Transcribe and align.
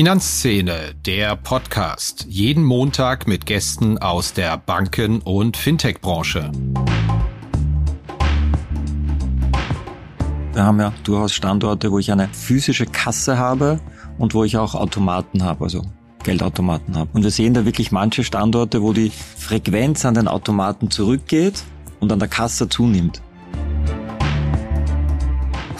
Finanzszene, 0.00 0.94
der 1.04 1.36
Podcast. 1.36 2.24
Jeden 2.26 2.64
Montag 2.64 3.28
mit 3.28 3.44
Gästen 3.44 3.98
aus 3.98 4.32
der 4.32 4.56
Banken- 4.56 5.20
und 5.20 5.58
Fintech-Branche. 5.58 6.50
Wir 10.54 10.64
haben 10.64 10.80
ja 10.80 10.94
durchaus 11.04 11.34
Standorte, 11.34 11.92
wo 11.92 11.98
ich 11.98 12.10
eine 12.10 12.28
physische 12.28 12.86
Kasse 12.86 13.36
habe 13.36 13.78
und 14.16 14.32
wo 14.32 14.42
ich 14.42 14.56
auch 14.56 14.74
Automaten 14.74 15.44
habe, 15.44 15.64
also 15.64 15.82
Geldautomaten 16.24 16.96
habe. 16.96 17.10
Und 17.12 17.22
wir 17.22 17.30
sehen 17.30 17.52
da 17.52 17.66
wirklich 17.66 17.92
manche 17.92 18.24
Standorte, 18.24 18.80
wo 18.80 18.94
die 18.94 19.10
Frequenz 19.10 20.06
an 20.06 20.14
den 20.14 20.28
Automaten 20.28 20.90
zurückgeht 20.90 21.62
und 22.00 22.10
an 22.10 22.20
der 22.20 22.28
Kasse 22.28 22.70
zunimmt. 22.70 23.20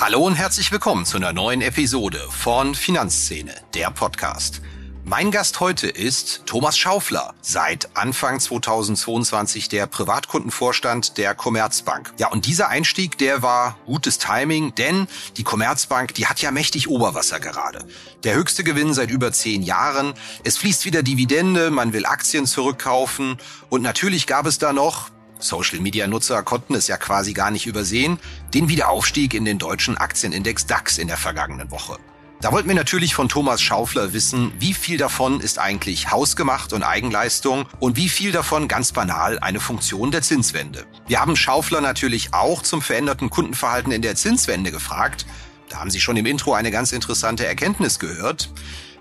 Hallo 0.01 0.21
und 0.21 0.35
herzlich 0.35 0.73
willkommen 0.73 1.05
zu 1.05 1.19
einer 1.19 1.35
neuen 1.35 1.61
Episode 1.61 2.27
von 2.31 2.75
Finanzszene, 2.75 3.55
der 3.75 3.91
Podcast. 3.91 4.63
Mein 5.05 5.31
Gast 5.31 5.61
heute 5.61 5.89
ist 5.89 6.47
Thomas 6.47 6.79
Schaufler, 6.79 7.35
seit 7.43 7.95
Anfang 7.99 8.41
2022 8.41 9.69
der 9.69 9.87
Privatkundenvorstand 9.87 11.19
der 11.19 11.35
Commerzbank. 11.35 12.15
Ja, 12.17 12.29
und 12.29 12.47
dieser 12.47 12.71
Einstieg, 12.71 13.19
der 13.19 13.43
war 13.43 13.77
gutes 13.85 14.17
Timing, 14.17 14.75
denn 14.75 15.07
die 15.37 15.45
Commerzbank, 15.45 16.15
die 16.15 16.27
hat 16.27 16.41
ja 16.41 16.51
mächtig 16.51 16.89
Oberwasser 16.89 17.39
gerade. 17.39 17.85
Der 18.25 18.37
höchste 18.37 18.65
Gewinn 18.65 18.95
seit 18.95 19.11
über 19.11 19.33
zehn 19.33 19.63
Jahren. 19.63 20.15
Es 20.45 20.57
fließt 20.57 20.87
wieder 20.87 21.03
Dividende, 21.03 21.71
man 21.71 21.93
will 21.93 22.07
Aktien 22.07 22.47
zurückkaufen 22.47 23.37
und 23.69 23.83
natürlich 23.83 24.27
gab 24.27 24.47
es 24.47 24.57
da 24.57 24.73
noch 24.73 25.11
Social-Media-Nutzer 25.41 26.43
konnten 26.43 26.75
es 26.75 26.87
ja 26.87 26.97
quasi 26.97 27.33
gar 27.33 27.51
nicht 27.51 27.67
übersehen, 27.67 28.19
den 28.55 28.69
Wiederaufstieg 28.69 29.35
in 29.35 29.45
den 29.45 29.59
deutschen 29.59 29.97
Aktienindex 29.97 30.67
DAX 30.67 30.99
in 30.99 31.09
der 31.09 31.17
vergangenen 31.17 31.71
Woche. 31.71 31.99
Da 32.41 32.53
wollten 32.53 32.69
wir 32.69 32.75
natürlich 32.75 33.15
von 33.15 33.29
Thomas 33.29 33.61
Schaufler 33.61 34.15
wissen, 34.15 34.51
wie 34.59 34.73
viel 34.73 34.97
davon 34.97 35.41
ist 35.41 35.59
eigentlich 35.59 36.11
hausgemacht 36.11 36.73
und 36.73 36.83
Eigenleistung 36.83 37.67
und 37.81 37.99
wie 37.99 38.09
viel 38.09 38.33
davon 38.33 38.67
ganz 38.67 38.93
banal 38.93 39.39
eine 39.41 39.61
Funktion 39.61 40.11
der 40.11 40.23
Zinswende. 40.23 40.87
Wir 41.07 41.21
haben 41.21 41.37
Schaufler 41.37 41.83
natürlich 41.83 42.33
auch 42.33 42.63
zum 42.63 42.81
veränderten 42.81 43.29
Kundenverhalten 43.29 43.93
in 43.93 44.01
der 44.01 44.15
Zinswende 44.15 44.71
gefragt. 44.71 45.27
Da 45.69 45.81
haben 45.81 45.91
Sie 45.91 46.01
schon 46.01 46.17
im 46.17 46.25
Intro 46.25 46.55
eine 46.55 46.71
ganz 46.71 46.93
interessante 46.93 47.45
Erkenntnis 47.47 47.99
gehört. 47.99 48.51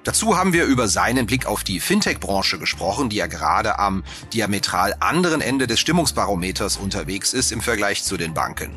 Dazu 0.05 0.37
haben 0.37 0.53
wir 0.53 0.65
über 0.65 0.87
seinen 0.87 1.25
Blick 1.25 1.45
auf 1.45 1.63
die 1.63 1.79
Fintech-Branche 1.79 2.57
gesprochen, 2.57 3.09
die 3.09 3.17
ja 3.17 3.27
gerade 3.27 3.79
am 3.79 4.03
diametral 4.33 4.95
anderen 4.99 5.41
Ende 5.41 5.67
des 5.67 5.79
Stimmungsbarometers 5.79 6.77
unterwegs 6.77 7.33
ist 7.33 7.51
im 7.51 7.61
Vergleich 7.61 8.03
zu 8.03 8.15
den 8.15 8.33
Banken. 8.33 8.71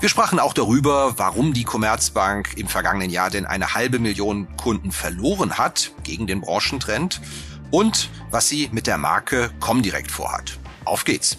Wir 0.00 0.08
sprachen 0.08 0.38
auch 0.38 0.54
darüber, 0.54 1.18
warum 1.18 1.52
die 1.52 1.64
Commerzbank 1.64 2.56
im 2.56 2.68
vergangenen 2.68 3.10
Jahr 3.10 3.30
denn 3.30 3.46
eine 3.46 3.74
halbe 3.74 3.98
Million 3.98 4.48
Kunden 4.56 4.92
verloren 4.92 5.58
hat 5.58 5.92
gegen 6.04 6.26
den 6.26 6.40
Branchentrend 6.40 7.20
und 7.70 8.10
was 8.30 8.48
sie 8.48 8.68
mit 8.72 8.86
der 8.86 8.98
Marke 8.98 9.50
Comdirect 9.60 10.10
vorhat. 10.10 10.58
Auf 10.84 11.04
geht's! 11.04 11.38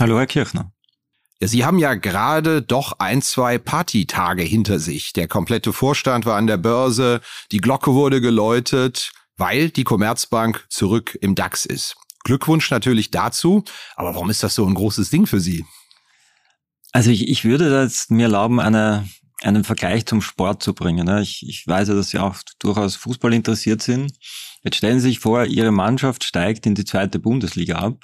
Hallo, 0.00 0.16
Herr 0.16 0.28
Kirchner. 0.28 0.70
Sie 1.40 1.64
haben 1.64 1.80
ja 1.80 1.94
gerade 1.94 2.62
doch 2.62 3.00
ein, 3.00 3.20
zwei 3.20 3.58
Partytage 3.58 4.44
hinter 4.44 4.78
sich. 4.78 5.12
Der 5.12 5.26
komplette 5.26 5.72
Vorstand 5.72 6.24
war 6.24 6.36
an 6.36 6.46
der 6.46 6.56
Börse, 6.56 7.20
die 7.50 7.56
Glocke 7.58 7.92
wurde 7.94 8.20
geläutet, 8.20 9.10
weil 9.36 9.70
die 9.70 9.82
Commerzbank 9.82 10.64
zurück 10.68 11.18
im 11.20 11.34
DAX 11.34 11.66
ist. 11.66 11.96
Glückwunsch 12.22 12.70
natürlich 12.70 13.10
dazu, 13.10 13.64
aber 13.96 14.14
warum 14.14 14.30
ist 14.30 14.44
das 14.44 14.54
so 14.54 14.64
ein 14.66 14.74
großes 14.74 15.10
Ding 15.10 15.26
für 15.26 15.40
Sie? 15.40 15.64
Also 16.92 17.10
ich, 17.10 17.26
ich 17.26 17.44
würde 17.44 17.82
jetzt 17.82 18.12
mir 18.12 18.24
erlauben, 18.24 18.60
eine, 18.60 19.08
einen 19.42 19.64
Vergleich 19.64 20.06
zum 20.06 20.22
Sport 20.22 20.62
zu 20.62 20.74
bringen. 20.74 21.08
Ich, 21.18 21.44
ich 21.44 21.66
weiß 21.66 21.88
ja, 21.88 21.94
dass 21.94 22.10
Sie 22.10 22.20
auch 22.20 22.36
durchaus 22.60 22.94
Fußball 22.94 23.34
interessiert 23.34 23.82
sind. 23.82 24.12
Jetzt 24.62 24.76
stellen 24.76 25.00
Sie 25.00 25.08
sich 25.08 25.18
vor, 25.18 25.44
Ihre 25.44 25.72
Mannschaft 25.72 26.22
steigt 26.22 26.66
in 26.66 26.76
die 26.76 26.84
zweite 26.84 27.18
Bundesliga 27.18 27.78
ab 27.78 27.98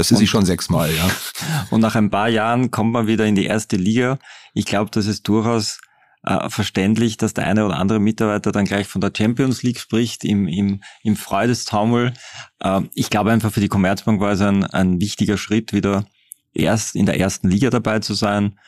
das 0.00 0.10
ist 0.10 0.18
sie 0.18 0.26
schon 0.26 0.46
sechsmal, 0.46 0.90
ja. 0.94 1.10
Und 1.70 1.80
nach 1.80 1.94
ein 1.94 2.10
paar 2.10 2.28
Jahren 2.28 2.70
kommt 2.70 2.92
man 2.92 3.06
wieder 3.06 3.26
in 3.26 3.34
die 3.34 3.44
erste 3.44 3.76
Liga. 3.76 4.18
Ich 4.54 4.64
glaube, 4.64 4.90
das 4.90 5.06
ist 5.06 5.28
durchaus 5.28 5.78
äh, 6.22 6.48
verständlich, 6.48 7.18
dass 7.18 7.34
der 7.34 7.46
eine 7.46 7.66
oder 7.66 7.76
andere 7.76 8.00
Mitarbeiter 8.00 8.50
dann 8.50 8.64
gleich 8.64 8.86
von 8.86 9.00
der 9.00 9.12
Champions 9.16 9.62
League 9.62 9.78
spricht, 9.78 10.24
im, 10.24 10.48
im, 10.48 10.82
im 11.02 11.16
Freudestaumel. 11.16 12.14
Äh, 12.60 12.80
ich 12.94 13.10
glaube 13.10 13.30
einfach 13.30 13.52
für 13.52 13.60
die 13.60 13.68
Commerzbank 13.68 14.20
war 14.20 14.32
es 14.32 14.40
ein, 14.40 14.64
ein 14.64 15.00
wichtiger 15.00 15.36
Schritt, 15.36 15.72
wieder 15.74 16.06
erst 16.54 16.96
in 16.96 17.06
der 17.06 17.20
ersten 17.20 17.48
Liga 17.48 17.68
dabei 17.68 17.98
zu 17.98 18.14
sein. 18.14 18.58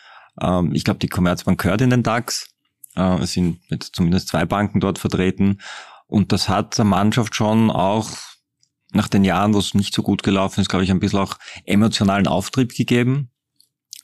Ähm, 0.41 0.75
ich 0.75 0.84
glaube, 0.84 1.00
die 1.00 1.09
Commerzbank 1.09 1.60
gehört 1.60 1.81
in 1.81 1.91
den 1.91 2.03
DAX. 2.03 2.48
Äh, 2.94 3.21
es 3.22 3.32
sind 3.32 3.60
jetzt 3.69 3.97
zumindest 3.97 4.28
zwei 4.28 4.44
Banken 4.44 4.81
dort 4.81 4.98
vertreten. 4.98 5.59
Und 6.06 6.32
das 6.32 6.50
hat 6.50 6.76
der 6.76 6.84
Mannschaft 6.84 7.34
schon 7.34 7.71
auch 7.71 8.10
nach 8.92 9.08
den 9.08 9.25
Jahren, 9.25 9.54
wo 9.54 9.58
es 9.58 9.75
nicht 9.75 9.94
so 9.94 10.03
gut 10.03 10.22
gelaufen 10.22 10.60
ist, 10.60 10.69
glaube 10.69 10.84
ich, 10.84 10.91
ein 10.91 11.00
bisschen 11.00 11.19
auch 11.19 11.38
emotionalen 11.64 12.26
Auftrieb 12.26 12.74
gegeben. 12.74 13.30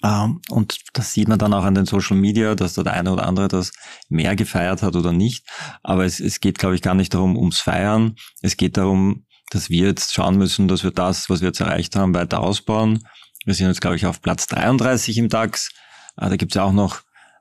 Ähm, 0.03 0.41
und 0.49 0.81
das 0.93 1.13
sieht 1.13 1.29
man 1.29 1.39
dann 1.39 1.53
auch 1.53 1.65
an 1.65 1.75
den 1.75 1.87
Social 1.87 2.17
Media, 2.17 2.55
dass 2.55 2.75
da 2.75 2.83
der 2.83 2.93
eine 2.93 3.13
oder 3.13 3.27
andere 3.27 3.49
das 3.49 3.73
mehr 4.09 4.37
gefeiert 4.37 4.83
hat 4.83 4.97
oder 4.97 5.13
nicht. 5.13 5.47
Aber 5.83 6.05
es, 6.05 6.21
es 6.21 6.41
geht, 6.41 6.59
glaube 6.59 6.75
ich, 6.75 6.83
gar 6.83 6.95
nicht 6.95 7.15
darum, 7.15 7.37
ums 7.37 7.59
Feiern. 7.59 8.17
Es 8.41 8.57
geht 8.57 8.77
darum, 8.77 9.27
dass 9.51 9.71
wir 9.71 9.87
jetzt 9.87 10.15
schauen 10.15 10.37
müssen, 10.37 10.69
dass 10.69 10.85
wir 10.85 10.91
das, 10.91 11.29
was 11.31 11.41
wir 11.41 11.49
jetzt 11.49 11.61
erreicht 11.61 11.97
haben, 11.97 12.15
weiter 12.15 12.41
ausbauen. 12.41 13.05
Wir 13.45 13.55
sind 13.55 13.67
jetzt, 13.69 13.81
glaube 13.81 13.97
ich, 13.97 14.07
auf 14.07 14.21
Platz 14.21 14.47
33 14.47 15.19
im 15.19 15.29
DAX. 15.29 15.71
Äh, 16.17 16.29
da 16.29 16.37
gibt 16.37 16.53
es 16.53 16.57
ja 16.57 16.65
auch 16.65 16.73
noch 16.73 17.01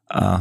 äh, 0.09 0.39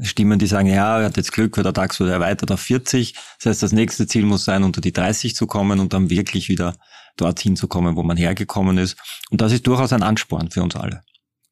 Stimmen, 0.00 0.38
die 0.38 0.46
sagen, 0.46 0.68
ja, 0.68 0.98
er 0.98 1.04
hat 1.04 1.16
jetzt 1.16 1.32
Glück, 1.32 1.56
weil 1.56 1.62
der 1.62 1.72
DAX 1.72 2.00
wurde 2.00 2.12
erweitert 2.12 2.50
auf 2.50 2.60
40. 2.60 3.14
Das 3.38 3.46
heißt, 3.46 3.62
das 3.62 3.72
nächste 3.72 4.06
Ziel 4.06 4.24
muss 4.24 4.44
sein, 4.44 4.64
unter 4.64 4.80
die 4.80 4.92
30 4.92 5.36
zu 5.36 5.46
kommen 5.46 5.78
und 5.78 5.92
dann 5.92 6.10
wirklich 6.10 6.48
wieder 6.48 6.74
dorthin 7.16 7.56
zu 7.56 7.68
kommen, 7.68 7.96
wo 7.96 8.02
man 8.02 8.16
hergekommen 8.16 8.78
ist. 8.78 8.96
Und 9.30 9.40
das 9.40 9.52
ist 9.52 9.66
durchaus 9.66 9.92
ein 9.92 10.02
Ansporn 10.02 10.50
für 10.50 10.62
uns 10.62 10.74
alle. 10.74 11.02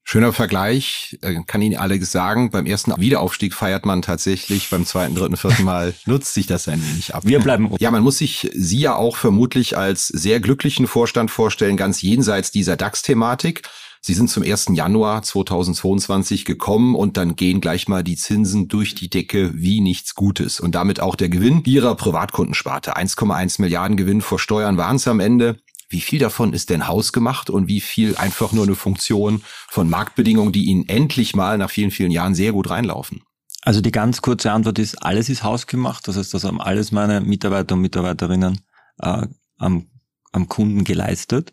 Schöner 0.04 0.32
Vergleich, 0.32 1.16
äh, 1.22 1.36
kann 1.46 1.62
Ihnen 1.62 1.78
alle 1.78 2.04
sagen. 2.04 2.50
Beim 2.50 2.66
ersten 2.66 2.92
Wiederaufstieg 3.00 3.54
feiert 3.54 3.86
man 3.86 4.02
tatsächlich, 4.02 4.68
beim 4.68 4.84
zweiten, 4.84 5.14
dritten, 5.14 5.36
vierten 5.36 5.62
Mal 5.62 5.94
nutzt 6.06 6.34
sich 6.34 6.46
das 6.46 6.66
ein 6.68 6.82
wenig 6.82 7.14
ab. 7.14 7.22
Wir 7.24 7.38
bleiben. 7.38 7.72
Ja, 7.78 7.90
man 7.92 8.02
muss 8.02 8.18
sich 8.18 8.50
Sie 8.52 8.80
ja 8.80 8.96
auch 8.96 9.16
vermutlich 9.16 9.78
als 9.78 10.08
sehr 10.08 10.40
glücklichen 10.40 10.88
Vorstand 10.88 11.30
vorstellen, 11.30 11.76
ganz 11.76 12.02
jenseits 12.02 12.50
dieser 12.50 12.76
DAX-Thematik. 12.76 13.62
Sie 14.04 14.14
sind 14.14 14.28
zum 14.28 14.42
1. 14.42 14.70
Januar 14.72 15.22
2022 15.22 16.44
gekommen 16.44 16.96
und 16.96 17.16
dann 17.16 17.36
gehen 17.36 17.60
gleich 17.60 17.86
mal 17.86 18.02
die 18.02 18.16
Zinsen 18.16 18.66
durch 18.66 18.96
die 18.96 19.08
Decke 19.08 19.52
wie 19.54 19.80
nichts 19.80 20.16
Gutes. 20.16 20.58
Und 20.58 20.74
damit 20.74 20.98
auch 20.98 21.14
der 21.14 21.28
Gewinn 21.28 21.62
Ihrer 21.64 21.94
Privatkundensparte. 21.94 22.96
1,1 22.96 23.60
Milliarden 23.60 23.96
Gewinn 23.96 24.20
vor 24.20 24.40
Steuern 24.40 24.76
waren 24.76 24.96
es 24.96 25.06
am 25.06 25.20
Ende. 25.20 25.60
Wie 25.88 26.00
viel 26.00 26.18
davon 26.18 26.52
ist 26.52 26.70
denn 26.70 26.88
hausgemacht 26.88 27.48
und 27.48 27.68
wie 27.68 27.80
viel 27.80 28.16
einfach 28.16 28.50
nur 28.50 28.64
eine 28.64 28.74
Funktion 28.74 29.42
von 29.68 29.88
Marktbedingungen, 29.88 30.50
die 30.50 30.64
Ihnen 30.64 30.88
endlich 30.88 31.36
mal 31.36 31.56
nach 31.56 31.70
vielen, 31.70 31.92
vielen 31.92 32.10
Jahren 32.10 32.34
sehr 32.34 32.50
gut 32.50 32.70
reinlaufen? 32.70 33.22
Also 33.60 33.80
die 33.80 33.92
ganz 33.92 34.20
kurze 34.20 34.50
Antwort 34.50 34.80
ist, 34.80 34.96
alles 34.96 35.28
ist 35.28 35.44
hausgemacht. 35.44 36.08
Das 36.08 36.16
heißt, 36.16 36.34
das 36.34 36.42
haben 36.42 36.60
alles 36.60 36.90
meine 36.90 37.20
Mitarbeiter 37.20 37.76
und 37.76 37.82
Mitarbeiterinnen 37.82 38.62
äh, 38.98 39.28
am, 39.58 39.86
am 40.32 40.48
Kunden 40.48 40.82
geleistet. 40.82 41.52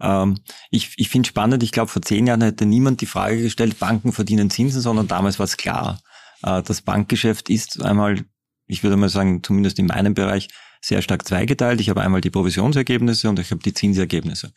Ähm, 0.00 0.38
ich 0.70 0.92
ich 0.96 1.08
finde 1.08 1.28
spannend, 1.28 1.62
ich 1.62 1.72
glaube, 1.72 1.88
vor 1.88 2.02
zehn 2.02 2.26
Jahren 2.26 2.42
hätte 2.42 2.66
niemand 2.66 3.00
die 3.00 3.06
Frage 3.06 3.40
gestellt, 3.40 3.78
Banken 3.78 4.12
verdienen 4.12 4.50
Zinsen, 4.50 4.80
sondern 4.80 5.08
damals 5.08 5.38
war 5.38 5.44
es 5.44 5.56
klar. 5.56 6.00
Äh, 6.42 6.62
das 6.62 6.82
Bankgeschäft 6.82 7.50
ist 7.50 7.82
einmal, 7.82 8.24
ich 8.66 8.82
würde 8.82 8.96
mal 8.96 9.08
sagen, 9.08 9.42
zumindest 9.42 9.78
in 9.78 9.86
meinem 9.86 10.14
Bereich, 10.14 10.48
sehr 10.84 11.00
stark 11.00 11.26
zweigeteilt. 11.26 11.80
Ich 11.80 11.88
habe 11.88 12.02
einmal 12.02 12.20
die 12.20 12.30
Provisionsergebnisse 12.30 13.30
und 13.30 13.38
ich 13.38 13.50
habe 13.50 13.62
die 13.62 13.72
Zinsergebnisse. 13.72 14.52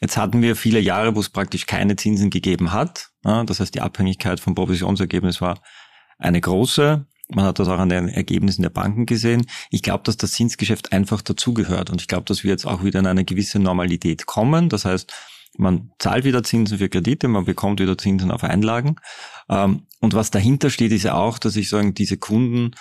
Jetzt 0.00 0.18
hatten 0.18 0.42
wir 0.42 0.54
viele 0.54 0.78
Jahre, 0.78 1.16
wo 1.16 1.20
es 1.20 1.30
praktisch 1.30 1.64
keine 1.64 1.96
Zinsen 1.96 2.28
gegeben 2.28 2.72
hat. 2.72 3.08
Das 3.22 3.60
heißt, 3.60 3.74
die 3.74 3.80
Abhängigkeit 3.80 4.40
vom 4.40 4.54
Provisionsergebnis 4.54 5.40
war 5.40 5.62
eine 6.18 6.40
große. 6.40 7.06
Man 7.32 7.44
hat 7.44 7.58
das 7.58 7.68
auch 7.68 7.78
an 7.78 7.88
den 7.88 8.08
Ergebnissen 8.08 8.62
der 8.62 8.70
Banken 8.70 9.06
gesehen. 9.06 9.46
Ich 9.70 9.82
glaube, 9.82 10.02
dass 10.04 10.16
das 10.16 10.32
Zinsgeschäft 10.32 10.92
einfach 10.92 11.22
dazugehört 11.22 11.90
und 11.90 12.00
ich 12.00 12.08
glaube, 12.08 12.24
dass 12.24 12.42
wir 12.42 12.50
jetzt 12.50 12.66
auch 12.66 12.82
wieder 12.82 12.98
in 12.98 13.06
eine 13.06 13.24
gewisse 13.24 13.58
Normalität 13.58 14.26
kommen. 14.26 14.68
Das 14.68 14.84
heißt, 14.84 15.12
man 15.56 15.90
zahlt 15.98 16.24
wieder 16.24 16.42
Zinsen 16.42 16.78
für 16.78 16.88
Kredite, 16.88 17.28
man 17.28 17.44
bekommt 17.44 17.80
wieder 17.80 17.98
Zinsen 17.98 18.30
auf 18.30 18.44
Einlagen. 18.44 18.96
Ähm, 19.48 19.86
und 20.00 20.14
was 20.14 20.30
dahinter 20.30 20.70
steht, 20.70 20.92
ist 20.92 21.04
ja 21.04 21.14
auch, 21.14 21.38
dass 21.38 21.56
ich 21.56 21.68
sagen, 21.68 21.94
diese 21.94 22.16
Kunden, 22.16 22.72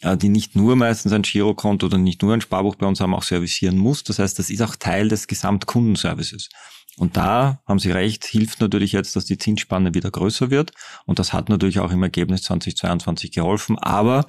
äh, 0.00 0.16
die 0.16 0.28
nicht 0.28 0.56
nur 0.56 0.76
meistens 0.76 1.12
ein 1.12 1.22
Girokonto 1.22 1.86
oder 1.86 1.98
nicht 1.98 2.22
nur 2.22 2.34
ein 2.34 2.40
Sparbuch 2.40 2.76
bei 2.76 2.86
uns 2.86 3.00
haben, 3.00 3.14
auch 3.14 3.22
servicieren 3.22 3.76
muss. 3.76 4.04
Das 4.04 4.18
heißt, 4.18 4.38
das 4.38 4.50
ist 4.50 4.62
auch 4.62 4.76
Teil 4.76 5.08
des 5.08 5.26
Gesamtkundenservices. 5.26 6.48
Und 6.96 7.16
da 7.16 7.60
haben 7.66 7.78
Sie 7.78 7.90
recht, 7.90 8.24
hilft 8.24 8.60
natürlich 8.60 8.92
jetzt, 8.92 9.16
dass 9.16 9.24
die 9.24 9.38
Zinsspanne 9.38 9.94
wieder 9.94 10.10
größer 10.10 10.50
wird. 10.50 10.72
Und 11.06 11.18
das 11.18 11.32
hat 11.32 11.48
natürlich 11.48 11.80
auch 11.80 11.90
im 11.90 12.02
Ergebnis 12.02 12.42
2022 12.42 13.32
geholfen. 13.32 13.78
Aber 13.78 14.26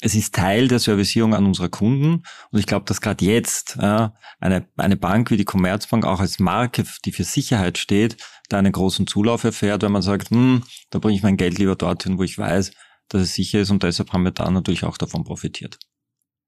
es 0.00 0.14
ist 0.14 0.34
Teil 0.34 0.68
der 0.68 0.78
Servicierung 0.78 1.34
an 1.34 1.46
unsere 1.46 1.70
Kunden. 1.70 2.22
Und 2.50 2.58
ich 2.58 2.66
glaube, 2.66 2.84
dass 2.86 3.00
gerade 3.00 3.24
jetzt 3.24 3.76
äh, 3.78 4.08
eine, 4.40 4.68
eine 4.76 4.96
Bank 4.96 5.30
wie 5.30 5.36
die 5.36 5.44
Commerzbank 5.44 6.04
auch 6.04 6.20
als 6.20 6.38
Marke, 6.38 6.84
die 7.04 7.12
für 7.12 7.24
Sicherheit 7.24 7.78
steht, 7.78 8.16
da 8.48 8.58
einen 8.58 8.72
großen 8.72 9.06
Zulauf 9.06 9.44
erfährt, 9.44 9.82
wenn 9.82 9.92
man 9.92 10.02
sagt, 10.02 10.30
hm, 10.30 10.62
da 10.90 10.98
bringe 10.98 11.16
ich 11.16 11.22
mein 11.22 11.36
Geld 11.36 11.58
lieber 11.58 11.76
dorthin, 11.76 12.18
wo 12.18 12.22
ich 12.22 12.36
weiß, 12.36 12.72
dass 13.08 13.22
es 13.22 13.34
sicher 13.34 13.60
ist. 13.60 13.70
Und 13.70 13.82
deshalb 13.82 14.12
haben 14.12 14.24
wir 14.24 14.32
da 14.32 14.50
natürlich 14.50 14.84
auch 14.84 14.98
davon 14.98 15.24
profitiert. 15.24 15.78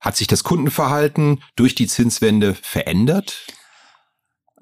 Hat 0.01 0.17
sich 0.17 0.27
das 0.27 0.45
Kundenverhalten 0.45 1.43
durch 1.57 1.75
die 1.75 1.89
Zinswende 1.89 2.55
verändert? 2.55 3.47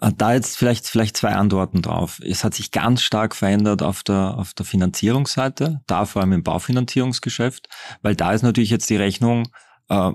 Äh, 0.00 0.12
da 0.16 0.34
jetzt 0.34 0.56
vielleicht, 0.56 0.87
vielleicht 0.87 1.16
zwei 1.16 1.34
Antworten 1.34 1.82
drauf. 1.82 2.20
Es 2.25 2.44
hat 2.44 2.54
sich 2.54 2.70
ganz 2.70 3.02
stark 3.02 3.34
verändert 3.34 3.82
auf 3.82 4.02
der, 4.02 4.37
auf 4.38 4.54
der 4.54 4.66
Finanzierungsseite, 4.66 5.81
da 5.87 6.04
vor 6.06 6.22
allem 6.22 6.32
im 6.32 6.43
Baufinanzierungsgeschäft, 6.43 7.69
weil 8.02 8.14
da 8.14 8.32
ist 8.32 8.43
natürlich 8.43 8.70
jetzt 8.70 8.90
die 8.90 8.96
Rechnung, 8.96 9.48
äh, 9.88 10.12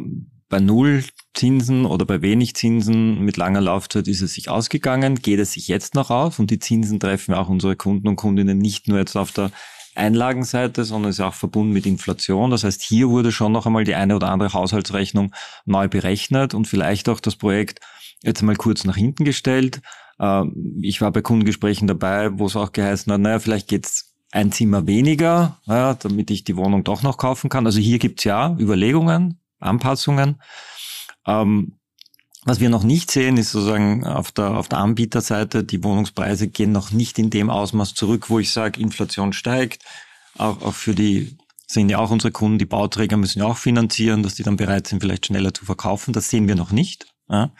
bei 0.49 0.59
Null 0.59 1.05
Zinsen 1.33 1.85
oder 1.85 2.05
bei 2.05 2.21
wenig 2.21 2.55
Zinsen 2.55 3.21
mit 3.21 3.37
langer 3.37 3.61
Laufzeit 3.61 4.09
ist 4.09 4.21
es 4.21 4.33
sich 4.33 4.49
ausgegangen, 4.49 5.15
geht 5.15 5.39
es 5.39 5.53
sich 5.53 5.69
jetzt 5.69 5.95
noch 5.95 6.09
auf 6.11 6.39
und 6.39 6.51
die 6.51 6.59
Zinsen 6.59 6.99
treffen 6.99 7.33
auch 7.33 7.47
unsere 7.47 7.77
Kunden 7.77 8.09
und 8.09 8.17
Kundinnen 8.17 8.57
nicht 8.57 8.89
nur 8.89 8.99
jetzt 8.99 9.15
auf 9.15 9.31
der 9.31 9.51
Einlagenseite, 9.95 10.83
sondern 10.83 11.09
ist 11.09 11.21
auch 11.21 11.33
verbunden 11.33 11.73
mit 11.73 11.85
Inflation. 11.85 12.51
Das 12.51 12.65
heißt, 12.65 12.81
hier 12.81 13.09
wurde 13.09 13.31
schon 13.31 13.53
noch 13.53 13.65
einmal 13.65 13.85
die 13.85 13.95
eine 13.95 14.15
oder 14.15 14.29
andere 14.29 14.53
Haushaltsrechnung 14.53 15.33
neu 15.65 15.87
berechnet 15.87 16.53
und 16.53 16.67
vielleicht 16.67 17.07
auch 17.07 17.21
das 17.21 17.37
Projekt 17.37 17.79
jetzt 18.23 18.41
mal 18.41 18.55
kurz 18.55 18.83
nach 18.83 18.95
hinten 18.95 19.25
gestellt. 19.25 19.81
Ähm, 20.19 20.79
ich 20.81 21.01
war 21.01 21.11
bei 21.11 21.21
Kundengesprächen 21.21 21.87
dabei, 21.87 22.37
wo 22.37 22.45
es 22.45 22.55
auch 22.55 22.71
geheißen 22.71 23.11
hat, 23.11 23.21
naja, 23.21 23.39
vielleicht 23.39 23.67
geht's 23.67 24.13
ein 24.31 24.51
Zimmer 24.51 24.87
weniger, 24.87 25.59
ja, 25.65 25.93
damit 25.93 26.31
ich 26.31 26.43
die 26.43 26.55
Wohnung 26.55 26.83
doch 26.83 27.03
noch 27.03 27.17
kaufen 27.17 27.49
kann. 27.49 27.65
Also 27.65 27.79
hier 27.79 27.99
gibt's 27.99 28.23
ja 28.23 28.55
Überlegungen, 28.57 29.39
Anpassungen. 29.59 30.41
Ähm, 31.27 31.77
was 32.43 32.59
wir 32.59 32.69
noch 32.69 32.83
nicht 32.83 33.11
sehen, 33.11 33.37
ist 33.37 33.51
sozusagen 33.51 34.05
auf 34.05 34.31
der, 34.31 34.51
auf 34.51 34.67
der 34.67 34.79
Anbieterseite, 34.79 35.63
die 35.63 35.83
Wohnungspreise 35.83 36.47
gehen 36.47 36.71
noch 36.71 36.91
nicht 36.91 37.19
in 37.19 37.29
dem 37.29 37.49
Ausmaß 37.49 37.93
zurück, 37.93 38.29
wo 38.29 38.39
ich 38.39 38.51
sage, 38.51 38.79
Inflation 38.79 39.31
steigt. 39.33 39.83
Auch, 40.37 40.61
auch 40.63 40.73
für 40.73 40.95
die 40.95 41.37
sind 41.67 41.89
ja 41.89 41.99
auch 41.99 42.09
unsere 42.09 42.31
Kunden, 42.31 42.57
die 42.57 42.65
Bauträger 42.65 43.17
müssen 43.17 43.39
ja 43.39 43.45
auch 43.45 43.57
finanzieren, 43.57 44.23
dass 44.23 44.35
die 44.35 44.43
dann 44.43 44.57
bereit 44.57 44.87
sind, 44.87 45.01
vielleicht 45.01 45.27
schneller 45.27 45.53
zu 45.53 45.65
verkaufen. 45.65 46.13
Das 46.13 46.29
sehen 46.29 46.47
wir 46.47 46.55
noch 46.55 46.71
nicht. 46.71 47.13
Ja. 47.29 47.51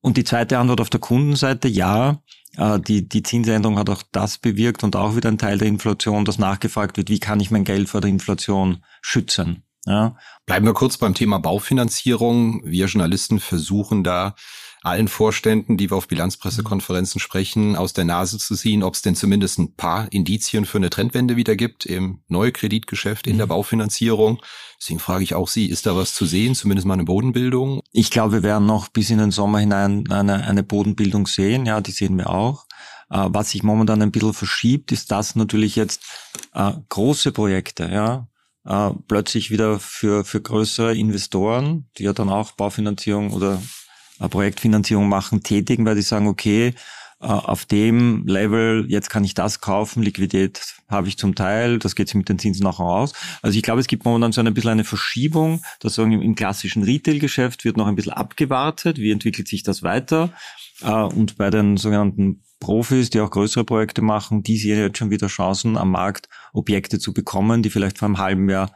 Und 0.00 0.16
die 0.16 0.24
zweite 0.24 0.58
Antwort 0.58 0.80
auf 0.80 0.90
der 0.90 1.00
Kundenseite, 1.00 1.68
ja, 1.68 2.22
äh, 2.56 2.80
die, 2.80 3.08
die 3.08 3.22
Zinsänderung 3.22 3.78
hat 3.78 3.90
auch 3.90 4.02
das 4.12 4.38
bewirkt 4.38 4.82
und 4.82 4.96
auch 4.96 5.16
wieder 5.16 5.28
ein 5.28 5.38
Teil 5.38 5.58
der 5.58 5.68
Inflation, 5.68 6.24
dass 6.24 6.38
nachgefragt 6.38 6.96
wird, 6.96 7.10
wie 7.10 7.20
kann 7.20 7.40
ich 7.40 7.50
mein 7.50 7.64
Geld 7.64 7.88
vor 7.88 8.00
der 8.00 8.10
Inflation 8.10 8.84
schützen. 9.02 9.64
Ja. 9.86 10.16
Bleiben 10.46 10.66
wir 10.66 10.74
kurz 10.74 10.98
beim 10.98 11.14
Thema 11.14 11.38
Baufinanzierung. 11.38 12.62
Wir 12.64 12.86
Journalisten 12.86 13.40
versuchen 13.40 14.04
da 14.04 14.34
allen 14.82 15.08
Vorständen, 15.08 15.76
die 15.76 15.90
wir 15.90 15.96
auf 15.96 16.08
Bilanzpressekonferenzen 16.08 17.20
sprechen, 17.20 17.76
aus 17.76 17.92
der 17.92 18.04
Nase 18.04 18.38
zu 18.38 18.54
ziehen, 18.54 18.82
ob 18.82 18.94
es 18.94 19.02
denn 19.02 19.14
zumindest 19.14 19.58
ein 19.58 19.74
paar 19.74 20.10
Indizien 20.12 20.64
für 20.64 20.78
eine 20.78 20.90
Trendwende 20.90 21.36
wieder 21.36 21.56
gibt 21.56 21.84
im 21.84 22.20
Neukreditgeschäft, 22.28 23.26
in 23.26 23.36
der 23.36 23.46
mhm. 23.46 23.50
Baufinanzierung. 23.50 24.40
Deswegen 24.80 25.00
frage 25.00 25.24
ich 25.24 25.34
auch 25.34 25.48
Sie, 25.48 25.66
ist 25.66 25.86
da 25.86 25.94
was 25.96 26.14
zu 26.14 26.24
sehen, 26.24 26.54
zumindest 26.54 26.86
mal 26.86 26.94
eine 26.94 27.04
Bodenbildung? 27.04 27.82
Ich 27.92 28.10
glaube, 28.10 28.32
wir 28.34 28.42
werden 28.42 28.66
noch 28.66 28.88
bis 28.88 29.10
in 29.10 29.18
den 29.18 29.30
Sommer 29.30 29.58
hinein 29.58 30.10
eine, 30.10 30.44
eine 30.46 30.62
Bodenbildung 30.62 31.26
sehen. 31.26 31.66
Ja, 31.66 31.80
die 31.80 31.92
sehen 31.92 32.16
wir 32.16 32.30
auch. 32.30 32.66
Äh, 33.10 33.26
was 33.28 33.50
sich 33.50 33.62
momentan 33.62 34.00
ein 34.00 34.12
bisschen 34.12 34.32
verschiebt, 34.32 34.92
ist 34.92 35.10
das 35.10 35.34
natürlich 35.34 35.76
jetzt 35.76 36.04
äh, 36.54 36.72
große 36.88 37.32
Projekte, 37.32 37.90
ja, 37.92 38.28
äh, 38.64 38.90
plötzlich 39.08 39.50
wieder 39.50 39.78
für, 39.78 40.24
für 40.24 40.40
größere 40.40 40.96
Investoren, 40.96 41.88
die 41.98 42.04
ja 42.04 42.12
dann 42.12 42.30
auch 42.30 42.52
Baufinanzierung 42.52 43.32
oder 43.32 43.60
Projektfinanzierung 44.28 45.08
machen, 45.08 45.42
tätigen, 45.42 45.84
weil 45.84 45.96
die 45.96 46.02
sagen, 46.02 46.26
okay, 46.28 46.74
äh, 47.20 47.26
auf 47.26 47.66
dem 47.66 48.26
Level, 48.26 48.86
jetzt 48.88 49.10
kann 49.10 49.24
ich 49.24 49.34
das 49.34 49.60
kaufen, 49.60 50.02
Liquidität 50.02 50.74
habe 50.88 51.06
ich 51.06 51.18
zum 51.18 51.34
Teil, 51.34 51.78
das 51.78 51.94
geht 51.94 52.08
sich 52.08 52.14
mit 52.14 52.30
den 52.30 52.38
Zinsen 52.38 52.64
nachher 52.64 52.84
aus. 52.84 53.12
Also 53.42 53.58
ich 53.58 53.62
glaube, 53.62 53.80
es 53.80 53.88
gibt 53.88 54.06
momentan 54.06 54.32
so 54.32 54.40
ein 54.40 54.54
bisschen 54.54 54.70
eine 54.70 54.84
Verschiebung, 54.84 55.62
dass 55.80 55.96
sagen, 55.96 56.12
im 56.12 56.34
klassischen 56.34 56.82
Retail-Geschäft 56.82 57.64
wird 57.66 57.76
noch 57.76 57.86
ein 57.86 57.94
bisschen 57.94 58.14
abgewartet, 58.14 58.96
wie 58.96 59.10
entwickelt 59.10 59.48
sich 59.48 59.62
das 59.62 59.82
weiter. 59.82 60.32
Äh, 60.80 60.90
und 60.90 61.36
bei 61.36 61.50
den 61.50 61.76
sogenannten 61.76 62.42
Profis, 62.58 63.10
die 63.10 63.20
auch 63.20 63.30
größere 63.30 63.64
Projekte 63.64 64.00
machen, 64.00 64.42
die 64.42 64.56
sehen 64.56 64.78
jetzt 64.78 64.96
schon 64.98 65.10
wieder 65.10 65.26
Chancen 65.26 65.76
am 65.76 65.90
Markt, 65.90 66.28
Objekte 66.54 66.98
zu 66.98 67.12
bekommen, 67.12 67.62
die 67.62 67.70
vielleicht 67.70 67.98
vor 67.98 68.06
einem 68.06 68.18
halben 68.18 68.48
Jahr 68.48 68.74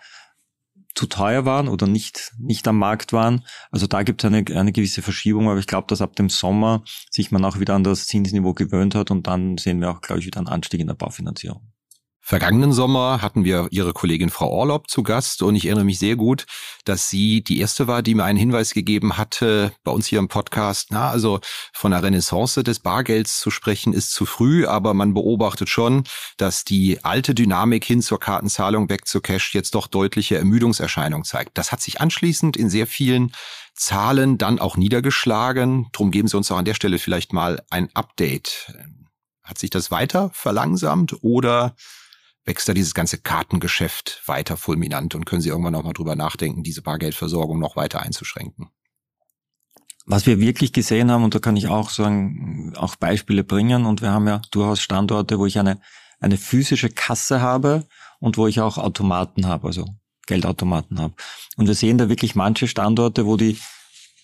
zu 0.95 1.07
teuer 1.07 1.45
waren 1.45 1.69
oder 1.69 1.87
nicht, 1.87 2.33
nicht 2.39 2.67
am 2.69 2.79
Markt 2.79 3.13
waren. 3.13 3.45
Also 3.71 3.87
da 3.87 4.03
gibt 4.03 4.23
es 4.23 4.33
eine, 4.33 4.45
eine 4.57 4.73
gewisse 4.73 5.03
Verschiebung, 5.03 5.49
aber 5.49 5.59
ich 5.59 5.67
glaube, 5.67 5.87
dass 5.89 6.01
ab 6.01 6.17
dem 6.17 6.29
Sommer 6.29 6.85
sich 7.11 7.31
man 7.31 7.45
auch 7.45 7.59
wieder 7.59 7.75
an 7.75 7.85
das 7.85 8.07
Zinsniveau 8.07 8.55
gewöhnt 8.55 8.95
hat 8.95 9.11
und 9.11 9.27
dann 9.27 9.59
sehen 9.59 9.81
wir 9.81 9.91
auch, 9.91 10.01
glaube 10.01 10.21
ich, 10.21 10.27
wieder 10.27 10.39
einen 10.39 10.49
Anstieg 10.49 10.81
in 10.81 10.87
der 10.87 10.95
Baufinanzierung. 10.95 11.74
Vergangenen 12.27 12.73
Sommer 12.73 13.21
hatten 13.21 13.45
wir 13.45 13.69
Ihre 13.71 13.93
Kollegin 13.93 14.31
Frau 14.31 14.49
Orlob 14.49 14.89
zu 14.89 15.03
Gast 15.03 15.43
und 15.43 15.57
ich 15.57 15.67
erinnere 15.67 15.85
mich 15.85 15.99
sehr 15.99 16.17
gut, 16.17 16.47
dass 16.87 17.11
sie 17.11 17.45
die 17.45 17.61
erste 17.61 17.87
war, 17.87 18.01
die 18.01 18.15
mir 18.15 18.25
einen 18.25 18.39
Hinweis 18.39 18.73
gegeben 18.73 19.19
hatte 19.19 19.73
bei 19.85 19.93
uns 19.93 20.07
hier 20.07 20.21
im 20.21 20.29
Podcast. 20.29 20.89
Na, 20.91 21.11
also 21.11 21.41
von 21.75 21.91
der 21.91 22.03
Renaissance 22.03 22.65
des 22.65 22.81
Bargelds 22.81 23.41
zu 23.41 23.51
sprechen 23.51 23.93
ist 23.93 24.13
zu 24.13 24.25
früh, 24.25 24.65
aber 24.65 24.95
man 24.95 25.13
beobachtet 25.13 25.69
schon, 25.69 26.05
dass 26.39 26.65
die 26.65 27.05
alte 27.05 27.35
Dynamik 27.35 27.85
hin 27.85 28.01
zur 28.01 28.21
Kartenzahlung 28.21 28.89
weg 28.89 29.07
zu 29.07 29.21
Cash 29.21 29.55
jetzt 29.55 29.75
doch 29.75 29.87
deutliche 29.87 30.39
Ermüdungserscheinungen 30.39 31.25
zeigt. 31.25 31.59
Das 31.59 31.73
hat 31.73 31.83
sich 31.83 32.01
anschließend 32.01 32.57
in 32.57 32.71
sehr 32.71 32.87
vielen 32.87 33.33
Zahlen 33.75 34.39
dann 34.39 34.61
auch 34.61 34.79
niedergeschlagen. 34.79 35.89
Drum 35.93 36.11
geben 36.11 36.29
Sie 36.29 36.39
uns 36.39 36.51
auch 36.51 36.57
an 36.57 36.65
der 36.65 36.73
Stelle 36.73 36.99
vielleicht 36.99 37.35
mal 37.35 37.63
ein 37.69 37.91
Update. 37.93 38.73
Hat 39.43 39.59
sich 39.59 39.69
das 39.69 39.91
weiter 39.91 40.31
verlangsamt 40.33 41.23
oder 41.23 41.77
wächst 42.45 42.69
da 42.69 42.75
dieses 42.75 42.95
ganze 42.95 43.19
Kartengeschäft 43.19 44.23
weiter 44.27 44.57
fulminant 44.57 45.15
und 45.15 45.25
können 45.25 45.41
Sie 45.41 45.49
irgendwann 45.49 45.73
noch 45.73 45.85
mal 45.85 45.93
drüber 45.93 46.17
nachdenken, 46.17 46.63
diese 46.63 46.83
Bargeldversorgung 46.83 47.59
noch 47.59 47.77
weiter 47.77 48.03
einzuschränken? 48.03 48.71
Was 50.07 50.27
wir 50.27 50.39
wirklich 50.39 50.75
gesehen 50.75 51.11
haben, 51.11 51.25
und 51.25 51.35
da 51.35 51.39
kann 51.39 51.57
ich 51.57 51.69
auch 51.69 51.89
sagen, 51.89 52.75
auch 52.77 52.97
Beispiele 52.97 53.43
bringen, 53.43 53.87
und 53.87 54.03
wir 54.03 54.11
haben 54.11 54.27
ja 54.27 54.43
durchaus 54.51 54.83
Standorte, 54.83 55.39
wo 55.39 55.47
ich 55.47 55.59
eine, 55.59 55.81
eine 56.21 56.37
physische 56.37 56.91
Kasse 56.91 57.41
habe 57.41 57.87
und 58.21 58.37
wo 58.37 58.47
ich 58.47 58.61
auch 58.61 58.77
Automaten 58.77 59.47
habe, 59.47 59.69
also 59.69 59.87
Geldautomaten 60.27 61.01
habe. 61.01 61.15
Und 61.57 61.67
wir 61.67 61.75
sehen 61.75 61.97
da 61.97 62.11
wirklich 62.11 62.35
manche 62.35 62.69
Standorte, 62.69 63.25
wo 63.25 63.39
die 63.39 63.59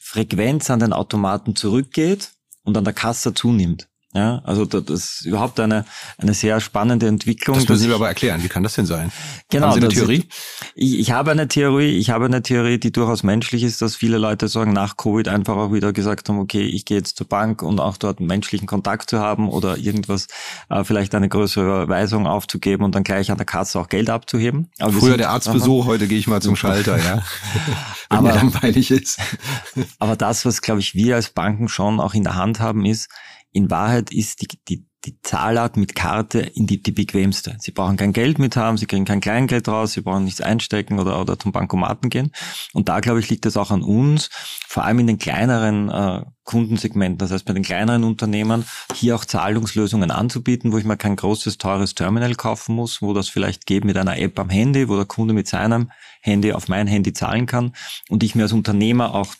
Frequenz 0.01 0.71
an 0.71 0.81
den 0.81 0.93
Automaten 0.93 1.57
zurückgeht 1.57 2.33
und 2.63 2.77
an 2.77 2.85
der 2.85 2.93
Kasse 2.93 3.33
zunimmt. 3.33 3.90
Ja, 4.13 4.43
also 4.45 4.65
das 4.65 4.83
ist 4.89 5.25
überhaupt 5.25 5.61
eine, 5.61 5.85
eine 6.19 6.35
sehr 6.35 6.59
spannende 6.59 7.07
Entwicklung. 7.07 7.57
Das 7.57 7.69
müssen 7.69 7.89
Sie 7.89 7.95
aber 7.95 8.09
erklären. 8.09 8.43
Wie 8.43 8.49
kann 8.49 8.65
das 8.65 8.75
denn 8.75 8.85
sein? 8.87 9.13
Genau. 9.51 9.69
Haben 9.69 9.75
Sie 9.75 9.87
eine 9.87 9.95
Theorie? 9.95 10.29
Ich, 10.75 10.99
ich 10.99 11.13
habe 11.13 11.31
eine 11.31 11.47
Theorie. 11.47 11.97
Ich 11.97 12.11
habe 12.11 12.25
eine 12.25 12.43
Theorie, 12.43 12.79
die 12.79 12.91
durchaus 12.91 13.23
menschlich 13.23 13.63
ist, 13.63 13.83
dass 13.83 13.95
viele 13.95 14.19
Leute 14.19 14.49
sagen, 14.49 14.73
nach 14.73 14.97
Covid 14.97 15.29
einfach 15.29 15.57
auch 15.57 15.73
wieder 15.73 15.93
gesagt 15.93 16.29
haben, 16.29 16.41
okay, 16.41 16.63
ich 16.63 16.87
gehe 16.87 16.97
jetzt 16.97 17.19
zur 17.19 17.29
Bank 17.29 17.63
und 17.63 17.79
auch 17.79 17.97
dort 17.99 18.19
einen 18.19 18.27
menschlichen 18.27 18.67
Kontakt 18.67 19.11
zu 19.11 19.21
haben 19.21 19.49
oder 19.49 19.77
irgendwas, 19.77 20.27
äh, 20.71 20.83
vielleicht 20.83 21.15
eine 21.15 21.29
größere 21.29 21.85
Überweisung 21.85 22.27
aufzugeben 22.27 22.83
und 22.83 22.97
dann 22.97 23.05
gleich 23.05 23.31
an 23.31 23.37
der 23.37 23.47
Kasse 23.47 23.79
auch 23.79 23.89
Geld 23.89 24.11
abzuheben. 24.11 24.73
Aber 24.81 24.93
Früher 24.93 25.19
der 25.19 25.31
Arztbesuch, 25.31 25.87
heute 25.87 26.09
gehe 26.09 26.19
ich 26.19 26.27
mal 26.27 26.43
zum 26.43 26.57
Schalter, 26.57 26.99
ja. 26.99 27.23
Wenn 28.11 28.19
aber, 28.19 28.29
mir 28.31 28.35
langweilig 28.35 28.91
ist. 28.91 29.21
aber 30.01 30.17
das, 30.17 30.45
was, 30.45 30.63
glaube 30.63 30.81
ich, 30.81 30.97
wir 30.97 31.15
als 31.15 31.31
Banken 31.31 31.69
schon 31.69 32.01
auch 32.01 32.15
in 32.15 32.25
der 32.25 32.35
Hand 32.35 32.59
haben, 32.59 32.85
ist, 32.85 33.09
in 33.53 33.71
Wahrheit 33.71 34.13
ist 34.13 34.43
die, 34.43 34.49
die, 34.69 34.87
die 35.05 35.21
Zahlart 35.23 35.77
mit 35.77 35.95
Karte 35.95 36.41
in 36.41 36.67
die, 36.67 36.83
die 36.83 36.93
bequemste. 36.93 37.57
Sie 37.59 37.71
brauchen 37.71 37.97
kein 37.97 38.13
Geld 38.13 38.39
mit 38.39 38.55
haben, 38.57 38.77
sie 38.77 38.87
kriegen 38.87 39.07
kein 39.07 39.21
Kleingeld 39.21 39.67
raus, 39.67 39.93
sie 39.93 40.03
brauchen 40.03 40.25
nichts 40.25 40.41
einstecken 40.41 40.99
oder, 40.99 41.21
oder 41.21 41.39
zum 41.39 41.53
Bankomaten 41.53 42.11
gehen. 42.11 42.33
Und 42.75 42.89
da, 42.89 43.01
glaube 43.01 43.21
ich, 43.21 43.31
liegt 43.31 43.47
es 43.47 43.57
auch 43.57 43.71
an 43.71 43.83
uns, 43.83 44.29
vor 44.69 44.85
allem 44.85 44.99
in 44.99 45.07
den 45.07 45.19
kleineren 45.19 45.89
äh, 45.89 46.25
Kundensegmenten, 46.45 47.19
das 47.19 47.31
heißt 47.31 47.45
bei 47.45 47.55
den 47.55 47.63
kleineren 47.63 48.05
Unternehmen, 48.05 48.65
hier 48.95 49.17
auch 49.17 49.25
Zahlungslösungen 49.25 50.11
anzubieten, 50.11 50.71
wo 50.73 50.79
ich 50.79 50.85
mir 50.85 50.97
kein 50.97 51.17
großes, 51.17 51.59
teures 51.59 51.95
Terminal 51.95 52.35
kaufen 52.35 52.75
muss, 52.75 53.01
wo 53.01 53.15
das 53.15 53.29
vielleicht 53.29 53.67
geht 53.67 53.85
mit 53.85 53.97
einer 53.97 54.19
App 54.19 54.39
am 54.39 54.51
Handy, 54.51 54.89
wo 54.89 54.97
der 54.97 55.07
Kunde 55.07 55.33
mit 55.33 55.49
seinem 55.49 55.91
Handy 56.21 56.53
auf 56.53 56.69
mein 56.69 56.87
Handy 56.87 57.13
zahlen 57.13 57.47
kann 57.47 57.73
und 58.09 58.23
ich 58.23 58.35
mir 58.35 58.43
als 58.43 58.53
Unternehmer 58.53 59.15
auch 59.15 59.35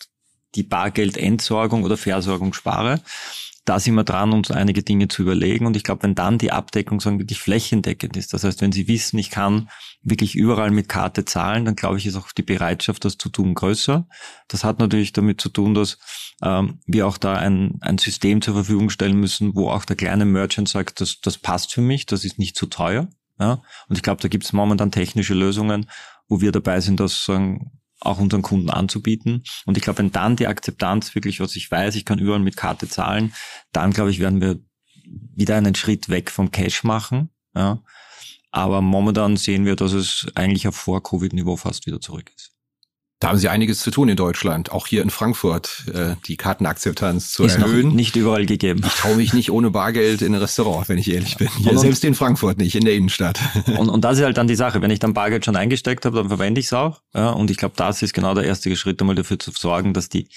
die 0.55 0.63
Bargeldentsorgung 0.63 1.85
oder 1.85 1.97
Versorgung 1.97 2.53
spare 2.55 3.03
da 3.65 3.79
sind 3.79 3.95
wir 3.95 4.05
dran, 4.05 4.33
uns 4.33 4.51
einige 4.51 4.83
Dinge 4.83 5.09
zu 5.09 5.23
überlegen. 5.23 5.67
Und 5.67 5.77
ich 5.77 5.85
glaube, 5.85 6.03
wenn 6.03 6.15
dann 6.15 6.39
die 6.39 6.51
Abdeckung 6.51 7.01
sagen 7.01 7.19
wirklich 7.19 7.41
flächendeckend 7.41 8.17
ist, 8.17 8.33
das 8.33 8.45
heißt, 8.45 8.63
wenn 8.63 8.73
Sie 8.73 8.89
wissen, 8.89 9.19
ich 9.19 9.31
kann 9.31 9.69
wirklich 10.03 10.35
überall 10.35 10.71
mit 10.71 10.89
Karte 10.89 11.25
zahlen, 11.25 11.67
dann 11.67 11.77
glaube 11.77 11.99
ich, 11.99 12.07
ist 12.07 12.17
auch 12.17 12.33
die 12.33 12.43
Bereitschaft, 12.43 13.05
das 13.05 13.19
zu 13.19 13.29
tun, 13.29 13.55
größer. 13.55 14.09
Das 14.49 14.65
hat 14.65 14.79
natürlich 14.79 15.13
damit 15.13 15.41
zu 15.41 15.51
tun, 15.51 15.75
dass 15.75 15.99
ähm, 16.43 16.81
wir 16.87 17.07
auch 17.07 17.19
da 17.19 17.35
ein, 17.35 17.79
ein 17.83 17.99
System 17.99 18.41
zur 18.41 18.55
Verfügung 18.55 18.89
stellen 18.89 19.19
müssen, 19.19 19.55
wo 19.55 19.71
auch 19.71 19.85
der 19.85 19.97
kleine 19.97 20.25
Merchant 20.25 20.69
sagt, 20.69 21.01
das, 21.01 21.21
das 21.21 21.37
passt 21.37 21.73
für 21.73 21.83
mich, 21.83 22.07
das 22.07 22.25
ist 22.25 22.39
nicht 22.39 22.57
zu 22.57 22.67
teuer. 22.67 23.09
Ja? 23.39 23.63
Und 23.89 23.97
ich 23.97 24.03
glaube, 24.03 24.23
da 24.23 24.29
gibt 24.29 24.45
es 24.45 24.53
momentan 24.53 24.91
technische 24.91 25.35
Lösungen, 25.35 25.87
wo 26.29 26.41
wir 26.41 26.53
dabei 26.53 26.81
sind, 26.81 26.99
das 26.99 27.25
sagen, 27.25 27.73
auch 28.01 28.19
unseren 28.19 28.43
Kunden 28.43 28.71
anzubieten. 28.71 29.45
Und 29.67 29.77
ich 29.77 29.83
glaube, 29.83 29.99
wenn 29.99 30.13
dann 30.13 30.37
die 30.37 30.47
Akzeptanz 30.47 31.15
wirklich, 31.15 31.41
was 31.41 31.57
ich 31.57 31.71
weiß, 31.71 31.95
ich 31.95 32.05
kann 32.05 32.19
überall 32.19 32.41
mit 32.41 32.57
Karte 32.57 32.89
zahlen, 32.89 33.35
dann 33.73 33.93
glaube 33.93 34.11
ich, 34.11 34.19
werden 34.19 34.41
wir 34.41 34.59
wieder 35.35 35.57
einen 35.57 35.75
Schritt 35.75 36.09
weg 36.09 36.31
vom 36.31 36.51
Cash 36.51 36.85
machen. 36.85 37.31
Ja. 37.55 37.83
Aber 38.51 38.81
momentan 38.81 39.37
sehen 39.37 39.65
wir, 39.65 39.77
dass 39.77 39.93
es 39.93 40.27
eigentlich 40.35 40.67
auf 40.67 40.77
Vor-Covid-Niveau 40.77 41.57
fast 41.57 41.87
wieder 41.87 42.01
zurück 42.01 42.31
ist. 42.35 42.53
Da 43.21 43.29
haben 43.29 43.37
Sie 43.37 43.51
einiges 43.51 43.81
zu 43.81 43.91
tun 43.91 44.09
in 44.09 44.17
Deutschland, 44.17 44.73
auch 44.73 44.87
hier 44.87 45.03
in 45.03 45.11
Frankfurt, 45.11 45.85
äh, 45.93 46.17
die 46.27 46.39
Kartenakzeptanz 46.39 47.33
zu 47.33 47.45
ist 47.45 47.57
erhöhen. 47.57 47.89
Noch 47.89 47.95
nicht 47.95 48.17
überall 48.17 48.47
gegeben. 48.47 48.81
Ich 48.83 48.95
traue 48.95 49.15
mich 49.17 49.35
nicht 49.35 49.51
ohne 49.51 49.71
Bargeld 49.71 50.23
in 50.23 50.35
ein 50.35 50.41
Restaurant, 50.41 50.89
wenn 50.89 50.97
ich 50.97 51.11
ehrlich 51.11 51.37
bin. 51.37 51.49
Hier, 51.59 51.73
und, 51.73 51.79
selbst 51.79 52.03
in 52.03 52.15
Frankfurt 52.15 52.57
nicht, 52.57 52.75
in 52.77 52.87
der 52.87 52.95
Innenstadt. 52.95 53.39
Und, 53.79 53.91
und 53.91 54.05
das 54.05 54.19
ist 54.19 54.25
halt 54.25 54.39
dann 54.39 54.47
die 54.47 54.55
Sache. 54.55 54.81
Wenn 54.81 54.91
ich 54.91 54.99
dann 55.01 55.13
Bargeld 55.13 55.45
schon 55.45 55.55
eingesteckt 55.55 56.07
habe, 56.07 56.17
dann 56.17 56.29
verwende 56.29 56.61
ich 56.61 56.67
es 56.67 56.73
auch. 56.73 57.03
Ja, 57.15 57.31
und 57.31 57.51
ich 57.51 57.59
glaube, 57.59 57.75
das 57.77 58.03
ist 58.03 58.15
genau 58.15 58.35
der 58.35 58.45
erste 58.45 58.75
Schritt, 58.75 59.01
einmal 59.01 59.15
dafür 59.15 59.39
zu 59.39 59.51
sorgen, 59.51 59.93
dass 59.93 60.09
die 60.09 60.29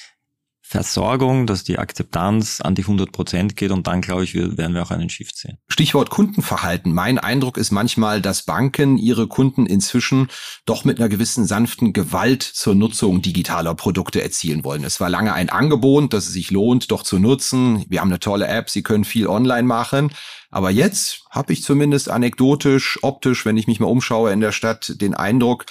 Versorgung, 0.66 1.46
dass 1.46 1.66
die 1.66 1.78
Akzeptanz 1.78 2.62
an 2.62 2.74
die 2.74 2.84
100 2.84 3.12
Prozent 3.12 3.58
geht 3.58 3.72
und 3.72 3.86
dann, 3.86 4.00
glaube 4.00 4.24
ich, 4.24 4.34
werden 4.34 4.74
wir 4.74 4.82
auch 4.82 4.92
einen 4.92 5.10
Shift 5.10 5.38
sehen. 5.38 5.58
Stichwort 5.68 6.10
Kundenverhalten. 6.10 6.94
Mein 6.94 7.20
Eindruck 7.20 7.58
ist 7.58 7.72
manchmal, 7.72 8.22
dass 8.22 8.46
Banken 8.46 8.98
ihre 8.98 9.28
Kunden 9.28 9.66
inzwischen 9.66 10.30
doch 10.66 10.86
mit 10.86 11.00
einer 11.00 11.10
gewissen 11.10 11.46
sanften 11.46 11.92
Gewalt 11.92 12.44
zur 12.44 12.76
Nutzung 12.76 13.22
digitaler 13.22 13.76
Produkte 13.76 14.24
erzielen 14.24 14.64
wollen. 14.64 14.86
Es 14.86 15.02
war 15.02 15.10
lange 15.10 15.34
ein 15.34 15.50
Angebot, 15.50 16.14
dass 16.14 16.28
es 16.28 16.34
sich 16.34 16.50
lohnt, 16.50 16.92
doch 16.92 17.04
zu 17.04 17.20
nutzen. 17.20 17.86
Wir 17.90 18.00
haben 18.00 18.10
eine 18.10 18.20
tolle 18.20 18.48
App, 18.48 18.70
Sie 18.70 18.84
können 18.84 19.04
viel 19.04 19.28
online 19.28 19.64
machen. 19.64 20.14
Aber 20.50 20.70
jetzt 20.70 21.26
habe 21.30 21.52
ich 21.52 21.62
zumindest 21.62 22.10
anekdotisch, 22.10 23.00
optisch, 23.02 23.46
wenn 23.46 23.58
ich 23.58 23.68
mich 23.68 23.82
mal 23.82 23.88
umschaue 23.88 24.32
in 24.32 24.40
der 24.40 24.54
Stadt, 24.54 25.02
den 25.02 25.14
Eindruck, 25.14 25.66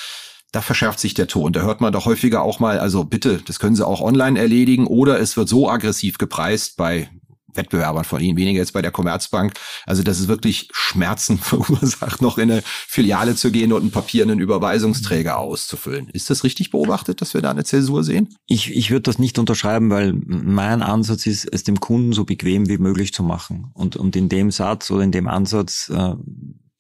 da 0.52 0.60
verschärft 0.60 1.00
sich 1.00 1.14
der 1.14 1.26
Ton. 1.26 1.52
Da 1.52 1.62
hört 1.62 1.80
man 1.80 1.92
doch 1.92 2.04
häufiger 2.04 2.42
auch 2.42 2.60
mal, 2.60 2.78
also 2.78 3.04
bitte, 3.04 3.40
das 3.44 3.58
können 3.58 3.74
Sie 3.74 3.86
auch 3.86 4.02
online 4.02 4.38
erledigen 4.38 4.86
oder 4.86 5.18
es 5.18 5.36
wird 5.36 5.48
so 5.48 5.68
aggressiv 5.68 6.18
gepreist 6.18 6.76
bei 6.76 7.08
Wettbewerbern 7.54 8.04
von 8.04 8.20
Ihnen, 8.20 8.36
weniger 8.36 8.60
jetzt 8.60 8.72
bei 8.72 8.82
der 8.82 8.90
Commerzbank. 8.90 9.54
Also 9.86 10.02
das 10.02 10.20
ist 10.20 10.28
wirklich 10.28 10.68
Schmerzen 10.72 11.38
verursacht, 11.38 12.22
noch 12.22 12.38
in 12.38 12.50
eine 12.50 12.62
Filiale 12.64 13.34
zu 13.34 13.50
gehen 13.50 13.72
und 13.72 13.82
einen 13.82 13.90
papierenden 13.90 14.40
Überweisungsträger 14.40 15.38
auszufüllen. 15.38 16.08
Ist 16.10 16.30
das 16.30 16.44
richtig 16.44 16.70
beobachtet, 16.70 17.20
dass 17.20 17.34
wir 17.34 17.42
da 17.42 17.50
eine 17.50 17.64
Zäsur 17.64 18.04
sehen? 18.04 18.34
Ich, 18.46 18.74
ich 18.74 18.90
würde 18.90 19.02
das 19.02 19.18
nicht 19.18 19.38
unterschreiben, 19.38 19.90
weil 19.90 20.12
mein 20.14 20.82
Ansatz 20.82 21.26
ist, 21.26 21.48
es 21.52 21.64
dem 21.64 21.80
Kunden 21.80 22.12
so 22.12 22.24
bequem 22.24 22.68
wie 22.68 22.78
möglich 22.78 23.12
zu 23.12 23.22
machen. 23.22 23.70
Und, 23.74 23.96
und 23.96 24.16
in 24.16 24.28
dem 24.28 24.50
Satz 24.50 24.90
oder 24.90 25.02
in 25.02 25.12
dem 25.12 25.28
Ansatz 25.28 25.90
äh, 25.90 26.14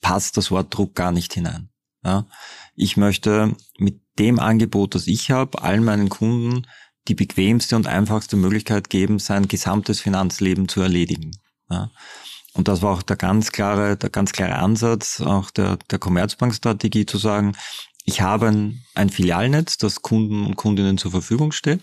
passt 0.00 0.36
das 0.36 0.50
Wort 0.50 0.74
Druck 0.74 0.94
gar 0.94 1.12
nicht 1.12 1.34
hinein. 1.34 1.68
Ja? 2.04 2.26
Ich 2.74 2.96
möchte 2.96 3.54
mit 3.78 4.00
dem 4.18 4.38
Angebot, 4.38 4.94
das 4.94 5.06
ich 5.06 5.30
habe, 5.30 5.62
allen 5.62 5.84
meinen 5.84 6.08
Kunden 6.08 6.66
die 7.08 7.14
bequemste 7.14 7.76
und 7.76 7.86
einfachste 7.86 8.36
Möglichkeit 8.36 8.88
geben, 8.90 9.18
sein 9.18 9.48
gesamtes 9.48 10.00
Finanzleben 10.00 10.68
zu 10.68 10.80
erledigen. 10.80 11.32
Ja? 11.68 11.90
Und 12.54 12.68
das 12.68 12.82
war 12.82 12.92
auch 12.92 13.02
der 13.02 13.16
ganz 13.16 13.50
klare, 13.50 13.96
der 13.96 14.10
ganz 14.10 14.32
klare 14.32 14.56
Ansatz 14.56 15.20
auch 15.20 15.50
der, 15.50 15.78
der 15.90 15.98
Commerzbank-Strategie 15.98 17.06
zu 17.06 17.18
sagen, 17.18 17.56
ich 18.04 18.20
habe 18.20 18.48
ein, 18.48 18.82
ein 18.94 19.10
Filialnetz, 19.10 19.78
das 19.78 20.02
Kunden 20.02 20.44
und 20.44 20.56
Kundinnen 20.56 20.98
zur 20.98 21.12
Verfügung 21.12 21.52
steht. 21.52 21.80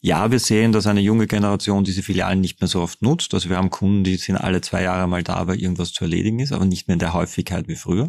Ja, 0.00 0.30
wir 0.30 0.38
sehen, 0.38 0.72
dass 0.72 0.86
eine 0.86 1.00
junge 1.00 1.26
Generation 1.26 1.84
diese 1.84 2.02
Filialen 2.02 2.40
nicht 2.40 2.60
mehr 2.60 2.68
so 2.68 2.80
oft 2.80 3.02
nutzt. 3.02 3.34
Also 3.34 3.50
wir 3.50 3.58
haben 3.58 3.68
Kunden, 3.68 4.02
die 4.02 4.16
sind 4.16 4.36
alle 4.36 4.62
zwei 4.62 4.82
Jahre 4.82 5.06
mal 5.06 5.22
da, 5.22 5.46
weil 5.46 5.60
irgendwas 5.60 5.92
zu 5.92 6.04
erledigen 6.04 6.38
ist, 6.38 6.52
aber 6.52 6.64
nicht 6.64 6.88
mehr 6.88 6.94
in 6.94 7.00
der 7.00 7.12
Häufigkeit 7.12 7.68
wie 7.68 7.76
früher. 7.76 8.06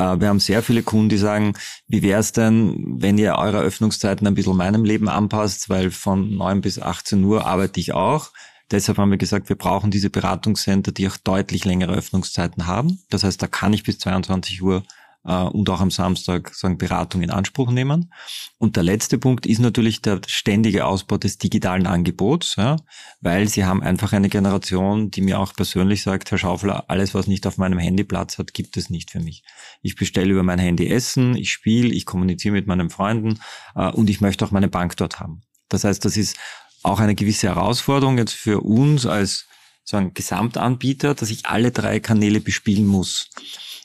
Äh, 0.00 0.20
wir 0.20 0.28
haben 0.28 0.40
sehr 0.40 0.62
viele 0.62 0.82
Kunden, 0.82 1.10
die 1.10 1.18
sagen, 1.18 1.54
wie 1.86 2.02
wäre 2.02 2.20
es 2.20 2.32
denn, 2.32 2.96
wenn 3.00 3.18
ihr 3.18 3.34
eure 3.36 3.60
Öffnungszeiten 3.60 4.26
ein 4.26 4.34
bisschen 4.34 4.56
meinem 4.56 4.84
Leben 4.84 5.08
anpasst, 5.08 5.68
weil 5.68 5.90
von 5.90 6.36
9 6.36 6.62
bis 6.62 6.80
18 6.80 7.22
Uhr 7.22 7.46
arbeite 7.46 7.78
ich 7.80 7.92
auch. 7.92 8.30
Deshalb 8.70 8.98
haben 8.98 9.10
wir 9.10 9.18
gesagt, 9.18 9.48
wir 9.48 9.56
brauchen 9.56 9.90
diese 9.90 10.10
Beratungscenter, 10.10 10.92
die 10.92 11.08
auch 11.08 11.16
deutlich 11.16 11.64
längere 11.64 11.92
Öffnungszeiten 11.92 12.66
haben. 12.66 13.00
Das 13.10 13.24
heißt, 13.24 13.42
da 13.42 13.46
kann 13.46 13.72
ich 13.72 13.82
bis 13.82 13.98
22 13.98 14.62
Uhr 14.62 14.84
und 15.22 15.68
auch 15.68 15.80
am 15.80 15.90
Samstag 15.90 16.54
sagen 16.54 16.78
Beratung 16.78 17.22
in 17.22 17.30
Anspruch 17.30 17.70
nehmen. 17.70 18.12
Und 18.58 18.76
der 18.76 18.82
letzte 18.82 19.18
Punkt 19.18 19.46
ist 19.46 19.58
natürlich 19.58 20.00
der 20.00 20.20
ständige 20.26 20.86
Ausbau 20.86 21.18
des 21.18 21.36
digitalen 21.38 21.86
Angebots, 21.86 22.56
ja, 22.56 22.76
weil 23.20 23.48
sie 23.48 23.64
haben 23.64 23.82
einfach 23.82 24.12
eine 24.12 24.28
Generation, 24.28 25.10
die 25.10 25.20
mir 25.20 25.38
auch 25.38 25.54
persönlich 25.54 26.02
sagt, 26.02 26.30
Herr 26.30 26.38
Schaufler, 26.38 26.84
alles, 26.88 27.14
was 27.14 27.26
nicht 27.26 27.46
auf 27.46 27.58
meinem 27.58 27.78
Handy 27.78 28.04
Platz 28.04 28.38
hat, 28.38 28.54
gibt 28.54 28.76
es 28.76 28.88
nicht 28.88 29.10
für 29.10 29.20
mich. 29.20 29.42
Ich 29.82 29.96
bestelle 29.96 30.30
über 30.30 30.42
mein 30.42 30.58
Handy 30.58 30.88
Essen, 30.88 31.36
ich 31.36 31.52
spiele, 31.52 31.92
ich 31.92 32.06
kommuniziere 32.06 32.54
mit 32.54 32.66
meinen 32.66 32.88
Freunden 32.88 33.40
äh, 33.74 33.90
und 33.90 34.08
ich 34.08 34.20
möchte 34.20 34.44
auch 34.44 34.50
meine 34.50 34.68
Bank 34.68 34.96
dort 34.96 35.20
haben. 35.20 35.42
Das 35.68 35.84
heißt, 35.84 36.04
das 36.04 36.16
ist 36.16 36.36
auch 36.82 36.98
eine 36.98 37.14
gewisse 37.14 37.48
Herausforderung 37.48 38.16
jetzt 38.16 38.34
für 38.34 38.60
uns 38.62 39.04
als 39.04 39.46
ein 39.92 40.14
Gesamtanbieter, 40.14 41.14
dass 41.14 41.30
ich 41.30 41.46
alle 41.46 41.72
drei 41.72 41.98
Kanäle 42.00 42.40
bespielen 42.40 42.86
muss. 42.86 43.28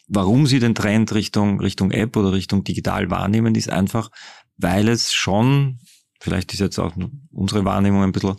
Warum 0.08 0.46
sie 0.46 0.60
den 0.60 0.76
Trend 0.76 1.14
Richtung, 1.14 1.60
Richtung 1.60 1.92
App 1.92 2.16
oder 2.16 2.32
Richtung 2.32 2.64
digital 2.64 3.10
wahrnehmen, 3.10 3.56
ist 3.56 3.70
einfach, 3.70 4.10
weil 4.58 4.88
es 4.88 5.14
schon, 5.14 5.80
vielleicht 6.20 6.54
ist 6.54 6.60
jetzt 6.60 6.80
auch 6.80 6.94
unsere 7.32 7.66
Wahrnehmung 7.66 8.04
ein 8.04 8.12
bisschen 8.12 8.36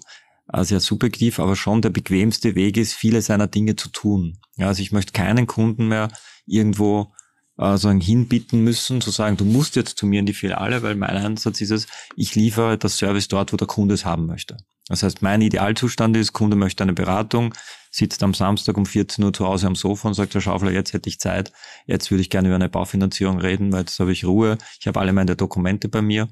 äh, 0.53 0.65
sehr 0.65 0.81
subjektiv, 0.81 1.41
aber 1.41 1.57
schon 1.57 1.83
der 1.83 1.91
bequemste 1.91 2.55
Weg 2.55 2.77
ist, 2.77 2.93
viele 2.93 3.21
seiner 3.23 3.49
Dinge 3.49 3.77
zu 3.77 3.89
tun. 3.89 4.39
Ja, 4.57 4.69
also 4.69 4.83
ich 4.83 4.93
möchte 4.93 5.13
keinen 5.13 5.47
Kunden 5.47 5.89
mehr 5.89 6.09
irgendwo 6.47 7.13
äh, 7.59 7.77
sagen, 7.77 8.01
hinbitten 8.01 8.63
müssen, 8.63 9.01
zu 9.01 9.11
sagen, 9.11 9.37
du 9.37 9.45
musst 9.45 9.77
jetzt 9.77 9.99
zu 9.99 10.07
mir 10.07 10.21
in 10.21 10.27
die 10.27 10.35
Filiale, 10.35 10.83
weil 10.83 10.95
mein 10.95 11.17
Ansatz 11.17 11.61
ist 11.61 11.71
es, 11.71 11.87
ich 12.15 12.35
liefere 12.35 12.79
das 12.79 12.99
Service 12.99 13.29
dort, 13.29 13.53
wo 13.53 13.57
der 13.57 13.67
Kunde 13.67 13.95
es 13.95 14.05
haben 14.05 14.27
möchte. 14.27 14.57
Das 14.89 15.03
heißt, 15.03 15.21
mein 15.23 15.41
Idealzustand 15.41 16.17
ist, 16.17 16.33
Kunde 16.33 16.57
möchte 16.57 16.85
eine 16.85 16.93
Beratung, 16.93 17.55
sitzt 17.97 18.23
am 18.23 18.35
Samstag 18.35 18.77
um 18.77 18.85
14 18.85 19.25
Uhr 19.25 19.33
zu 19.33 19.47
Hause 19.47 19.67
am 19.67 19.75
Sofa 19.75 20.09
und 20.09 20.15
sagt, 20.15 20.35
Herr 20.35 20.43
Schaufler, 20.43 20.71
jetzt 20.71 20.93
hätte 20.93 21.09
ich 21.09 21.19
Zeit, 21.19 21.53
jetzt 21.87 22.11
würde 22.11 22.21
ich 22.21 22.29
gerne 22.29 22.49
über 22.49 22.57
eine 22.57 22.69
Baufinanzierung 22.69 23.39
reden, 23.39 23.73
weil 23.73 23.81
jetzt 23.81 23.99
habe 23.99 24.13
ich 24.13 24.25
Ruhe, 24.25 24.59
ich 24.79 24.87
habe 24.87 25.01
alle 25.01 25.15
meine 25.15 25.35
Dokumente 25.35 25.89
bei 25.89 26.03
mir. 26.03 26.29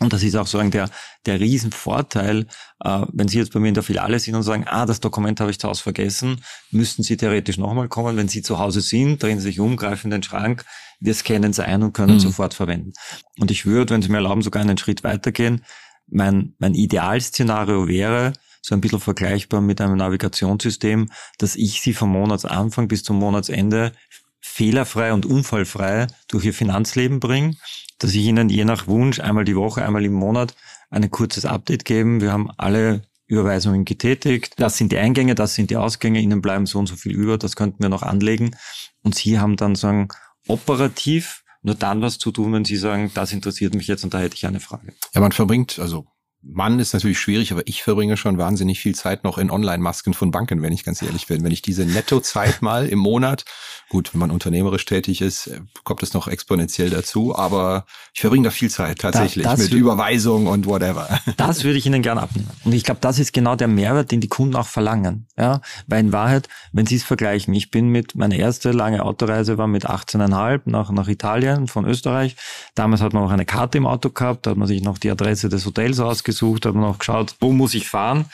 Und 0.00 0.14
das 0.14 0.22
ist 0.22 0.34
auch 0.34 0.46
sozusagen 0.46 0.70
der, 0.70 0.88
der 1.26 1.38
Riesenvorteil, 1.38 2.46
äh, 2.82 3.02
wenn 3.12 3.28
Sie 3.28 3.38
jetzt 3.38 3.52
bei 3.52 3.60
mir 3.60 3.68
in 3.68 3.74
der 3.74 3.82
Filiale 3.82 4.18
sind 4.18 4.34
und 4.34 4.42
sagen, 4.42 4.64
ah, 4.66 4.86
das 4.86 4.98
Dokument 4.98 5.38
habe 5.40 5.50
ich 5.50 5.60
zu 5.60 5.68
Hause 5.68 5.82
vergessen, 5.82 6.42
müssten 6.70 7.02
Sie 7.02 7.18
theoretisch 7.18 7.58
nochmal 7.58 7.88
kommen. 7.88 8.16
Wenn 8.16 8.28
Sie 8.28 8.42
zu 8.42 8.58
Hause 8.58 8.80
sind, 8.80 9.22
drehen 9.22 9.38
Sie 9.38 9.44
sich 9.44 9.60
um, 9.60 9.76
greifen 9.76 10.06
in 10.06 10.12
den 10.12 10.22
Schrank, 10.22 10.64
wir 11.00 11.14
scannen 11.14 11.50
es 11.50 11.60
ein 11.60 11.82
und 11.82 11.92
können 11.92 12.14
mhm. 12.14 12.20
sofort 12.20 12.54
verwenden. 12.54 12.94
Und 13.38 13.50
ich 13.50 13.66
würde, 13.66 13.94
wenn 13.94 14.02
Sie 14.02 14.08
mir 14.08 14.16
erlauben, 14.16 14.42
sogar 14.42 14.62
einen 14.62 14.78
Schritt 14.78 15.04
weitergehen. 15.04 15.64
Mein, 16.08 16.54
mein 16.58 16.74
Idealszenario 16.74 17.86
wäre, 17.86 18.32
so 18.60 18.74
ein 18.74 18.80
bisschen 18.80 19.00
vergleichbar 19.00 19.60
mit 19.60 19.80
einem 19.80 19.96
Navigationssystem, 19.96 21.10
dass 21.38 21.56
ich 21.56 21.80
sie 21.80 21.94
vom 21.94 22.10
Monatsanfang 22.10 22.88
bis 22.88 23.02
zum 23.02 23.18
Monatsende 23.18 23.92
fehlerfrei 24.40 25.12
und 25.12 25.26
unfallfrei 25.26 26.06
durch 26.28 26.44
ihr 26.44 26.54
Finanzleben 26.54 27.20
bringe, 27.20 27.56
dass 27.98 28.14
ich 28.14 28.24
ihnen 28.24 28.48
je 28.48 28.64
nach 28.64 28.86
Wunsch 28.86 29.20
einmal 29.20 29.44
die 29.44 29.56
Woche, 29.56 29.84
einmal 29.84 30.04
im 30.04 30.12
Monat 30.12 30.54
ein 30.90 31.10
kurzes 31.10 31.44
Update 31.44 31.84
geben. 31.84 32.20
Wir 32.20 32.32
haben 32.32 32.50
alle 32.56 33.02
Überweisungen 33.26 33.84
getätigt. 33.84 34.54
Das 34.56 34.76
sind 34.76 34.92
die 34.92 34.98
Eingänge, 34.98 35.34
das 35.34 35.54
sind 35.54 35.70
die 35.70 35.76
Ausgänge. 35.76 36.20
Ihnen 36.20 36.42
bleiben 36.42 36.66
so 36.66 36.78
und 36.78 36.86
so 36.86 36.96
viel 36.96 37.12
über. 37.12 37.38
Das 37.38 37.54
könnten 37.54 37.82
wir 37.82 37.88
noch 37.88 38.02
anlegen. 38.02 38.56
Und 39.02 39.14
Sie 39.14 39.38
haben 39.38 39.56
dann 39.56 39.76
sagen 39.76 40.08
operativ 40.48 41.44
nur 41.62 41.74
dann 41.74 42.00
was 42.00 42.18
zu 42.18 42.32
tun, 42.32 42.52
wenn 42.54 42.64
Sie 42.64 42.76
sagen, 42.76 43.10
das 43.14 43.32
interessiert 43.32 43.74
mich 43.74 43.86
jetzt 43.86 44.02
und 44.02 44.14
da 44.14 44.18
hätte 44.18 44.34
ich 44.34 44.46
eine 44.46 44.60
Frage. 44.60 44.94
Ja, 45.14 45.20
man 45.20 45.32
verbringt, 45.32 45.78
also 45.78 46.06
Mann 46.42 46.78
ist 46.78 46.94
natürlich 46.94 47.18
schwierig, 47.18 47.52
aber 47.52 47.62
ich 47.66 47.82
verbringe 47.82 48.16
schon 48.16 48.38
wahnsinnig 48.38 48.80
viel 48.80 48.94
Zeit 48.94 49.24
noch 49.24 49.36
in 49.36 49.50
Online-Masken 49.50 50.14
von 50.14 50.30
Banken, 50.30 50.62
wenn 50.62 50.72
ich 50.72 50.84
ganz 50.84 51.02
ehrlich 51.02 51.26
bin. 51.26 51.44
Wenn 51.44 51.52
ich 51.52 51.60
diese 51.60 51.84
Nettozeit 51.84 52.62
mal 52.62 52.86
im 52.86 52.98
Monat, 52.98 53.44
gut, 53.90 54.14
wenn 54.14 54.20
man 54.20 54.30
unternehmerisch 54.30 54.86
tätig 54.86 55.20
ist, 55.20 55.48
äh, 55.48 55.60
kommt 55.84 56.02
es 56.02 56.14
noch 56.14 56.28
exponentiell 56.28 56.88
dazu, 56.88 57.36
aber 57.36 57.84
ich 58.14 58.22
verbringe 58.22 58.44
da 58.44 58.50
viel 58.50 58.70
Zeit 58.70 59.00
tatsächlich 59.00 59.44
da, 59.44 59.56
mit 59.56 59.72
Überweisung 59.72 60.46
und 60.46 60.66
whatever. 60.66 61.20
Das 61.36 61.64
würde 61.64 61.78
ich 61.78 61.86
Ihnen 61.86 62.02
gerne 62.02 62.22
abnehmen. 62.22 62.50
Und 62.64 62.72
ich 62.72 62.84
glaube, 62.84 63.00
das 63.00 63.18
ist 63.18 63.32
genau 63.32 63.56
der 63.56 63.68
Mehrwert, 63.68 64.10
den 64.10 64.20
die 64.20 64.28
Kunden 64.28 64.56
auch 64.56 64.66
verlangen. 64.66 65.26
Ja, 65.40 65.62
weil 65.86 66.00
in 66.00 66.12
Wahrheit, 66.12 66.48
wenn 66.72 66.84
Sie 66.84 66.96
es 66.96 67.04
vergleichen, 67.04 67.54
ich 67.54 67.70
bin 67.70 67.88
mit, 67.88 68.14
meine 68.14 68.36
erste 68.36 68.72
lange 68.72 69.02
Autoreise 69.02 69.56
war 69.56 69.66
mit 69.68 69.88
18,5 69.88 70.62
nach, 70.66 70.90
nach 70.90 71.08
Italien 71.08 71.66
von 71.66 71.86
Österreich. 71.86 72.36
Damals 72.74 73.00
hat 73.00 73.14
man 73.14 73.22
auch 73.22 73.30
eine 73.30 73.46
Karte 73.46 73.78
im 73.78 73.86
Auto 73.86 74.10
gehabt, 74.10 74.44
da 74.44 74.50
hat 74.50 74.58
man 74.58 74.68
sich 74.68 74.82
noch 74.82 74.98
die 74.98 75.10
Adresse 75.10 75.48
des 75.48 75.64
Hotels 75.64 75.98
ausgesucht 75.98 76.50
gesucht, 76.50 76.66
haben 76.66 76.80
noch 76.80 76.98
geschaut, 76.98 77.36
wo 77.40 77.52
muss 77.52 77.74
ich 77.74 77.88
fahren. 77.88 78.26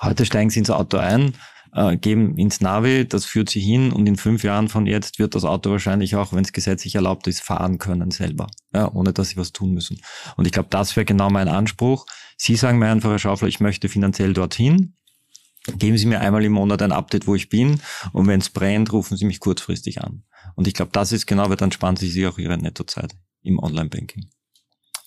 Heute 0.00 0.26
steigen 0.26 0.50
sie 0.50 0.58
ins 0.58 0.70
Auto 0.70 0.98
ein, 0.98 1.34
äh, 1.72 1.96
geben 1.96 2.36
ins 2.36 2.60
Navi, 2.60 3.06
das 3.06 3.24
führt 3.24 3.48
sie 3.48 3.60
hin 3.60 3.92
und 3.92 4.06
in 4.06 4.16
fünf 4.16 4.44
Jahren 4.44 4.68
von 4.68 4.86
jetzt 4.86 5.18
wird 5.18 5.34
das 5.34 5.44
Auto 5.44 5.70
wahrscheinlich 5.70 6.16
auch, 6.16 6.32
wenn 6.32 6.44
es 6.44 6.52
gesetzlich 6.52 6.94
erlaubt 6.94 7.26
ist, 7.26 7.42
fahren 7.42 7.78
können 7.78 8.10
selber, 8.10 8.48
ja, 8.74 8.90
ohne 8.92 9.12
dass 9.12 9.30
sie 9.30 9.36
was 9.36 9.52
tun 9.52 9.72
müssen. 9.72 10.00
Und 10.36 10.46
ich 10.46 10.52
glaube, 10.52 10.68
das 10.70 10.96
wäre 10.96 11.04
genau 11.04 11.30
mein 11.30 11.48
Anspruch. 11.48 12.06
Sie 12.36 12.56
sagen 12.56 12.78
mir 12.78 12.90
einfach, 12.90 13.10
Herr 13.10 13.18
Schaufler, 13.18 13.48
ich 13.48 13.60
möchte 13.60 13.88
finanziell 13.88 14.32
dorthin. 14.32 14.94
Geben 15.66 15.96
Sie 15.96 16.06
mir 16.06 16.20
einmal 16.20 16.44
im 16.44 16.52
Monat 16.52 16.82
ein 16.82 16.92
Update, 16.92 17.26
wo 17.26 17.34
ich 17.34 17.48
bin. 17.48 17.80
Und 18.12 18.26
wenn 18.26 18.40
es 18.40 18.50
brennt, 18.50 18.92
rufen 18.92 19.16
Sie 19.16 19.24
mich 19.24 19.40
kurzfristig 19.40 20.02
an. 20.02 20.24
Und 20.56 20.66
ich 20.66 20.74
glaube, 20.74 20.90
das 20.92 21.12
ist 21.12 21.26
genau, 21.26 21.48
weil 21.48 21.56
dann 21.56 21.72
sparen 21.72 21.96
Sie 21.96 22.10
sich 22.10 22.26
auch 22.26 22.38
Ihre 22.38 22.58
Nettozeit 22.58 23.14
im 23.42 23.58
Online-Banking. 23.58 24.28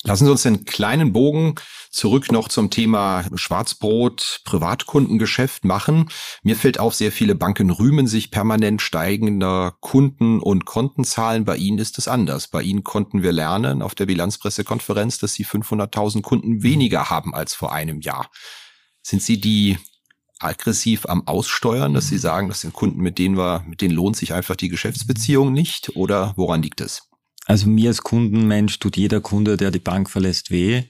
Lassen 0.03 0.25
Sie 0.25 0.31
uns 0.31 0.43
den 0.43 0.63
kleinen 0.63 1.11
Bogen 1.11 1.55
zurück 1.89 2.31
noch 2.31 2.49
zum 2.49 2.69
Thema 2.69 3.25
Schwarzbrot, 3.33 4.41
Privatkundengeschäft 4.45 5.65
machen. 5.65 6.09
Mir 6.43 6.55
fällt 6.55 6.79
auf, 6.79 6.93
sehr 6.93 7.11
viele 7.11 7.35
Banken 7.35 7.71
rühmen 7.71 8.07
sich 8.07 8.31
permanent 8.31 8.81
steigender 8.81 9.75
Kunden- 9.81 10.39
und 10.39 10.65
Kontenzahlen. 10.65 11.45
Bei 11.45 11.57
Ihnen 11.57 11.79
ist 11.79 11.97
es 11.97 12.07
anders. 12.07 12.47
Bei 12.47 12.61
Ihnen 12.61 12.83
konnten 12.83 13.21
wir 13.21 13.31
lernen 13.31 13.81
auf 13.81 13.95
der 13.95 14.05
Bilanzpressekonferenz, 14.05 15.17
dass 15.17 15.33
Sie 15.33 15.45
500.000 15.45 16.21
Kunden 16.21 16.63
weniger 16.63 17.09
haben 17.09 17.33
als 17.33 17.53
vor 17.53 17.73
einem 17.73 17.99
Jahr. 17.99 18.29
Sind 19.01 19.21
Sie 19.23 19.41
die 19.41 19.77
aggressiv 20.39 21.05
am 21.07 21.27
Aussteuern, 21.27 21.93
dass 21.93 22.07
Sie 22.07 22.17
sagen, 22.17 22.47
das 22.47 22.61
sind 22.61 22.73
Kunden, 22.73 23.01
mit 23.01 23.17
denen 23.17 23.37
wir, 23.37 23.63
mit 23.67 23.81
denen 23.81 23.95
lohnt 23.95 24.15
sich 24.15 24.33
einfach 24.33 24.55
die 24.55 24.69
Geschäftsbeziehung 24.69 25.51
nicht? 25.53 25.95
Oder 25.95 26.33
woran 26.35 26.61
liegt 26.61 26.81
es? 26.81 27.03
Also 27.45 27.67
mir 27.67 27.89
als 27.89 28.01
Kundenmensch 28.01 28.77
tut 28.79 28.97
jeder 28.97 29.21
Kunde, 29.21 29.57
der 29.57 29.71
die 29.71 29.79
Bank 29.79 30.09
verlässt, 30.09 30.51
weh. 30.51 30.83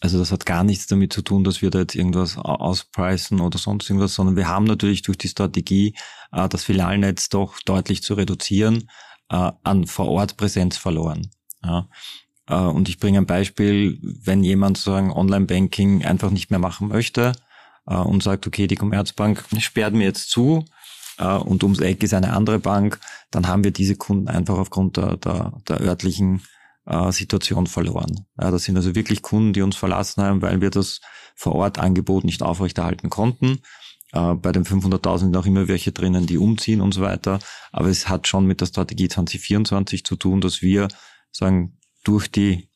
Also 0.00 0.18
das 0.18 0.32
hat 0.32 0.46
gar 0.46 0.64
nichts 0.64 0.86
damit 0.86 1.12
zu 1.12 1.22
tun, 1.22 1.44
dass 1.44 1.62
wir 1.62 1.70
da 1.70 1.80
jetzt 1.80 1.94
irgendwas 1.94 2.36
auspreisen 2.36 3.40
oder 3.40 3.58
sonst 3.58 3.88
irgendwas, 3.88 4.14
sondern 4.14 4.36
wir 4.36 4.48
haben 4.48 4.64
natürlich 4.64 5.02
durch 5.02 5.18
die 5.18 5.28
Strategie, 5.28 5.94
äh, 6.32 6.48
das 6.48 6.64
Filialnetz 6.64 7.30
doch 7.30 7.58
deutlich 7.64 8.02
zu 8.02 8.14
reduzieren, 8.14 8.90
äh, 9.30 9.50
an 9.62 9.86
Vor-Ort-Präsenz 9.86 10.76
verloren. 10.76 11.30
Äh, 11.64 12.54
und 12.54 12.88
ich 12.88 12.98
bringe 12.98 13.18
ein 13.18 13.26
Beispiel, 13.26 13.98
wenn 14.02 14.44
jemand 14.44 14.78
sagen 14.78 15.10
Online-Banking 15.10 16.04
einfach 16.04 16.30
nicht 16.30 16.50
mehr 16.50 16.60
machen 16.60 16.88
möchte 16.88 17.32
und 17.84 18.22
sagt, 18.22 18.46
okay, 18.46 18.66
die 18.66 18.76
Commerzbank 18.76 19.44
sperrt 19.58 19.94
mir 19.94 20.04
jetzt 20.04 20.30
zu, 20.30 20.64
äh, 21.18 21.36
und 21.36 21.62
ums 21.62 21.80
Eck 21.80 22.02
ist 22.02 22.14
eine 22.14 22.32
andere 22.32 22.58
Bank, 22.58 23.00
dann 23.30 23.48
haben 23.48 23.64
wir 23.64 23.70
diese 23.70 23.96
Kunden 23.96 24.28
einfach 24.28 24.58
aufgrund 24.58 24.96
der, 24.96 25.16
der, 25.16 25.52
der 25.68 25.80
örtlichen 25.80 26.42
äh, 26.86 27.12
Situation 27.12 27.66
verloren. 27.66 28.26
Ja, 28.40 28.50
das 28.50 28.64
sind 28.64 28.76
also 28.76 28.94
wirklich 28.94 29.22
Kunden, 29.22 29.52
die 29.52 29.62
uns 29.62 29.76
verlassen 29.76 30.22
haben, 30.22 30.42
weil 30.42 30.60
wir 30.60 30.70
das 30.70 31.00
vor 31.34 31.54
Ort 31.54 31.78
Angebot 31.78 32.24
nicht 32.24 32.42
aufrechterhalten 32.42 33.10
konnten. 33.10 33.60
Äh, 34.12 34.34
bei 34.34 34.52
den 34.52 34.64
500.000 34.64 35.18
sind 35.18 35.36
auch 35.36 35.46
immer 35.46 35.68
welche 35.68 35.92
drinnen, 35.92 36.26
die 36.26 36.38
umziehen 36.38 36.80
und 36.80 36.92
so 36.92 37.02
weiter. 37.02 37.38
Aber 37.72 37.88
es 37.88 38.08
hat 38.08 38.28
schon 38.28 38.46
mit 38.46 38.60
der 38.60 38.66
Strategie 38.66 39.08
2024 39.08 40.04
zu 40.04 40.16
tun, 40.16 40.40
dass 40.40 40.62
wir 40.62 40.88
sagen, 41.30 41.78
durch 42.04 42.30
die 42.30 42.68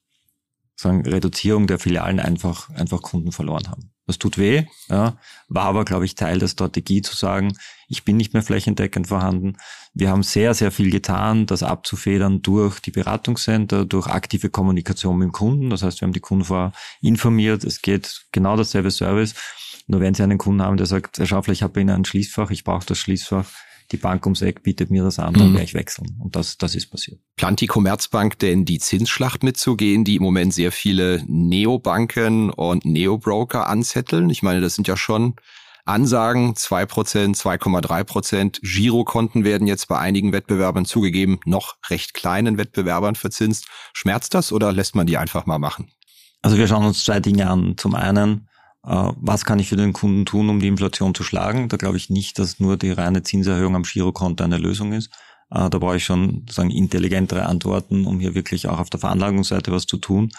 sagen, 0.74 1.06
Reduzierung 1.06 1.66
der 1.66 1.78
Filialen 1.78 2.20
einfach, 2.20 2.70
einfach 2.70 3.02
Kunden 3.02 3.32
verloren 3.32 3.68
haben. 3.68 3.90
Das 4.08 4.16
tut 4.16 4.38
weh, 4.38 4.64
ja, 4.88 5.18
war 5.48 5.64
aber, 5.66 5.84
glaube 5.84 6.06
ich, 6.06 6.14
Teil 6.14 6.38
der 6.38 6.48
Strategie 6.48 7.02
zu 7.02 7.14
sagen, 7.14 7.52
ich 7.88 8.06
bin 8.06 8.16
nicht 8.16 8.32
mehr 8.32 8.42
flächendeckend 8.42 9.08
vorhanden. 9.08 9.58
Wir 9.92 10.08
haben 10.08 10.22
sehr, 10.22 10.54
sehr 10.54 10.72
viel 10.72 10.90
getan, 10.90 11.44
das 11.44 11.62
abzufedern 11.62 12.40
durch 12.40 12.80
die 12.80 12.90
Beratungscenter, 12.90 13.84
durch 13.84 14.06
aktive 14.06 14.48
Kommunikation 14.48 15.18
mit 15.18 15.26
dem 15.26 15.32
Kunden. 15.32 15.68
Das 15.68 15.82
heißt, 15.82 16.00
wir 16.00 16.06
haben 16.06 16.14
die 16.14 16.20
Kunden 16.20 16.46
vorher 16.46 16.72
informiert, 17.02 17.64
es 17.64 17.82
geht 17.82 18.24
genau 18.32 18.56
dasselbe 18.56 18.90
Service. 18.90 19.34
Nur 19.88 20.00
wenn 20.00 20.14
Sie 20.14 20.22
einen 20.22 20.38
Kunden 20.38 20.62
haben, 20.62 20.78
der 20.78 20.86
sagt, 20.86 21.18
Herr 21.18 21.26
Schaufler, 21.26 21.52
ich 21.52 21.62
habe 21.62 21.78
Ihnen 21.78 21.90
ein 21.90 22.06
Schließfach, 22.06 22.50
ich 22.50 22.64
brauche 22.64 22.86
das 22.86 22.96
Schließfach, 22.96 23.44
die 23.92 23.96
Bank 23.96 24.27
ums 24.27 24.42
Eck 24.42 24.62
bietet 24.62 24.90
mir 24.90 25.03
das 25.03 25.18
an, 25.18 25.35
dann 25.35 25.51
mhm. 25.51 25.55
werde 25.55 25.64
ich 25.64 25.74
wechseln. 25.74 26.16
Und 26.20 26.37
das, 26.37 26.59
das 26.59 26.74
ist 26.74 26.90
passiert. 26.90 27.20
Plant 27.37 27.61
die 27.61 27.66
Commerzbank 27.66 28.38
denn 28.38 28.64
die 28.64 28.79
Zinsschlacht 28.79 29.42
mitzugehen, 29.42 30.05
die 30.05 30.16
im 30.16 30.22
Moment 30.22 30.53
sehr 30.53 30.72
viele 30.72 31.22
Neobanken 31.27 32.51
und 32.51 32.85
Neobroker 32.85 33.68
anzetteln? 33.68 34.31
Ich 34.31 34.42
meine, 34.42 34.61
das 34.61 34.74
sind 34.74 34.88
ja 34.88 34.96
schon 34.96 35.37
Ansagen, 35.88 36.55
zwei 36.55 36.85
Prozent, 36.85 37.37
2,3 37.37 38.05
Prozent. 38.05 38.61
Girokonten 38.62 39.44
werden 39.44 39.66
jetzt 39.66 39.88
bei 39.88 39.98
einigen 39.98 40.33
Wettbewerbern 40.33 40.85
zugegeben, 40.85 41.40
noch 41.46 41.77
recht 41.88 42.12
kleinen 42.12 42.59
Wettbewerbern 42.59 43.14
verzinst. 43.14 43.66
Schmerzt 43.94 44.35
das 44.35 44.53
oder 44.53 44.70
lässt 44.70 44.94
man 44.94 45.07
die 45.07 45.16
einfach 45.16 45.46
mal 45.46 45.59
machen? 45.59 45.90
Also 46.42 46.59
wir 46.59 46.68
schauen 46.68 46.85
uns 46.85 47.05
zwei 47.05 47.20
Dinge 47.20 47.48
an. 47.48 47.77
Zum 47.79 47.94
einen, 47.94 48.48
was 48.82 49.44
kann 49.44 49.58
ich 49.58 49.68
für 49.68 49.76
den 49.76 49.92
Kunden 49.92 50.24
tun, 50.24 50.48
um 50.48 50.60
die 50.60 50.68
Inflation 50.68 51.14
zu 51.14 51.22
schlagen? 51.22 51.68
Da 51.68 51.76
glaube 51.76 51.96
ich 51.96 52.10
nicht, 52.10 52.38
dass 52.38 52.60
nur 52.60 52.76
die 52.76 52.92
reine 52.92 53.22
Zinserhöhung 53.22 53.76
am 53.76 53.82
Girokonto 53.82 54.44
eine 54.44 54.58
Lösung 54.58 54.92
ist. 54.92 55.10
Äh, 55.50 55.70
da 55.70 55.78
brauche 55.78 55.96
ich 55.96 56.04
schon 56.04 56.46
sagen, 56.50 56.70
intelligentere 56.70 57.46
Antworten, 57.46 58.06
um 58.06 58.20
hier 58.20 58.34
wirklich 58.34 58.68
auch 58.68 58.78
auf 58.78 58.90
der 58.90 59.00
Veranlagungsseite 59.00 59.72
was 59.72 59.86
zu 59.86 59.96
tun. 59.96 60.30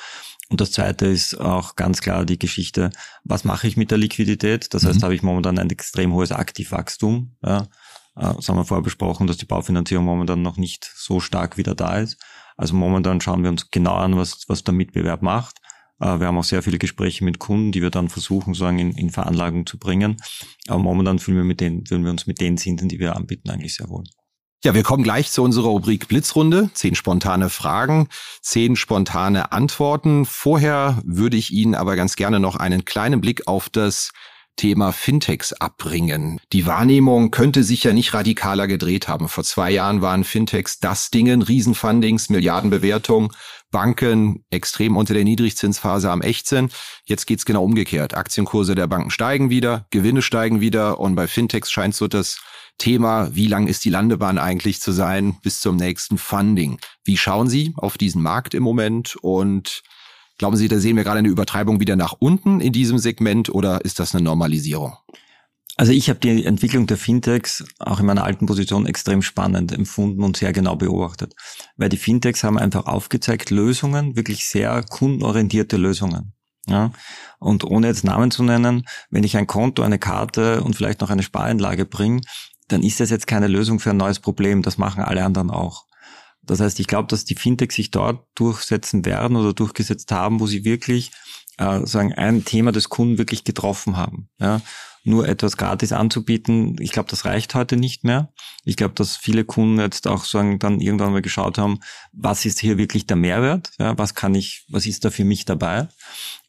Und 0.50 0.62
das 0.62 0.72
Zweite 0.72 1.06
ist 1.06 1.40
auch 1.40 1.76
ganz 1.76 2.02
klar 2.02 2.26
die 2.26 2.40
Geschichte, 2.40 2.90
was 3.24 3.44
mache 3.44 3.68
ich 3.68 3.78
mit 3.78 3.92
der 3.92 4.00
Liquidität? 4.00 4.74
Das 4.74 4.86
heißt, 4.86 5.00
mhm. 5.00 5.04
habe 5.04 5.16
ich 5.16 5.22
momentan 5.22 5.60
ein 5.60 5.70
extrem 5.70 6.14
hohes 6.14 6.32
Aktivwachstum. 6.32 7.36
Ja, 7.44 7.68
äh, 8.16 8.34
das 8.36 8.50
haben 8.50 8.58
wir 8.58 8.66
vorher 8.66 8.84
besprochen, 8.84 9.28
dass 9.28 9.38
die 9.38 9.46
Baufinanzierung 9.46 10.06
momentan 10.06 10.42
noch 10.42 10.58
nicht 10.58 10.92
so 10.96 11.20
stark 11.20 11.58
wieder 11.58 11.76
da 11.76 11.98
ist. 11.98 12.18
Also 12.58 12.76
momentan 12.76 13.22
schauen 13.22 13.44
wir 13.44 13.50
uns 13.50 13.72
genau 13.72 13.96
an, 13.96 14.18
was, 14.18 14.46
was 14.48 14.64
der 14.64 14.74
Mitbewerb 14.74 15.22
macht. 15.22 15.59
Äh, 16.00 16.20
wir 16.20 16.28
haben 16.28 16.38
auch 16.38 16.44
sehr 16.44 16.64
viele 16.64 16.80
Gespräche 16.80 17.24
mit 17.24 17.40
Kunden, 17.40 17.72
die 17.72 17.82
wir 17.82 17.90
dann 17.90 18.10
versuchen, 18.10 18.54
sagen, 18.54 18.80
in, 18.80 18.92
in 18.92 19.10
Veranlagung 19.10 19.66
zu 19.66 19.78
bringen. 19.78 20.18
Aber 20.68 20.80
momentan 20.80 21.20
fühlen 21.20 21.38
wir, 21.38 21.44
mit 21.44 21.62
denen, 21.62 21.86
fühlen 21.86 22.04
wir 22.04 22.12
uns 22.12 22.28
mit 22.28 22.40
den 22.40 22.58
Zinsen, 22.58 22.90
die 22.90 23.00
wir 23.00 23.16
anbieten, 23.16 23.50
eigentlich 23.50 23.76
sehr 23.76 23.90
wohl. 23.90 24.04
Ja, 24.62 24.76
wir 24.76 24.84
kommen 24.84 25.04
gleich 25.04 25.32
zu 25.32 25.42
unserer 25.42 25.70
Rubrik 25.70 26.10
Blitzrunde. 26.10 26.70
Zehn 26.74 26.94
spontane 26.94 27.50
Fragen, 27.50 28.10
zehn 28.42 28.76
spontane 28.76 29.54
Antworten. 29.54 30.26
Vorher 30.26 31.02
würde 31.06 31.38
ich 31.38 31.52
Ihnen 31.52 31.76
aber 31.76 31.96
ganz 31.96 32.18
gerne 32.18 32.42
noch 32.42 32.58
einen 32.58 32.84
kleinen 32.84 33.22
Blick 33.22 33.48
auf 33.48 33.70
das 33.70 34.12
Thema 34.60 34.92
Fintechs 34.92 35.54
abbringen. 35.54 36.38
Die 36.52 36.66
Wahrnehmung 36.66 37.32
könnte 37.32 37.64
sich 37.64 37.86
ja 37.86 37.94
nicht 37.94 38.14
radikaler 38.14 38.68
gedreht 38.68 39.08
haben. 39.08 39.30
Vor 39.30 39.46
zwei 39.46 39.72
Jahren 39.72 40.02
waren 40.02 40.26
Fintechs 40.26 40.82
das 40.82 41.12
Dingen, 41.12 41.42
Riesenfundings, 41.42 42.28
Milliardenbewertung, 42.28 43.32
Banken 43.72 44.44
extrem 44.50 44.98
unter 44.98 45.14
der 45.14 45.24
Niedrigzinsphase 45.24 46.12
am 46.12 46.22
Ächzen. 46.22 46.72
Jetzt 47.06 47.26
geht's 47.26 47.46
genau 47.46 47.64
umgekehrt. 47.64 48.16
Aktienkurse 48.16 48.76
der 48.76 48.88
Banken 48.88 49.12
steigen 49.12 49.50
wieder, 49.50 49.86
Gewinne 49.92 50.22
steigen 50.22 50.60
wieder 50.60 51.00
und 51.00 51.16
bei 51.16 51.28
Fintechs 51.28 51.72
scheint 51.72 51.96
so 51.96 52.10
das 52.10 52.42
Thema, 52.78 53.34
wie 53.34 53.48
lang 53.48 53.68
ist 53.68 53.86
die 53.86 53.90
Landebahn 53.90 54.38
eigentlich 54.38 54.82
zu 54.82 54.92
sein 54.92 55.38
bis 55.42 55.62
zum 55.62 55.78
nächsten 55.78 56.18
Funding? 56.18 56.80
Wie 57.06 57.16
schauen 57.16 57.48
Sie 57.48 57.74
auf 57.78 57.98
diesen 57.98 58.22
Markt 58.22 58.54
im 58.54 58.64
Moment 58.64 59.16
und 59.22 59.84
Glauben 60.40 60.56
Sie, 60.56 60.70
da 60.70 60.80
sehen 60.80 60.96
wir 60.96 61.04
gerade 61.04 61.20
eine 61.20 61.28
Übertreibung 61.28 61.82
wieder 61.82 61.98
nach 61.98 62.14
unten 62.18 62.62
in 62.62 62.72
diesem 62.72 62.98
Segment 62.98 63.50
oder 63.50 63.84
ist 63.84 64.00
das 64.00 64.16
eine 64.16 64.24
Normalisierung? 64.24 64.94
Also 65.76 65.92
ich 65.92 66.10
habe 66.10 66.20
die 66.20 66.46
Entwicklung 66.46 66.88
der 66.88 66.96
Fintechs 66.98 67.66
auch 67.78 68.00
in 68.00 68.06
meiner 68.06 68.24
alten 68.24 68.46
Position 68.46 68.86
extrem 68.86 69.22
spannend 69.22 69.74
empfunden 69.74 70.24
und 70.24 70.38
sehr 70.38 70.54
genau 70.54 70.78
beobachtet. 70.78 71.36
Weil 71.76 71.90
die 71.90 71.98
Fintechs 71.98 72.44
haben 72.46 72.58
einfach 72.58 72.86
aufgezeigt 72.86 73.50
Lösungen, 73.50 74.16
wirklich 74.16 74.48
sehr 74.48 74.82
kundenorientierte 74.84 75.76
Lösungen. 75.76 76.34
Ja? 76.68 76.92
Und 77.40 77.66
ohne 77.66 77.88
jetzt 77.88 78.06
Namen 78.06 78.32
zu 78.32 78.42
nennen, 78.44 78.86
wenn 79.10 79.26
ich 79.26 79.36
ein 79.36 79.48
Konto, 79.48 79.84
eine 79.84 80.00
Karte 80.00 80.64
und 80.64 80.74
vielleicht 80.74 81.02
noch 81.02 81.10
eine 81.10 81.24
Spareinlage 81.24 81.86
bringe, 81.86 82.22
dann 82.70 82.82
ist 82.82 83.02
das 83.02 83.10
jetzt 83.10 83.28
keine 83.28 83.48
Lösung 83.48 83.80
für 83.80 83.90
ein 83.90 83.98
neues 83.98 84.20
Problem. 84.20 84.62
Das 84.62 84.78
machen 84.78 85.04
alle 85.04 85.26
anderen 85.26 85.50
auch. 85.50 85.89
Das 86.50 86.60
heißt, 86.60 86.80
ich 86.80 86.88
glaube, 86.88 87.08
dass 87.08 87.26
die 87.26 87.36
Fintechs 87.36 87.76
sich 87.76 87.92
dort 87.92 88.26
durchsetzen 88.34 89.06
werden 89.06 89.38
oder 89.38 89.54
durchgesetzt 89.54 90.12
haben, 90.12 90.40
wo 90.40 90.48
sie 90.48 90.66
wirklich 90.66 91.12
äh, 91.60 91.86
sagen 91.86 92.14
ein 92.14 92.44
Thema 92.44 92.72
des 92.72 92.90
Kunden 92.90 93.20
wirklich 93.20 93.44
getroffen 93.44 93.98
haben. 93.98 94.30
Ja? 94.40 94.62
Nur 95.04 95.28
etwas 95.28 95.58
gratis 95.58 95.92
anzubieten, 95.92 96.76
ich 96.80 96.92
glaube, 96.92 97.10
das 97.10 97.26
reicht 97.26 97.56
heute 97.56 97.78
nicht 97.78 98.04
mehr. 98.04 98.32
Ich 98.66 98.76
glaube, 98.76 98.94
dass 98.96 99.16
viele 99.16 99.46
Kunden 99.46 99.80
jetzt 99.80 100.08
auch 100.08 100.26
sagen, 100.26 100.60
dann 100.60 100.82
irgendwann 100.82 101.14
mal 101.14 101.22
geschaut 101.22 101.58
haben, 101.58 101.80
was 102.12 102.46
ist 102.46 102.60
hier 102.60 102.78
wirklich 102.78 103.08
der 103.08 103.18
Mehrwert? 103.18 103.72
Ja? 103.80 103.98
Was 103.98 104.14
kann 104.14 104.36
ich, 104.36 104.66
was 104.70 104.86
ist 104.86 105.06
da 105.06 105.10
für 105.10 105.24
mich 105.24 105.46
dabei? 105.46 105.88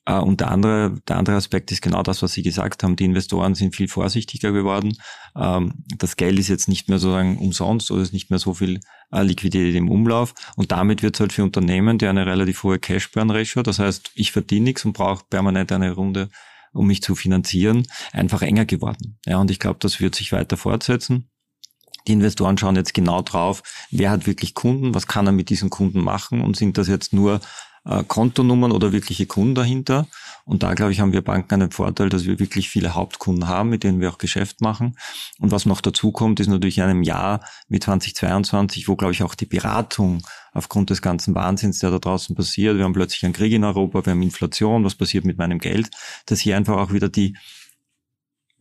Äh, 0.07 0.15
und 0.19 0.41
der 0.41 0.51
andere, 0.51 0.97
der 1.09 1.17
andere 1.17 1.37
Aspekt 1.37 1.71
ist 1.73 1.83
genau 1.83 2.03
das, 2.03 2.23
was 2.23 2.33
Sie 2.33 2.43
gesagt 2.43 2.83
haben. 2.83 2.97
Die 2.97 3.05
Investoren 3.05 3.55
sind 3.55 3.77
viel 3.77 3.89
vorsichtiger 3.89 4.53
geworden. 4.53 4.97
Ähm, 5.37 5.75
das 5.97 6.17
Geld 6.17 6.39
ist 6.39 6.49
jetzt 6.49 6.69
nicht 6.69 6.89
mehr 6.89 6.99
sozusagen 6.99 7.39
umsonst 7.39 7.91
oder 7.91 8.03
ist 8.03 8.13
nicht 8.13 8.31
mehr 8.31 8.39
so 8.39 8.55
viel 8.55 8.81
äh, 9.13 9.23
Liquidität 9.23 9.75
im 9.75 9.91
Umlauf. 9.91 10.35
Und 10.57 10.73
damit 10.73 11.03
wird 11.03 11.17
es 11.17 11.21
halt 11.21 11.33
für 11.33 11.45
Unternehmen, 11.45 11.99
die 11.99 12.07
eine 12.07 12.27
relativ 12.27 12.63
hohe 12.63 12.79
Cash-Burn-Ratio, 12.79 13.63
das 13.63 13.79
heißt, 13.79 14.13
ich 14.15 14.33
verdiene 14.33 14.65
nichts 14.65 14.85
und 14.85 14.93
brauche 14.93 15.25
permanent 15.29 15.73
eine 15.73 15.93
Runde, 15.93 16.31
um 16.73 16.87
mich 16.87 17.03
zu 17.03 17.15
finanzieren, 17.15 17.87
einfach 18.13 18.43
enger 18.43 18.65
geworden. 18.65 19.19
Ja, 19.27 19.39
und 19.39 19.51
ich 19.51 19.59
glaube, 19.59 19.79
das 19.81 20.01
wird 20.01 20.15
sich 20.15 20.33
weiter 20.33 20.57
fortsetzen. 20.57 21.31
Die 22.07 22.13
Investoren 22.13 22.57
schauen 22.57 22.77
jetzt 22.77 22.95
genau 22.95 23.23
drauf, 23.23 23.63
wer 23.91 24.11
hat 24.11 24.27
wirklich 24.27 24.55
Kunden, 24.55 24.95
was 24.95 25.07
kann 25.07 25.27
er 25.27 25.33
mit 25.33 25.51
diesen 25.51 25.71
Kunden 25.71 26.03
machen 26.03 26.41
und 26.41 26.57
sind 26.57 26.79
das 26.79 26.89
jetzt 26.89 27.13
nur 27.13 27.41
äh, 27.85 28.05
Kontonummern 28.05 28.73
oder 28.73 28.93
wirkliche 28.93 29.27
Kunden 29.27 29.55
dahinter. 29.55 30.07
Und 30.45 30.63
da, 30.63 30.75
glaube 30.75 30.93
ich, 30.93 31.01
haben 31.01 31.13
wir 31.13 31.23
Banken 31.23 31.55
einen 31.55 31.71
Vorteil, 31.71 32.09
dass 32.09 32.25
wir 32.25 32.39
wirklich 32.39 32.69
viele 32.69 32.95
Hauptkunden 32.95 33.49
haben, 33.49 33.69
mit 33.69 33.85
denen 33.85 34.01
wir 34.01 34.11
auch 34.11 34.19
Geschäft 34.19 34.61
machen. 34.61 34.97
Und 35.39 35.51
was 35.51 35.67
noch 35.67 35.81
dazu 35.81 36.13
kommt, 36.13 36.41
ist 36.41 36.49
natürlich 36.49 36.79
in 36.79 36.85
einem 36.85 37.03
Jahr 37.03 37.41
wie 37.69 37.81
2022, 37.81 38.89
wo, 38.89 38.97
glaube 38.97 39.13
ich, 39.13 39.23
auch 39.23 39.35
die 39.35 39.47
Beratung 39.47 40.23
aufgrund 40.53 40.91
des 40.91 41.03
ganzen 41.03 41.35
Wahnsinns, 41.35 41.79
der 41.79 41.91
da 41.91 41.99
draußen 41.99 42.35
passiert, 42.35 42.77
wir 42.77 42.85
haben 42.85 42.93
plötzlich 42.93 43.25
einen 43.25 43.35
Krieg 43.35 43.53
in 43.53 43.65
Europa, 43.65 44.05
wir 44.05 44.13
haben 44.13 44.23
Inflation, 44.23 44.85
was 44.85 44.95
passiert 44.95 45.25
mit 45.25 45.39
meinem 45.39 45.59
Geld, 45.59 45.91
dass 46.27 46.41
hier 46.41 46.57
einfach 46.57 46.77
auch 46.77 46.93
wieder 46.93 47.09
die 47.09 47.37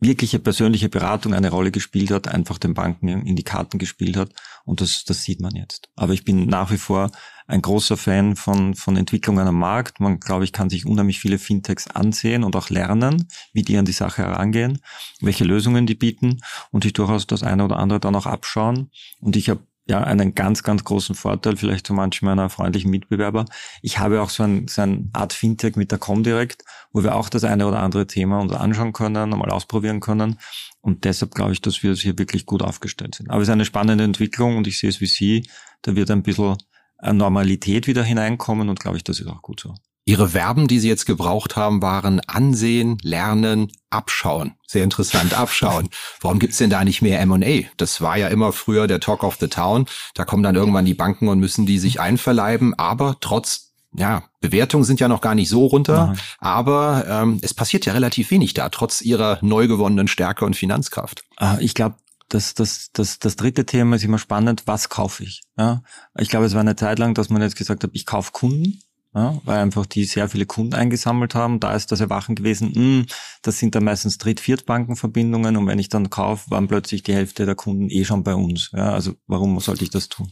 wirkliche 0.00 0.38
persönliche 0.38 0.88
Beratung 0.88 1.34
eine 1.34 1.50
Rolle 1.50 1.70
gespielt 1.70 2.10
hat, 2.10 2.26
einfach 2.26 2.58
den 2.58 2.74
Banken 2.74 3.08
in 3.08 3.36
die 3.36 3.44
Karten 3.44 3.78
gespielt 3.78 4.16
hat. 4.16 4.32
Und 4.64 4.80
das, 4.80 5.04
das 5.04 5.22
sieht 5.22 5.40
man 5.40 5.54
jetzt. 5.54 5.90
Aber 5.94 6.14
ich 6.14 6.24
bin 6.24 6.46
nach 6.46 6.70
wie 6.70 6.78
vor 6.78 7.10
ein 7.46 7.62
großer 7.62 7.96
Fan 7.96 8.36
von, 8.36 8.74
von 8.74 8.96
Entwicklungen 8.96 9.46
am 9.46 9.58
Markt. 9.58 10.00
Man, 10.00 10.20
glaube 10.20 10.44
ich, 10.44 10.52
kann 10.52 10.70
sich 10.70 10.86
unheimlich 10.86 11.20
viele 11.20 11.38
Fintechs 11.38 11.86
ansehen 11.88 12.44
und 12.44 12.56
auch 12.56 12.70
lernen, 12.70 13.28
wie 13.52 13.62
die 13.62 13.76
an 13.76 13.84
die 13.84 13.92
Sache 13.92 14.22
herangehen, 14.22 14.78
welche 15.20 15.44
Lösungen 15.44 15.86
die 15.86 15.96
bieten 15.96 16.40
und 16.70 16.84
sich 16.84 16.92
durchaus 16.92 17.26
das 17.26 17.42
eine 17.42 17.64
oder 17.64 17.78
andere 17.78 18.00
dann 18.00 18.14
auch 18.14 18.26
abschauen. 18.26 18.90
Und 19.20 19.36
ich 19.36 19.50
habe 19.50 19.60
ja 19.90 20.02
einen 20.02 20.34
ganz, 20.34 20.62
ganz 20.62 20.84
großen 20.84 21.14
Vorteil, 21.14 21.56
vielleicht 21.56 21.86
zu 21.86 21.92
manchen 21.92 22.24
meiner 22.26 22.48
freundlichen 22.48 22.90
Mitbewerber. 22.90 23.44
Ich 23.82 23.98
habe 23.98 24.22
auch 24.22 24.30
so 24.30 24.44
ein, 24.44 24.66
so 24.68 24.82
ein 24.82 25.10
Art 25.12 25.34
Fintech 25.34 25.76
mit 25.76 25.90
der 25.90 25.98
Comdirect, 25.98 26.64
wo 26.92 27.02
wir 27.02 27.14
auch 27.14 27.28
das 27.28 27.44
eine 27.44 27.66
oder 27.66 27.80
andere 27.80 28.06
Thema 28.06 28.40
uns 28.40 28.52
anschauen 28.52 28.92
können, 28.92 29.30
mal 29.30 29.50
ausprobieren 29.50 30.00
können. 30.00 30.38
Und 30.80 31.04
deshalb 31.04 31.34
glaube 31.34 31.52
ich, 31.52 31.60
dass 31.60 31.82
wir 31.82 31.92
hier 31.94 32.18
wirklich 32.18 32.46
gut 32.46 32.62
aufgestellt 32.62 33.14
sind. 33.14 33.30
Aber 33.30 33.42
es 33.42 33.48
ist 33.48 33.52
eine 33.52 33.66
spannende 33.66 34.04
Entwicklung 34.04 34.56
und 34.56 34.66
ich 34.66 34.78
sehe 34.78 34.88
es 34.88 35.00
wie 35.00 35.06
Sie. 35.06 35.50
Da 35.82 35.94
wird 35.94 36.10
ein 36.10 36.22
bisschen 36.22 36.56
Normalität 37.02 37.86
wieder 37.86 38.02
hineinkommen 38.02 38.68
und 38.68 38.80
glaube 38.80 38.96
ich, 38.96 39.04
das 39.04 39.20
ist 39.20 39.26
auch 39.26 39.42
gut 39.42 39.60
so. 39.60 39.74
Ihre 40.10 40.30
Verben, 40.30 40.66
die 40.66 40.80
Sie 40.80 40.88
jetzt 40.88 41.06
gebraucht 41.06 41.54
haben, 41.54 41.82
waren 41.82 42.18
ansehen, 42.26 42.98
lernen, 43.04 43.70
abschauen. 43.90 44.56
Sehr 44.66 44.82
interessant, 44.82 45.38
abschauen. 45.38 45.88
Warum 46.20 46.40
gibt's 46.40 46.58
denn 46.58 46.68
da 46.68 46.82
nicht 46.82 47.00
mehr 47.00 47.20
M&A? 47.20 47.68
Das 47.76 48.00
war 48.00 48.16
ja 48.16 48.26
immer 48.26 48.52
früher 48.52 48.88
der 48.88 48.98
Talk 48.98 49.22
of 49.22 49.36
the 49.38 49.46
Town. 49.46 49.86
Da 50.14 50.24
kommen 50.24 50.42
dann 50.42 50.56
irgendwann 50.56 50.84
die 50.84 50.94
Banken 50.94 51.28
und 51.28 51.38
müssen 51.38 51.64
die 51.64 51.78
sich 51.78 52.00
einverleiben. 52.00 52.76
Aber 52.76 53.18
trotz 53.20 53.70
ja, 53.94 54.24
Bewertungen 54.40 54.82
sind 54.82 54.98
ja 54.98 55.06
noch 55.06 55.20
gar 55.20 55.36
nicht 55.36 55.48
so 55.48 55.66
runter, 55.66 56.06
Nein. 56.06 56.18
aber 56.38 57.04
ähm, 57.08 57.38
es 57.42 57.54
passiert 57.54 57.86
ja 57.86 57.92
relativ 57.92 58.32
wenig 58.32 58.52
da, 58.52 58.68
trotz 58.68 59.02
ihrer 59.02 59.38
neu 59.42 59.68
gewonnenen 59.68 60.08
Stärke 60.08 60.44
und 60.44 60.56
Finanzkraft. 60.56 61.22
Ah, 61.36 61.58
ich 61.60 61.74
glaube, 61.74 61.94
das, 62.28 62.54
das, 62.54 62.90
das, 62.92 63.20
das 63.20 63.36
dritte 63.36 63.64
Thema 63.64 63.94
ist 63.94 64.04
immer 64.04 64.18
spannend, 64.18 64.62
was 64.66 64.88
kaufe 64.88 65.22
ich? 65.22 65.42
Ja? 65.56 65.82
Ich 66.18 66.28
glaube, 66.28 66.46
es 66.46 66.54
war 66.54 66.60
eine 66.60 66.76
Zeit 66.76 66.98
lang, 66.98 67.14
dass 67.14 67.30
man 67.30 67.42
jetzt 67.42 67.56
gesagt 67.56 67.84
hat, 67.84 67.90
ich 67.92 68.06
kaufe 68.06 68.32
Kunden, 68.32 68.80
ja, 69.14 69.40
weil 69.44 69.58
einfach 69.58 69.86
die 69.86 70.04
sehr 70.04 70.28
viele 70.28 70.46
Kunden 70.46 70.74
eingesammelt 70.74 71.34
haben. 71.34 71.58
Da 71.58 71.74
ist 71.74 71.90
das 71.90 72.00
Erwachen 72.00 72.36
gewesen, 72.36 72.68
mh, 72.68 72.74
hm, 72.74 73.06
das 73.42 73.58
sind 73.58 73.74
dann 73.74 73.84
meistens 73.84 74.18
Dritt-Viertbankenverbindungen 74.18 75.56
und 75.56 75.66
wenn 75.66 75.78
ich 75.78 75.88
dann 75.88 76.10
kaufe, 76.10 76.50
waren 76.50 76.68
plötzlich 76.68 77.02
die 77.02 77.14
Hälfte 77.14 77.46
der 77.46 77.56
Kunden 77.56 77.90
eh 77.90 78.04
schon 78.04 78.22
bei 78.22 78.34
uns. 78.34 78.70
Ja, 78.72 78.92
also 78.92 79.14
warum 79.26 79.58
sollte 79.60 79.84
ich 79.84 79.90
das 79.90 80.08
tun? 80.08 80.30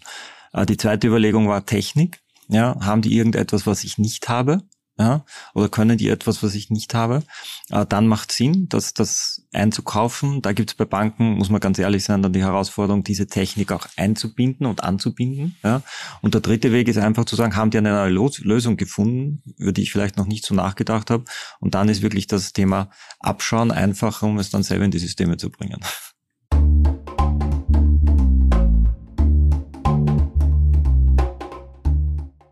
Äh, 0.52 0.66
die 0.66 0.76
zweite 0.76 1.08
Überlegung 1.08 1.48
war 1.48 1.66
Technik. 1.66 2.20
Ja, 2.48 2.76
haben 2.80 3.02
die 3.02 3.14
irgendetwas, 3.16 3.66
was 3.66 3.84
ich 3.84 3.98
nicht 3.98 4.28
habe? 4.28 4.62
Ja, 4.98 5.24
oder 5.54 5.68
können 5.68 5.96
die 5.96 6.08
etwas, 6.08 6.42
was 6.42 6.56
ich 6.56 6.70
nicht 6.70 6.92
habe, 6.92 7.22
äh, 7.70 7.86
dann 7.86 8.08
macht 8.08 8.32
Sinn, 8.32 8.68
das, 8.68 8.94
das 8.94 9.46
einzukaufen. 9.52 10.42
Da 10.42 10.52
gibt 10.52 10.70
es 10.70 10.76
bei 10.76 10.84
Banken, 10.84 11.38
muss 11.38 11.50
man 11.50 11.60
ganz 11.60 11.78
ehrlich 11.78 12.02
sein, 12.02 12.20
dann 12.20 12.32
die 12.32 12.42
Herausforderung, 12.42 13.04
diese 13.04 13.28
Technik 13.28 13.70
auch 13.70 13.86
einzubinden 13.96 14.66
und 14.66 14.82
anzubinden. 14.82 15.56
Ja. 15.62 15.82
Und 16.20 16.34
der 16.34 16.40
dritte 16.40 16.72
Weg 16.72 16.88
ist 16.88 16.98
einfach 16.98 17.26
zu 17.26 17.36
sagen, 17.36 17.54
haben 17.54 17.70
die 17.70 17.78
eine 17.78 17.92
neue 17.92 18.10
Lösung 18.10 18.76
gefunden, 18.76 19.42
über 19.56 19.70
die 19.70 19.82
ich 19.82 19.92
vielleicht 19.92 20.16
noch 20.16 20.26
nicht 20.26 20.44
so 20.44 20.54
nachgedacht 20.54 21.10
habe. 21.10 21.24
Und 21.60 21.74
dann 21.74 21.88
ist 21.88 22.02
wirklich 22.02 22.26
das 22.26 22.52
Thema 22.52 22.90
Abschauen 23.20 23.70
einfacher, 23.70 24.26
um 24.26 24.38
es 24.38 24.50
dann 24.50 24.64
selber 24.64 24.84
in 24.84 24.90
die 24.90 24.98
Systeme 24.98 25.36
zu 25.36 25.50
bringen. 25.50 25.78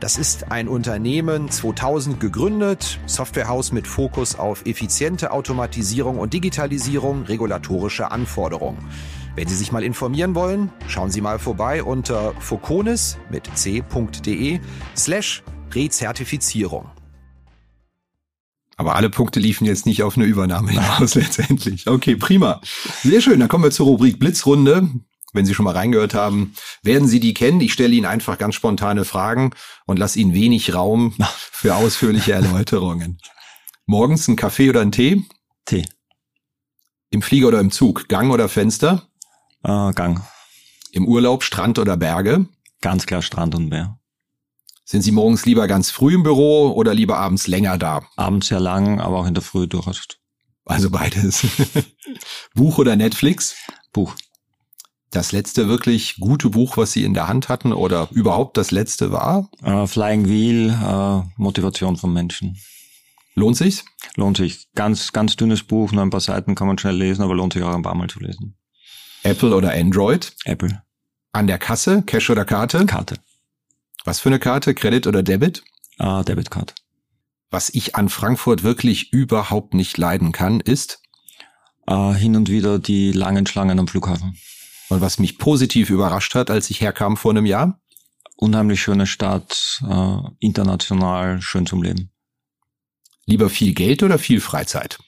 Das 0.00 0.16
ist 0.16 0.50
ein 0.50 0.66
Unternehmen 0.66 1.50
2000 1.50 2.18
gegründet, 2.18 2.98
Softwarehaus 3.04 3.70
mit 3.70 3.86
Fokus 3.86 4.34
auf 4.34 4.64
effiziente 4.64 5.30
Automatisierung 5.30 6.18
und 6.18 6.32
Digitalisierung 6.32 7.24
regulatorischer 7.24 8.10
Anforderungen. 8.10 8.78
Wenn 9.36 9.46
Sie 9.46 9.54
sich 9.54 9.72
mal 9.72 9.84
informieren 9.84 10.34
wollen, 10.34 10.72
schauen 10.88 11.10
Sie 11.10 11.20
mal 11.20 11.38
vorbei 11.38 11.84
unter 11.84 12.32
foconis 12.40 13.18
mit 13.30 13.46
c.de 13.54 14.60
slash 14.96 15.42
Rezertifizierung. 15.70 16.86
Aber 18.78 18.96
alle 18.96 19.10
Punkte 19.10 19.38
liefen 19.38 19.66
jetzt 19.66 19.84
nicht 19.84 20.02
auf 20.02 20.16
eine 20.16 20.24
Übernahme 20.24 20.70
hinaus 20.70 21.14
letztendlich. 21.14 21.86
Okay, 21.86 22.16
prima. 22.16 22.62
Sehr 23.02 23.20
schön. 23.20 23.38
Dann 23.38 23.50
kommen 23.50 23.64
wir 23.64 23.70
zur 23.70 23.84
Rubrik 23.84 24.18
Blitzrunde 24.18 24.88
wenn 25.32 25.46
Sie 25.46 25.54
schon 25.54 25.64
mal 25.64 25.74
reingehört 25.74 26.14
haben, 26.14 26.54
werden 26.82 27.08
Sie 27.08 27.20
die 27.20 27.34
kennen. 27.34 27.60
Ich 27.60 27.72
stelle 27.72 27.94
Ihnen 27.94 28.06
einfach 28.06 28.38
ganz 28.38 28.54
spontane 28.54 29.04
Fragen 29.04 29.50
und 29.86 29.98
lasse 29.98 30.18
Ihnen 30.18 30.34
wenig 30.34 30.74
Raum 30.74 31.14
für 31.52 31.74
ausführliche 31.74 32.32
Erläuterungen. 32.32 33.18
Morgens 33.86 34.28
ein 34.28 34.36
Kaffee 34.36 34.70
oder 34.70 34.80
ein 34.80 34.92
Tee? 34.92 35.24
Tee. 35.64 35.84
Im 37.10 37.22
Flieger 37.22 37.48
oder 37.48 37.60
im 37.60 37.70
Zug? 37.70 38.08
Gang 38.08 38.32
oder 38.32 38.48
Fenster? 38.48 39.08
Äh, 39.64 39.92
Gang. 39.92 40.24
Im 40.92 41.06
Urlaub 41.06 41.42
Strand 41.42 41.78
oder 41.78 41.96
Berge? 41.96 42.46
Ganz 42.80 43.06
klar 43.06 43.22
Strand 43.22 43.54
und 43.54 43.68
Meer. 43.68 43.98
Sind 44.84 45.02
Sie 45.02 45.12
morgens 45.12 45.46
lieber 45.46 45.68
ganz 45.68 45.90
früh 45.90 46.14
im 46.14 46.24
Büro 46.24 46.72
oder 46.72 46.94
lieber 46.94 47.18
abends 47.18 47.46
länger 47.46 47.78
da? 47.78 48.02
Abends 48.16 48.48
sehr 48.48 48.58
lang, 48.58 49.00
aber 49.00 49.18
auch 49.18 49.26
in 49.26 49.34
der 49.34 49.42
Früh 49.42 49.68
durchaus. 49.68 50.02
Also 50.64 50.90
beides. 50.90 51.46
Buch 52.54 52.78
oder 52.78 52.96
Netflix? 52.96 53.56
Buch. 53.92 54.14
Das 55.10 55.32
letzte 55.32 55.68
wirklich 55.68 56.16
gute 56.20 56.50
Buch, 56.50 56.76
was 56.76 56.92
Sie 56.92 57.02
in 57.02 57.14
der 57.14 57.26
Hand 57.26 57.48
hatten 57.48 57.72
oder 57.72 58.08
überhaupt 58.12 58.56
das 58.56 58.70
letzte 58.70 59.10
war? 59.10 59.50
Uh, 59.64 59.86
Flying 59.86 60.28
Wheel, 60.28 60.70
uh, 60.70 61.24
Motivation 61.36 61.96
von 61.96 62.12
Menschen. 62.12 62.56
Lohnt 63.34 63.56
sich's? 63.56 63.84
Lohnt 64.14 64.36
sich. 64.36 64.68
Ganz, 64.74 65.12
ganz 65.12 65.34
dünnes 65.34 65.64
Buch, 65.64 65.90
nur 65.90 66.02
ein 66.02 66.10
paar 66.10 66.20
Seiten 66.20 66.54
kann 66.54 66.68
man 66.68 66.78
schnell 66.78 66.94
lesen, 66.94 67.22
aber 67.22 67.34
lohnt 67.34 67.54
sich 67.54 67.62
auch 67.62 67.74
ein 67.74 67.82
paar 67.82 67.96
Mal 67.96 68.08
zu 68.08 68.20
lesen. 68.20 68.56
Apple 69.24 69.54
oder 69.54 69.72
Android? 69.72 70.32
Apple. 70.44 70.82
An 71.32 71.48
der 71.48 71.58
Kasse, 71.58 72.02
Cash 72.02 72.30
oder 72.30 72.44
Karte? 72.44 72.86
Karte. 72.86 73.16
Was 74.04 74.20
für 74.20 74.28
eine 74.28 74.38
Karte? 74.38 74.74
Credit 74.74 75.06
oder 75.08 75.22
Debit? 75.22 75.64
Uh, 76.00 76.22
Debitcard. 76.22 76.74
Was 77.50 77.68
ich 77.68 77.96
an 77.96 78.08
Frankfurt 78.08 78.62
wirklich 78.62 79.12
überhaupt 79.12 79.74
nicht 79.74 79.98
leiden 79.98 80.30
kann, 80.30 80.60
ist? 80.60 81.02
Uh, 81.90 82.14
hin 82.14 82.36
und 82.36 82.48
wieder 82.48 82.78
die 82.78 83.10
langen 83.10 83.46
Schlangen 83.46 83.78
am 83.80 83.88
Flughafen. 83.88 84.36
Und 84.90 85.00
was 85.00 85.20
mich 85.20 85.38
positiv 85.38 85.88
überrascht 85.88 86.34
hat, 86.34 86.50
als 86.50 86.68
ich 86.68 86.80
herkam 86.80 87.16
vor 87.16 87.30
einem 87.30 87.46
Jahr? 87.46 87.80
Unheimlich 88.36 88.82
schöne 88.82 89.06
Stadt, 89.06 89.80
uh, 89.82 90.30
international, 90.40 91.40
schön 91.40 91.64
zum 91.64 91.82
Leben. 91.82 92.10
Lieber 93.24 93.48
viel 93.48 93.72
Geld 93.72 94.02
oder 94.02 94.18
viel 94.18 94.40
Freizeit? 94.40 94.98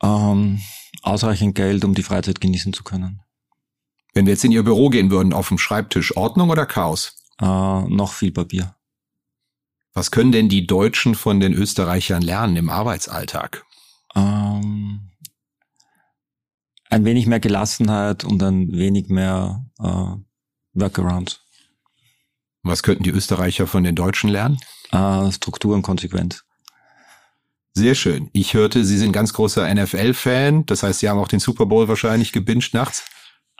Um, 0.00 0.62
ausreichend 1.02 1.56
Geld, 1.56 1.84
um 1.84 1.92
die 1.92 2.02
Freizeit 2.02 2.40
genießen 2.40 2.72
zu 2.72 2.84
können. 2.84 3.20
Wenn 4.14 4.24
wir 4.24 4.32
jetzt 4.32 4.44
in 4.44 4.52
Ihr 4.52 4.62
Büro 4.62 4.88
gehen 4.88 5.10
würden, 5.10 5.34
auf 5.34 5.48
dem 5.48 5.58
Schreibtisch, 5.58 6.16
Ordnung 6.16 6.48
oder 6.48 6.64
Chaos? 6.64 7.16
Uh, 7.40 7.86
noch 7.88 8.14
viel 8.14 8.32
Papier. 8.32 8.74
Was 9.92 10.10
können 10.10 10.32
denn 10.32 10.48
die 10.48 10.66
Deutschen 10.66 11.14
von 11.14 11.38
den 11.40 11.52
Österreichern 11.52 12.22
lernen 12.22 12.56
im 12.56 12.70
Arbeitsalltag? 12.70 13.66
Um, 14.14 15.07
ein 16.90 17.04
wenig 17.04 17.26
mehr 17.26 17.40
Gelassenheit 17.40 18.24
und 18.24 18.42
ein 18.42 18.72
wenig 18.72 19.08
mehr 19.08 19.66
uh, 19.80 20.16
Workarounds. 20.72 21.40
Was 22.62 22.82
könnten 22.82 23.04
die 23.04 23.10
Österreicher 23.10 23.66
von 23.66 23.84
den 23.84 23.94
Deutschen 23.94 24.30
lernen? 24.30 24.58
Uh, 24.92 25.30
Struktur 25.30 25.74
und 25.74 25.82
Konsequenz. 25.82 26.44
Sehr 27.74 27.94
schön. 27.94 28.28
Ich 28.32 28.54
hörte, 28.54 28.84
Sie 28.84 28.98
sind 28.98 29.12
ganz 29.12 29.32
großer 29.32 29.72
NFL-Fan. 29.72 30.66
Das 30.66 30.82
heißt, 30.82 31.00
Sie 31.00 31.08
haben 31.08 31.18
auch 31.18 31.28
den 31.28 31.38
Super 31.38 31.66
Bowl 31.66 31.86
wahrscheinlich 31.86 32.32
gebinged 32.32 32.74
nachts. 32.74 33.04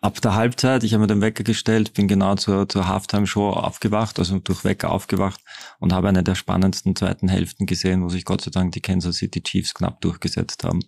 Ab 0.01 0.21
der 0.21 0.35
Halbzeit, 0.35 0.85
ich 0.85 0.93
habe 0.93 1.03
mir 1.03 1.07
den 1.09 1.21
Wecker 1.21 1.43
gestellt, 1.43 1.93
bin 1.95 2.07
genau 2.07 2.37
zur, 2.37 2.69
zur 2.69 2.87
Halftime-Show 2.87 3.51
aufgewacht, 3.51 4.21
also 4.21 4.39
durch 4.39 4.65
Wecker 4.65 4.91
aufgewacht 4.91 5.41
und 5.81 5.93
habe 5.93 6.09
eine 6.09 6.23
der 6.23 6.37
spannendsten 6.37 6.95
zweiten 6.95 7.29
Hälften 7.29 7.67
gesehen, 7.67 8.05
wo 8.05 8.09
sich 8.09 8.25
Gott 8.25 8.43
sei 8.43 8.53
Dank 8.53 8.73
die 8.73 8.81
Kansas 8.81 9.17
City 9.17 9.43
Chiefs 9.43 9.75
knapp 9.75 10.01
durchgesetzt 10.01 10.63
haben. 10.63 10.81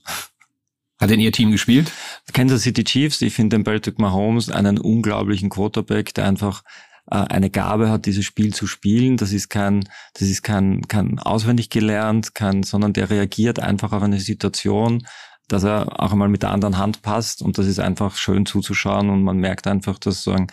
Hat 1.01 1.09
denn 1.09 1.21
Ihr 1.21 1.33
Team 1.33 1.51
gespielt? 1.51 1.91
Kansas 2.35 2.63
City 2.63 2.85
Chiefs, 2.85 3.23
ich 3.23 3.33
finde 3.33 3.57
den 3.57 3.65
Patrick 3.65 3.99
Mahomes 3.99 4.51
einen 4.51 4.79
unglaublichen 4.79 5.49
Quarterback, 5.49 6.13
der 6.13 6.27
einfach 6.27 6.63
äh, 7.11 7.17
eine 7.17 7.49
Gabe 7.49 7.89
hat, 7.89 8.05
dieses 8.05 8.27
Spiel 8.27 8.53
zu 8.53 8.67
spielen. 8.67 9.17
Das 9.17 9.33
ist 9.33 9.49
kein, 9.49 9.89
das 10.13 10.29
ist 10.29 10.43
kein, 10.43 10.87
kein 10.89 11.19
auswendig 11.19 11.71
gelernt, 11.71 12.35
kein, 12.35 12.63
sondern 12.65 12.93
der 12.93 13.09
reagiert 13.09 13.61
einfach 13.61 13.93
auf 13.93 14.03
eine 14.03 14.21
Situation, 14.21 15.07
dass 15.49 15.65
er 15.65 16.01
auch 16.01 16.13
einmal 16.13 16.29
mit 16.29 16.43
der 16.43 16.51
anderen 16.51 16.77
Hand 16.77 17.01
passt 17.01 17.41
und 17.41 17.57
das 17.57 17.67
ist 17.67 17.81
einfach 17.81 18.17
schön 18.17 18.45
zuzuschauen 18.45 19.09
und 19.09 19.23
man 19.23 19.39
merkt 19.39 19.67
einfach, 19.67 19.99
dass 19.99 20.23
so 20.23 20.33
ein 20.33 20.49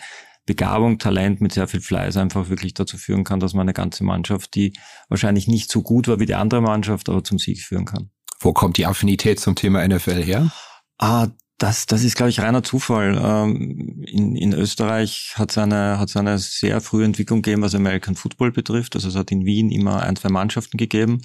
Begabung, 0.46 0.98
Talent 0.98 1.42
mit 1.42 1.52
sehr 1.52 1.68
viel 1.68 1.82
Fleiß 1.82 2.16
einfach 2.16 2.48
wirklich 2.48 2.72
dazu 2.72 2.96
führen 2.96 3.22
kann, 3.22 3.38
dass 3.38 3.52
man 3.52 3.62
eine 3.62 3.74
ganze 3.74 4.02
Mannschaft, 4.02 4.54
die 4.54 4.72
wahrscheinlich 5.10 5.46
nicht 5.46 5.70
so 5.70 5.82
gut 5.82 6.08
war 6.08 6.20
wie 6.20 6.26
die 6.26 6.34
andere 6.34 6.62
Mannschaft, 6.62 7.10
aber 7.10 7.22
zum 7.22 7.38
Sieg 7.38 7.60
führen 7.60 7.84
kann. 7.84 8.10
Wo 8.40 8.52
kommt 8.52 8.76
die 8.76 8.86
Affinität 8.86 9.40
zum 9.40 9.54
Thema 9.54 9.86
NFL 9.86 10.22
her? 10.22 10.52
Ah, 10.98 11.28
das, 11.58 11.86
das 11.86 12.04
ist, 12.04 12.16
glaube 12.16 12.30
ich, 12.30 12.40
reiner 12.40 12.62
Zufall. 12.62 13.20
Ähm, 13.20 14.04
in, 14.06 14.36
in 14.36 14.52
Österreich 14.52 15.34
hat 15.34 15.50
es 15.50 15.58
eine, 15.58 15.98
hat 15.98 16.16
eine 16.16 16.38
sehr 16.38 16.80
frühe 16.80 17.04
Entwicklung 17.04 17.42
gegeben, 17.42 17.62
was 17.62 17.74
American 17.74 18.14
Football 18.14 18.52
betrifft. 18.52 18.94
Also 18.94 19.08
es 19.08 19.16
hat 19.16 19.32
in 19.32 19.44
Wien 19.44 19.70
immer 19.70 20.02
ein, 20.02 20.14
zwei 20.14 20.28
Mannschaften 20.28 20.76
gegeben. 20.76 21.20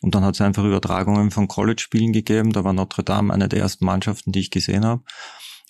Und 0.00 0.14
dann 0.14 0.24
hat 0.24 0.34
es 0.34 0.40
einfach 0.40 0.64
Übertragungen 0.64 1.32
von 1.32 1.48
College-Spielen 1.48 2.12
gegeben. 2.12 2.52
Da 2.52 2.62
war 2.62 2.72
Notre 2.72 3.02
Dame 3.02 3.34
eine 3.34 3.48
der 3.48 3.60
ersten 3.60 3.84
Mannschaften, 3.84 4.30
die 4.30 4.40
ich 4.40 4.50
gesehen 4.50 4.84
habe. 4.84 5.02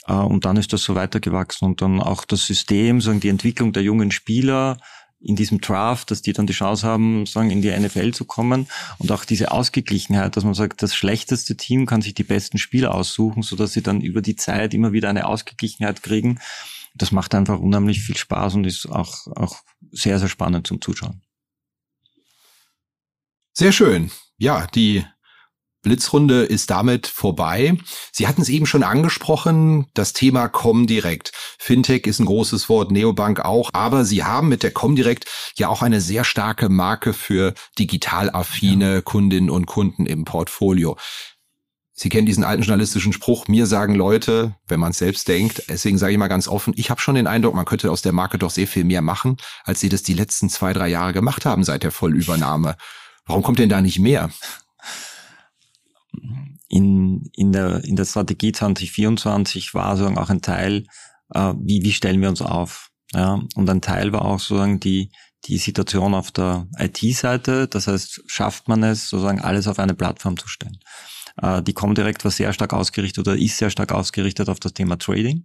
Äh, 0.07 0.13
und 0.13 0.45
dann 0.45 0.57
ist 0.57 0.75
das 0.75 0.83
so 0.83 0.95
weitergewachsen. 0.95 1.67
Und 1.67 1.81
dann 1.81 2.01
auch 2.01 2.27
das 2.27 2.45
System, 2.47 3.01
sagen 3.01 3.21
die 3.21 3.31
Entwicklung 3.31 3.73
der 3.73 3.83
jungen 3.83 4.11
Spieler 4.11 4.77
in 5.23 5.37
diesem 5.37 5.61
Draft, 5.61 6.11
dass 6.11 6.23
die 6.23 6.33
dann 6.33 6.47
die 6.47 6.53
Chance 6.53 6.87
haben, 6.87 7.27
sagen, 7.27 7.51
in 7.51 7.63
die 7.63 7.71
NFL 7.71 8.13
zu 8.13 8.25
kommen. 8.25 8.67
Und 8.99 9.13
auch 9.13 9.25
diese 9.25 9.53
Ausgeglichenheit, 9.53 10.37
dass 10.37 10.45
man 10.45 10.55
sagt, 10.55 10.83
das 10.83 10.95
schlechteste 10.95 11.57
Team 11.57 11.87
kann 11.87 12.03
sich 12.03 12.15
die 12.15 12.25
besten 12.25 12.59
Spieler 12.59 12.95
aussuchen, 12.95 13.43
sodass 13.43 13.73
sie 13.73 13.83
dann 13.83 14.01
über 14.01 14.23
die 14.23 14.37
Zeit 14.37 14.75
immer 14.75 14.93
wieder 14.93 15.09
eine 15.09 15.27
Ausgeglichenheit 15.27 16.03
kriegen. 16.03 16.41
Das 16.95 17.13
macht 17.13 17.35
einfach 17.35 17.59
unheimlich 17.59 18.03
viel 18.03 18.17
Spaß 18.17 18.55
und 18.55 18.65
ist 18.65 18.87
auch, 18.87 19.27
auch 19.37 19.63
sehr, 19.93 20.19
sehr 20.19 20.29
spannend 20.29 20.67
zum 20.67 20.81
Zuschauen. 20.81 21.23
Sehr 23.53 23.73
schön. 23.73 24.11
Ja, 24.39 24.67
die 24.67 25.05
Blitzrunde 25.83 26.45
ist 26.45 26.71
damit 26.71 27.07
vorbei. 27.07 27.77
Sie 28.13 28.27
hatten 28.27 28.41
es 28.41 28.49
eben 28.49 28.67
schon 28.67 28.85
angesprochen, 28.85 29.87
das 29.95 30.13
Thema 30.13 30.49
Comdirect. 30.49 31.33
Fintech 31.59 32.07
ist 32.07 32.21
ein 32.21 32.27
großes 32.27 32.69
Wort, 32.69 32.91
Neobank 32.91 33.41
auch, 33.41 33.71
aber 33.73 34.05
Sie 34.05 34.25
haben 34.25 34.49
mit 34.49 34.63
der 34.63 34.71
Comdirect 34.71 35.27
ja 35.57 35.69
auch 35.69 35.83
eine 35.83 36.01
sehr 36.01 36.25
starke 36.25 36.69
Marke 36.69 37.13
für 37.13 37.55
digital 37.79 38.31
affine 38.31 38.95
ja. 38.95 39.01
Kundinnen 39.01 39.51
und 39.51 39.67
Kunden 39.67 40.07
im 40.07 40.25
Portfolio. 40.25 40.97
Sie 41.95 42.09
kennen 42.09 42.27
diesen 42.27 42.43
alten 42.43 42.63
journalistischen 42.63 43.13
Spruch, 43.13 43.49
mir 43.49 43.67
sagen 43.67 43.95
Leute, 43.95 44.57
wenn 44.67 44.81
man 44.81 44.91
es 44.93 44.99
selbst 44.99 45.29
denkt, 45.29 45.65
deswegen 45.69 45.99
sage 45.99 46.13
ich 46.13 46.19
mal 46.19 46.29
ganz 46.29 46.49
offen, 46.49 46.73
ich 46.77 46.91
habe 46.91 47.01
schon 47.01 47.15
den 47.15 47.27
Eindruck, 47.27 47.55
man 47.55 47.67
könnte 47.67 47.91
aus 47.91 48.03
der 48.03 48.13
Marke 48.13 48.39
doch 48.39 48.51
sehr 48.51 48.67
viel 48.67 48.85
mehr 48.85 49.03
machen, 49.03 49.37
als 49.65 49.81
sie 49.81 49.89
das 49.89 50.03
die 50.03 50.15
letzten 50.15 50.49
zwei, 50.49 50.73
drei 50.73 50.89
Jahre 50.89 51.13
gemacht 51.13 51.45
haben 51.45 51.65
seit 51.65 51.83
der 51.83 51.93
Vollübernahme. 51.93 52.77
Warum 53.27 53.43
kommt 53.43 53.59
denn 53.59 53.69
da 53.69 53.81
nicht 53.81 53.99
mehr? 53.99 54.31
In, 56.69 57.31
in, 57.35 57.53
der, 57.53 57.85
in 57.85 57.97
der 57.97 58.05
Strategie 58.05 58.53
2024 58.53 59.75
war 59.75 59.97
sozusagen 59.97 60.19
auch 60.19 60.31
ein 60.31 60.43
Teil, 60.43 60.85
äh, 61.35 61.53
wie, 61.59 61.83
wie 61.83 61.93
stellen 61.93 62.21
wir 62.21 62.29
uns 62.29 62.43
auf? 62.43 62.91
Ja, 63.13 63.43
und 63.55 63.69
ein 63.69 63.83
Teil 63.83 64.13
war 64.13 64.25
auch 64.25 64.41
sozusagen 64.41 64.81
die, 64.81 65.11
die 65.45 65.59
Situation 65.59 66.15
auf 66.15 66.31
der 66.31 66.67
IT-Seite. 66.79 67.69
Das 67.69 67.87
heißt, 67.87 68.23
schafft 68.27 68.69
man 68.69 68.83
es, 68.83 69.09
sozusagen 69.09 69.41
alles 69.41 69.67
auf 69.67 69.79
eine 69.79 69.95
Plattform 69.95 70.37
zu 70.37 70.49
stellen. 70.49 70.79
Äh, 71.41 71.63
die 71.63 71.75
Comdirect 71.75 72.25
war 72.25 72.31
sehr 72.31 72.53
stark 72.53 72.73
ausgerichtet 72.73 73.27
oder 73.27 73.37
ist 73.37 73.59
sehr 73.59 73.71
stark 73.71 73.93
ausgerichtet 73.93 74.49
auf 74.49 74.61
das 74.61 74.73
Thema 74.73 74.99
Trading. 74.99 75.45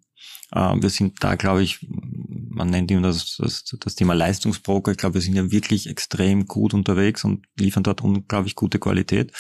Äh, 0.52 0.76
wir 0.76 0.90
sind 0.90 1.24
da, 1.24 1.36
glaube 1.36 1.64
ich, 1.64 1.80
man 1.90 2.70
nennt 2.70 2.90
immer 2.92 3.02
das, 3.08 3.38
das, 3.38 3.64
das 3.80 3.96
Thema 3.96 4.14
Leistungsbroker. 4.14 4.92
Ich 4.92 4.98
glaube, 4.98 5.16
wir 5.16 5.22
sind 5.22 5.36
ja 5.36 5.52
wirklich 5.52 5.88
extrem 5.88 6.46
gut 6.46 6.74
unterwegs 6.74 7.24
und 7.24 7.46
liefern 7.58 7.84
dort 7.84 8.02
unglaublich 8.02 8.56
gute 8.56 8.80
Qualität. 8.80 9.32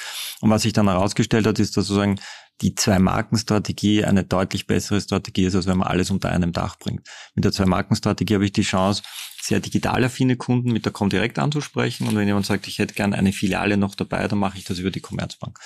Und 0.42 0.50
was 0.50 0.62
sich 0.62 0.74
dann 0.74 0.88
herausgestellt 0.88 1.48
hat, 1.48 1.60
ist, 1.60 1.78
dass 1.78 1.88
sozusagen 1.88 2.20
die 2.62 2.74
Zwei-Marken-Strategie 2.74 4.04
eine 4.04 4.24
deutlich 4.24 4.66
bessere 4.66 5.00
Strategie 5.00 5.46
ist, 5.46 5.56
als 5.56 5.68
wenn 5.68 5.78
man 5.78 5.88
alles 5.88 6.10
unter 6.10 6.30
einem 6.30 6.52
Dach 6.54 6.78
bringt. 6.80 7.08
Mit 7.36 7.46
der 7.46 7.52
Zwei-Marken-Strategie 7.52 8.36
habe 8.36 8.46
ich 8.46 8.52
die 8.52 8.63
Chance, 8.63 9.04
sehr 9.42 9.60
digital 9.60 10.04
affine 10.04 10.36
Kunden 10.36 10.72
mit 10.72 10.86
der 10.86 10.92
Comdirect 10.92 11.40
anzusprechen. 11.40 12.08
Und 12.08 12.16
wenn 12.16 12.28
jemand 12.28 12.46
sagt, 12.46 12.68
ich 12.68 12.80
hätte 12.80 12.96
gerne 12.96 13.16
eine 13.16 13.32
Filiale 13.32 13.78
noch 13.78 13.96
dabei, 13.96 14.28
dann 14.28 14.40
mache 14.40 14.58
ich 14.58 14.66
das 14.66 14.80
über 14.80 14.92
die 14.92 15.02
Commerzbank. 15.02 15.60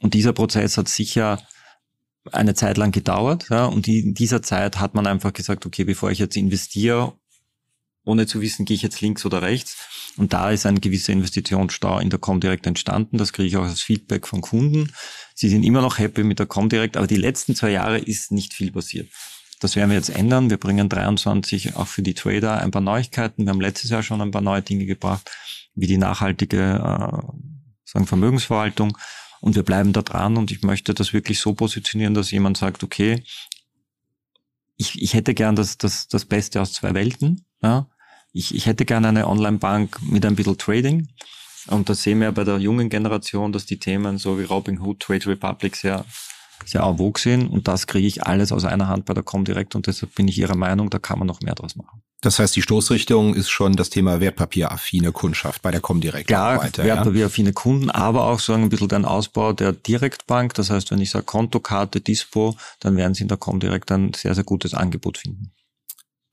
Und 0.00 0.14
dieser 0.14 0.32
Prozess 0.32 0.76
hat 0.76 0.88
sicher 0.88 1.42
eine 2.32 2.54
Zeit 2.54 2.76
lang 2.76 2.92
gedauert. 2.92 3.46
Ja, 3.50 3.66
und 3.66 3.86
in 3.88 4.14
dieser 4.14 4.42
Zeit 4.42 4.80
hat 4.80 4.94
man 4.94 5.06
einfach 5.06 5.32
gesagt, 5.32 5.66
okay, 5.66 5.84
bevor 5.84 6.10
ich 6.10 6.18
jetzt 6.18 6.36
investiere, 6.36 7.14
ohne 8.04 8.26
zu 8.26 8.40
wissen, 8.40 8.64
gehe 8.64 8.74
ich 8.74 8.82
jetzt 8.82 9.00
links 9.00 9.24
oder 9.24 9.42
rechts. 9.42 9.76
Und 10.16 10.32
da 10.32 10.50
ist 10.50 10.66
ein 10.66 10.80
gewisser 10.80 11.12
Investitionsstau 11.12 11.98
in 11.98 12.10
der 12.10 12.18
Comdirect 12.18 12.66
entstanden. 12.66 13.18
Das 13.18 13.32
kriege 13.32 13.48
ich 13.48 13.56
auch 13.56 13.64
als 13.64 13.82
Feedback 13.82 14.26
von 14.26 14.42
Kunden. 14.42 14.92
Sie 15.34 15.48
sind 15.48 15.64
immer 15.64 15.80
noch 15.80 15.98
happy 15.98 16.22
mit 16.22 16.38
der 16.38 16.46
Comdirect, 16.46 16.96
aber 16.96 17.06
die 17.06 17.16
letzten 17.16 17.54
zwei 17.54 17.70
Jahre 17.70 17.98
ist 17.98 18.30
nicht 18.30 18.52
viel 18.52 18.70
passiert. 18.70 19.08
Das 19.60 19.76
werden 19.76 19.90
wir 19.90 19.96
jetzt 19.96 20.10
ändern. 20.10 20.50
Wir 20.50 20.58
bringen 20.58 20.88
23 20.88 21.76
auch 21.76 21.86
für 21.86 22.02
die 22.02 22.14
Trader 22.14 22.58
ein 22.58 22.70
paar 22.70 22.82
Neuigkeiten. 22.82 23.44
Wir 23.44 23.50
haben 23.50 23.60
letztes 23.60 23.90
Jahr 23.90 24.02
schon 24.02 24.20
ein 24.20 24.30
paar 24.30 24.42
neue 24.42 24.62
Dinge 24.62 24.84
gebracht, 24.84 25.30
wie 25.74 25.86
die 25.86 25.96
nachhaltige 25.96 26.60
äh, 26.60 27.84
sagen 27.84 28.06
Vermögensverwaltung. 28.06 28.98
Und 29.44 29.56
wir 29.56 29.62
bleiben 29.62 29.92
da 29.92 30.00
dran 30.00 30.38
und 30.38 30.50
ich 30.50 30.62
möchte 30.62 30.94
das 30.94 31.12
wirklich 31.12 31.38
so 31.38 31.52
positionieren, 31.52 32.14
dass 32.14 32.30
jemand 32.30 32.56
sagt, 32.56 32.82
okay, 32.82 33.22
ich, 34.78 35.02
ich 35.02 35.12
hätte 35.12 35.34
gern 35.34 35.54
das, 35.54 35.76
das, 35.76 36.08
das 36.08 36.24
Beste 36.24 36.62
aus 36.62 36.72
zwei 36.72 36.94
Welten. 36.94 37.44
Ja? 37.62 37.86
Ich, 38.32 38.54
ich 38.54 38.64
hätte 38.64 38.86
gern 38.86 39.04
eine 39.04 39.28
Online-Bank 39.28 40.00
mit 40.00 40.24
ein 40.24 40.34
bisschen 40.34 40.56
Trading. 40.56 41.08
Und 41.66 41.90
da 41.90 41.94
sehen 41.94 42.22
wir 42.22 42.32
bei 42.32 42.44
der 42.44 42.56
jungen 42.56 42.88
Generation, 42.88 43.52
dass 43.52 43.66
die 43.66 43.78
Themen 43.78 44.16
so 44.16 44.38
wie 44.38 44.44
Robinhood, 44.44 45.00
Trade 45.00 45.26
Republic 45.26 45.76
sehr, 45.76 46.06
sehr 46.64 46.80
en 46.80 47.12
sind. 47.18 47.46
Und 47.48 47.68
das 47.68 47.86
kriege 47.86 48.06
ich 48.06 48.26
alles 48.26 48.50
aus 48.50 48.64
einer 48.64 48.88
Hand 48.88 49.04
bei 49.04 49.12
der 49.12 49.24
Comdirect 49.24 49.74
und 49.74 49.86
deshalb 49.86 50.14
bin 50.14 50.26
ich 50.26 50.38
Ihrer 50.38 50.56
Meinung, 50.56 50.88
da 50.88 50.98
kann 50.98 51.18
man 51.18 51.28
noch 51.28 51.42
mehr 51.42 51.54
draus 51.54 51.76
machen. 51.76 52.02
Das 52.24 52.38
heißt, 52.38 52.56
die 52.56 52.62
Stoßrichtung 52.62 53.34
ist 53.34 53.50
schon 53.50 53.76
das 53.76 53.90
Thema 53.90 54.18
wertpapieraffine 54.18 55.12
Kundschaft 55.12 55.60
bei 55.60 55.70
der 55.70 55.82
Comdirect. 55.82 56.26
Klar, 56.26 56.58
weiter, 56.58 56.82
wertpapieraffine 56.82 57.50
ja? 57.50 57.52
Kunden, 57.52 57.90
aber 57.90 58.24
auch 58.24 58.40
sagen 58.40 58.62
ein 58.62 58.68
bisschen 58.70 58.88
den 58.88 59.04
Ausbau 59.04 59.52
der 59.52 59.72
Direktbank. 59.72 60.54
Das 60.54 60.70
heißt, 60.70 60.90
wenn 60.90 61.00
ich 61.00 61.10
sage 61.10 61.26
Kontokarte, 61.26 62.00
Dispo, 62.00 62.56
dann 62.80 62.96
werden 62.96 63.12
Sie 63.12 63.22
in 63.22 63.28
der 63.28 63.36
Comdirect 63.36 63.92
ein 63.92 64.14
sehr, 64.14 64.34
sehr 64.34 64.44
gutes 64.44 64.72
Angebot 64.72 65.18
finden. 65.18 65.52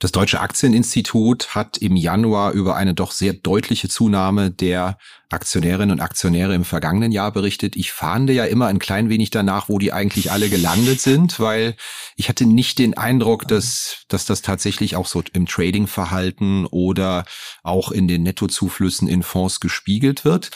Das 0.02 0.12
Deutsche 0.12 0.40
Aktieninstitut 0.40 1.54
hat 1.54 1.78
im 1.78 1.96
Januar 1.96 2.54
über 2.54 2.76
eine 2.76 2.96
doch 2.96 3.12
sehr 3.12 3.34
deutliche 3.34 3.88
Zunahme 3.88 4.50
der 4.50 4.98
Aktionärinnen 5.30 5.92
und 5.92 6.00
Aktionäre 6.00 6.56
im 6.56 6.66
vergangenen 6.66 7.12
Jahr 7.12 7.32
berichtet. 7.32 7.76
Ich 7.76 7.92
fahnde 7.92 8.34
ja 8.34 8.46
immer 8.46 8.66
ein 8.66 8.80
klein 8.80 9.10
wenig 9.10 9.30
danach, 9.30 9.70
wo 9.70 9.78
die 9.78 9.94
eigentlich 9.94 10.32
alle 10.32 10.50
gelandet 10.50 11.02
sind, 11.02 11.40
weil 11.40 11.76
ich 12.16 12.30
hatte 12.30 12.48
nicht 12.48 12.80
den 12.80 12.98
Eindruck, 12.98 13.48
dass, 13.48 14.04
dass 14.08 14.26
das 14.26 14.42
tatsächlich 14.42 14.96
auch 14.96 15.06
so 15.06 15.24
im 15.34 15.46
Tradingverhalten 15.46 16.66
oder 16.66 17.24
auch 17.62 17.92
in 17.92 18.08
den 18.08 18.24
Nettozuflüssen 18.24 19.08
in 19.08 19.22
Fonds 19.22 19.60
gespiegelt 19.60 20.26
wird. 20.26 20.50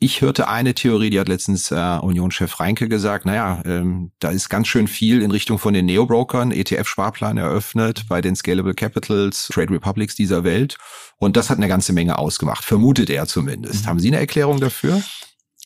Ich 0.00 0.20
hörte 0.20 0.46
eine 0.46 0.74
Theorie, 0.74 1.10
die 1.10 1.18
hat 1.18 1.26
letztens 1.26 1.72
äh, 1.72 1.98
Union-Chef 2.00 2.60
Reinke 2.60 2.88
gesagt, 2.88 3.26
naja, 3.26 3.60
ähm, 3.64 4.12
da 4.20 4.30
ist 4.30 4.48
ganz 4.48 4.68
schön 4.68 4.86
viel 4.86 5.22
in 5.22 5.32
Richtung 5.32 5.58
von 5.58 5.74
den 5.74 5.86
Neo-Brokern, 5.86 6.52
ETF-Sparplan 6.52 7.36
eröffnet 7.36 8.04
bei 8.08 8.20
den 8.20 8.36
Scalable 8.36 8.74
Capitals, 8.74 9.48
Trade 9.48 9.72
Republics 9.72 10.14
dieser 10.14 10.44
Welt. 10.44 10.78
Und 11.16 11.36
das 11.36 11.50
hat 11.50 11.58
eine 11.58 11.66
ganze 11.66 11.92
Menge 11.92 12.16
ausgemacht, 12.16 12.64
vermutet 12.64 13.10
er 13.10 13.26
zumindest. 13.26 13.84
Mhm. 13.84 13.88
Haben 13.88 14.00
Sie 14.00 14.08
eine 14.08 14.20
Erklärung 14.20 14.60
dafür? 14.60 15.02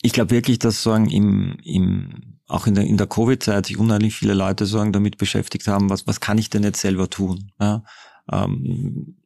Ich 0.00 0.14
glaube 0.14 0.30
wirklich, 0.30 0.58
dass 0.58 0.82
sagen 0.82 1.10
im, 1.10 1.58
im 1.62 2.38
auch 2.48 2.66
in 2.66 2.74
der, 2.74 2.84
in 2.84 2.96
der 2.96 3.06
Covid-Zeit 3.06 3.66
sich 3.66 3.78
unheimlich 3.78 4.14
viele 4.14 4.34
Leute 4.34 4.64
sagen 4.64 4.92
damit 4.92 5.18
beschäftigt 5.18 5.68
haben, 5.68 5.90
was, 5.90 6.06
was 6.06 6.20
kann 6.20 6.38
ich 6.38 6.48
denn 6.48 6.62
jetzt 6.62 6.80
selber 6.80 7.10
tun? 7.10 7.52
Ja? 7.60 7.84
Ähm, 8.30 9.16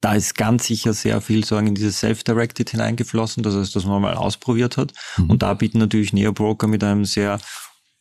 da 0.00 0.14
ist 0.14 0.36
ganz 0.36 0.66
sicher 0.66 0.92
sehr 0.92 1.20
viel 1.20 1.44
sagen 1.44 1.68
in 1.68 1.74
dieses 1.74 2.00
Self-Directed 2.00 2.70
hineingeflossen, 2.70 3.42
das 3.42 3.54
heißt, 3.54 3.74
dass 3.74 3.84
man 3.84 4.00
mal 4.00 4.14
ausprobiert 4.14 4.76
hat. 4.76 4.92
Mhm. 5.16 5.30
Und 5.30 5.42
da 5.42 5.54
bieten 5.54 5.78
natürlich 5.78 6.12
Neobroker 6.12 6.68
mit 6.68 6.84
einem 6.84 7.04
sehr 7.04 7.40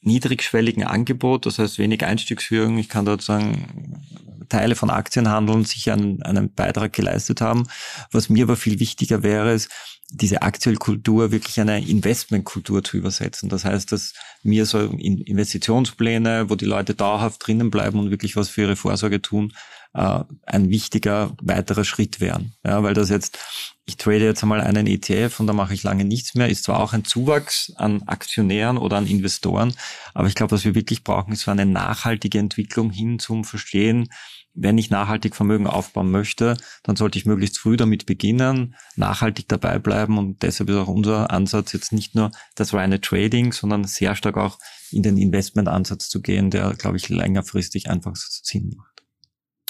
niedrigschwelligen 0.01 0.83
Angebot, 0.83 1.45
das 1.45 1.57
heißt 1.59 1.79
wenig 1.79 2.05
Einstiegsführung. 2.05 2.77
Ich 2.77 2.89
kann 2.89 3.05
dort 3.05 3.21
sagen, 3.21 4.03
Teile 4.49 4.75
von 4.75 4.89
Aktien 4.89 5.29
handeln, 5.29 5.65
sicher 5.65 5.93
einen, 5.93 6.21
einen 6.23 6.53
Beitrag 6.53 6.93
geleistet 6.93 7.41
haben. 7.41 7.67
Was 8.11 8.29
mir 8.29 8.43
aber 8.43 8.55
viel 8.55 8.79
wichtiger 8.79 9.23
wäre, 9.23 9.53
ist, 9.53 9.69
diese 10.09 10.41
Aktienkultur 10.41 11.31
wirklich 11.31 11.59
eine 11.59 11.85
Investmentkultur 11.85 12.83
zu 12.83 12.97
übersetzen. 12.97 13.49
Das 13.49 13.65
heißt, 13.65 13.91
dass 13.91 14.13
mir 14.41 14.65
so 14.65 14.79
Investitionspläne, 14.79 16.49
wo 16.49 16.55
die 16.55 16.65
Leute 16.65 16.95
dauerhaft 16.95 17.45
drinnen 17.45 17.69
bleiben 17.69 17.99
und 17.99 18.09
wirklich 18.09 18.35
was 18.35 18.49
für 18.49 18.61
ihre 18.61 18.75
Vorsorge 18.77 19.21
tun, 19.21 19.53
äh, 19.93 20.23
ein 20.45 20.69
wichtiger 20.69 21.35
weiterer 21.41 21.83
Schritt 21.83 22.21
wären. 22.21 22.53
Ja, 22.63 22.83
weil 22.83 22.93
das 22.93 23.09
jetzt, 23.09 23.37
ich 23.85 23.97
trade 23.97 24.23
jetzt 24.23 24.43
einmal 24.43 24.61
einen 24.61 24.87
ETF 24.87 25.39
und 25.39 25.47
da 25.47 25.53
mache 25.53 25.73
ich 25.73 25.83
lange 25.83 26.05
nichts 26.05 26.35
mehr, 26.35 26.49
ist 26.49 26.63
zwar 26.63 26.79
auch 26.79 26.93
ein 26.93 27.03
Zuwachs 27.03 27.73
an 27.75 28.03
Aktionären 28.03 28.77
oder 28.77 28.97
an 28.97 29.07
Investoren, 29.07 29.73
aber 30.13 30.27
ich 30.27 30.35
glaube, 30.35 30.51
was 30.51 30.63
wir 30.63 30.75
wirklich 30.75 31.03
brauchen, 31.03 31.33
ist 31.33 31.41
so 31.41 31.51
eine 31.51 31.65
nachhaltige 31.65 32.39
Entwicklung 32.39 32.91
hin 32.91 33.19
zum 33.19 33.43
Verstehen, 33.43 34.09
wenn 34.57 34.77
ich 34.77 34.89
nachhaltig 34.89 35.35
Vermögen 35.35 35.67
aufbauen 35.67 36.11
möchte, 36.11 36.57
dann 36.83 36.95
sollte 36.95 37.19
ich 37.19 37.25
möglichst 37.25 37.59
früh 37.59 37.77
damit 37.77 38.05
beginnen, 38.05 38.75
nachhaltig 38.95 39.47
dabei 39.47 39.79
bleiben 39.79 40.17
und 40.17 40.41
deshalb 40.41 40.69
ist 40.69 40.75
auch 40.75 40.87
unser 40.87 41.31
Ansatz 41.31 41.73
jetzt 41.73 41.93
nicht 41.93 42.15
nur 42.15 42.31
das 42.55 42.73
reine 42.73 42.99
Trading, 42.99 43.53
sondern 43.53 43.83
sehr 43.83 44.15
stark 44.15 44.37
auch 44.37 44.57
in 44.91 45.03
den 45.03 45.17
Investmentansatz 45.17 46.09
zu 46.09 46.21
gehen, 46.21 46.49
der, 46.49 46.73
glaube 46.73 46.97
ich, 46.97 47.09
längerfristig 47.09 47.89
einfach 47.89 48.15
Sinn 48.15 48.73
macht. 48.75 48.96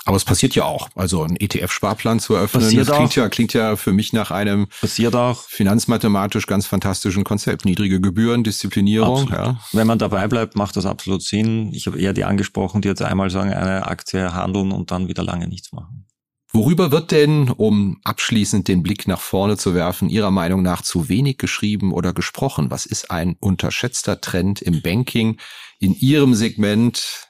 Aber 0.07 0.15
es 0.15 0.23
passiert 0.23 0.55
ja 0.55 0.63
auch. 0.63 0.87
Also 0.95 1.23
ein 1.23 1.35
ETF-Sparplan 1.35 2.21
zu 2.21 2.33
eröffnen, 2.33 2.63
passiert 2.63 2.87
das 2.87 2.95
klingt 2.95 3.11
auch. 3.11 3.15
ja, 3.17 3.27
klingt 3.27 3.53
ja 3.53 3.75
für 3.75 3.91
mich 3.91 4.13
nach 4.13 4.31
einem 4.31 4.67
passiert 4.79 5.13
auch. 5.17 5.41
finanzmathematisch 5.43 6.47
ganz 6.47 6.65
fantastischen 6.65 7.25
Konzept. 7.25 7.65
Niedrige 7.65 7.99
Gebühren, 7.99 8.45
Disziplinierung. 8.45 9.27
Ja. 9.29 9.59
Wenn 9.73 9.85
man 9.85 9.99
dabei 9.99 10.29
bleibt, 10.29 10.55
macht 10.55 10.77
das 10.77 10.85
absolut 10.85 11.23
Sinn. 11.23 11.73
Ich 11.73 11.87
habe 11.87 11.99
eher 11.99 12.13
die 12.13 12.23
angesprochen, 12.23 12.81
die 12.81 12.87
jetzt 12.87 13.01
einmal 13.01 13.29
sagen, 13.29 13.51
eine 13.51 13.85
Aktie 13.85 14.33
handeln 14.33 14.71
und 14.71 14.91
dann 14.91 15.09
wieder 15.09 15.23
lange 15.23 15.49
nichts 15.49 15.73
machen. 15.73 16.05
Worüber 16.53 16.93
wird 16.93 17.11
denn, 17.11 17.49
um 17.49 17.99
abschließend 18.05 18.69
den 18.69 18.83
Blick 18.83 19.09
nach 19.09 19.19
vorne 19.19 19.57
zu 19.57 19.75
werfen, 19.75 20.07
Ihrer 20.07 20.31
Meinung 20.31 20.61
nach 20.61 20.83
zu 20.83 21.09
wenig 21.09 21.37
geschrieben 21.37 21.91
oder 21.91 22.13
gesprochen? 22.13 22.71
Was 22.71 22.85
ist 22.85 23.11
ein 23.11 23.35
unterschätzter 23.41 24.21
Trend 24.21 24.61
im 24.61 24.81
Banking 24.81 25.37
in 25.79 25.93
Ihrem 25.93 26.33
Segment, 26.33 27.27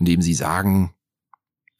in 0.00 0.06
dem 0.06 0.20
Sie 0.20 0.34
sagen, 0.34 0.96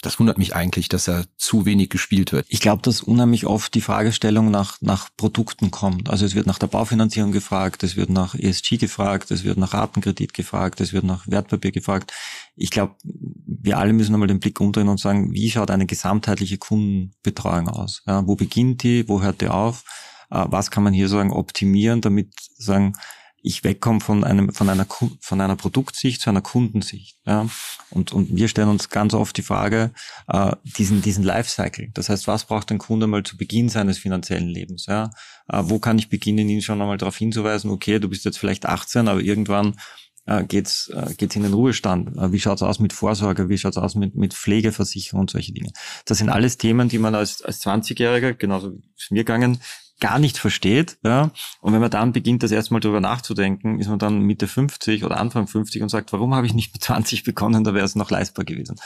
das 0.03 0.19
wundert 0.19 0.39
mich 0.39 0.55
eigentlich, 0.55 0.89
dass 0.89 1.09
er 1.09 1.27
zu 1.37 1.67
wenig 1.67 1.91
gespielt 1.91 2.33
wird. 2.33 2.47
Ich 2.49 2.61
glaube, 2.61 2.83
dass 2.83 3.03
unheimlich 3.03 3.47
oft 3.47 3.75
die 3.75 3.81
Fragestellung 3.81 4.51
nach, 4.51 4.79
nach 4.81 5.11
Produkten 5.17 5.71
kommt. 5.71 6.09
Also 6.09 6.25
es 6.25 6.35
wird 6.35 6.47
nach 6.47 6.59
der 6.59 6.69
Baufinanzierung 6.69 7.33
gefragt, 7.33 7.83
es 7.83 7.97
wird 7.97 8.09
nach 8.09 8.35
ESG 8.35 8.79
gefragt, 8.79 9.31
es 9.31 9.45
wird 9.45 9.59
nach 9.59 9.75
Ratenkredit 9.75 10.33
gefragt, 10.33 10.81
es 10.81 10.93
wird 10.93 11.05
nach 11.05 11.27
Wertpapier 11.29 11.73
gefragt. 11.73 12.13
Ich 12.57 12.71
glaube, 12.71 12.95
wir 13.03 13.79
alle 13.79 13.93
müssen 13.93 14.15
einmal 14.15 14.29
den 14.29 14.41
Blick 14.41 14.61
umdrehen 14.61 14.89
und 14.89 15.01
sagen, 15.01 15.33
wie 15.33 15.51
schaut 15.51 15.71
eine 15.71 15.87
gesamtheitliche 15.87 16.59
Kundenbetreuung 16.59 17.69
aus? 17.69 18.03
Ja, 18.07 18.27
wo 18.27 18.37
beginnt 18.37 18.83
die? 18.83 19.07
Wo 19.09 19.21
hört 19.21 19.43
die 19.43 19.49
auf? 19.49 19.85
Äh, 20.31 20.47
was 20.49 20.71
kann 20.71 20.83
man 20.83 20.95
hier 20.95 21.09
sagen 21.09 21.31
optimieren, 21.31 22.01
damit 22.01 22.33
sagen 22.57 22.95
ich 23.43 23.65
wegkomme 23.65 24.01
von 24.01 24.25
einem, 24.25 24.53
von 24.53 24.69
einer, 24.69 24.87
von 25.21 25.41
einer 25.41 25.57
Produktsicht 25.57 26.21
zu 26.21 26.31
einer 26.31 26.43
Kundensicht. 26.43 27.17
Ja? 27.27 27.49
Und, 27.91 28.13
und 28.13 28.35
wir 28.35 28.49
stellen 28.49 28.69
uns 28.69 28.89
ganz 28.89 29.15
oft 29.15 29.37
die 29.37 29.43
Frage, 29.43 29.93
äh, 30.29 30.53
diesen, 30.65 31.03
diesen 31.03 31.25
Lifecycle. 31.25 31.91
Das 31.95 32.09
heißt, 32.09 32.27
was 32.27 32.45
braucht 32.45 32.71
ein 32.71 32.79
Kunde 32.79 33.07
mal 33.07 33.23
zu 33.23 33.37
Beginn 33.37 33.69
seines 33.69 33.99
finanziellen 33.99 34.49
Lebens? 34.49 34.87
Ja? 34.87 35.11
Äh, 35.49 35.63
wo 35.65 35.79
kann 35.79 35.99
ich 35.99 36.09
beginnen, 36.09 36.49
ihn 36.49 36.63
schon 36.63 36.81
einmal 36.81 36.99
darauf 36.99 37.17
hinzuweisen, 37.17 37.71
okay, 37.71 37.99
du 37.99 38.09
bist 38.09 38.25
jetzt 38.25 38.39
vielleicht 38.39 38.67
18, 38.67 39.09
aber 39.09 39.21
irgendwann 39.21 39.77
äh, 40.27 40.45
geht's 40.45 40.89
äh, 40.89 41.15
geht's 41.17 41.35
in 41.37 41.43
den 41.43 41.55
Ruhestand. 41.55 42.17
Äh, 42.17 42.33
wie 42.33 42.41
schaut's 42.41 42.63
aus 42.63 42.79
mit 42.79 42.93
Vorsorge? 42.93 43.49
Wie 43.49 43.57
schaut's 43.57 43.79
aus 43.79 43.95
mit 43.95 44.15
mit 44.15 44.35
Pflegeversicherung 44.35 45.23
und 45.23 45.31
solche 45.31 45.53
Dinge? 45.53 45.71
Das 46.05 46.19
sind 46.19 46.29
alles 46.29 46.59
Themen, 46.59 46.91
die 46.91 46.99
man 46.99 47.15
als 47.15 47.43
als 47.43 47.65
20-Jähriger, 47.65 48.35
genauso 48.35 48.75
wie 48.75 48.83
es 48.99 49.11
mir 49.11 49.25
gegangen, 49.25 49.61
gar 50.01 50.19
nicht 50.19 50.39
versteht. 50.39 50.99
Ja? 51.05 51.31
Und 51.61 51.73
wenn 51.73 51.81
man 51.81 51.91
dann 51.91 52.13
beginnt, 52.13 52.43
das 52.43 52.51
erstmal 52.51 52.81
darüber 52.81 53.01
nachzudenken, 53.01 53.79
ist 53.79 53.89
man 53.89 53.99
dann 53.99 54.21
Mitte 54.21 54.49
50 54.49 55.05
oder 55.05 55.19
Anfang 55.19 55.47
50 55.47 55.83
und 55.83 55.89
sagt, 55.89 56.13
warum 56.13 56.35
habe 56.35 56.47
ich 56.47 56.55
nicht 56.55 56.73
mit 56.73 56.83
20 56.83 57.25
begonnen, 57.25 57.65
da 57.65 57.75
wäre 57.75 57.85
es 57.85 57.95
noch 57.95 58.11
leistbar 58.11 58.45
gewesen. 58.45 58.77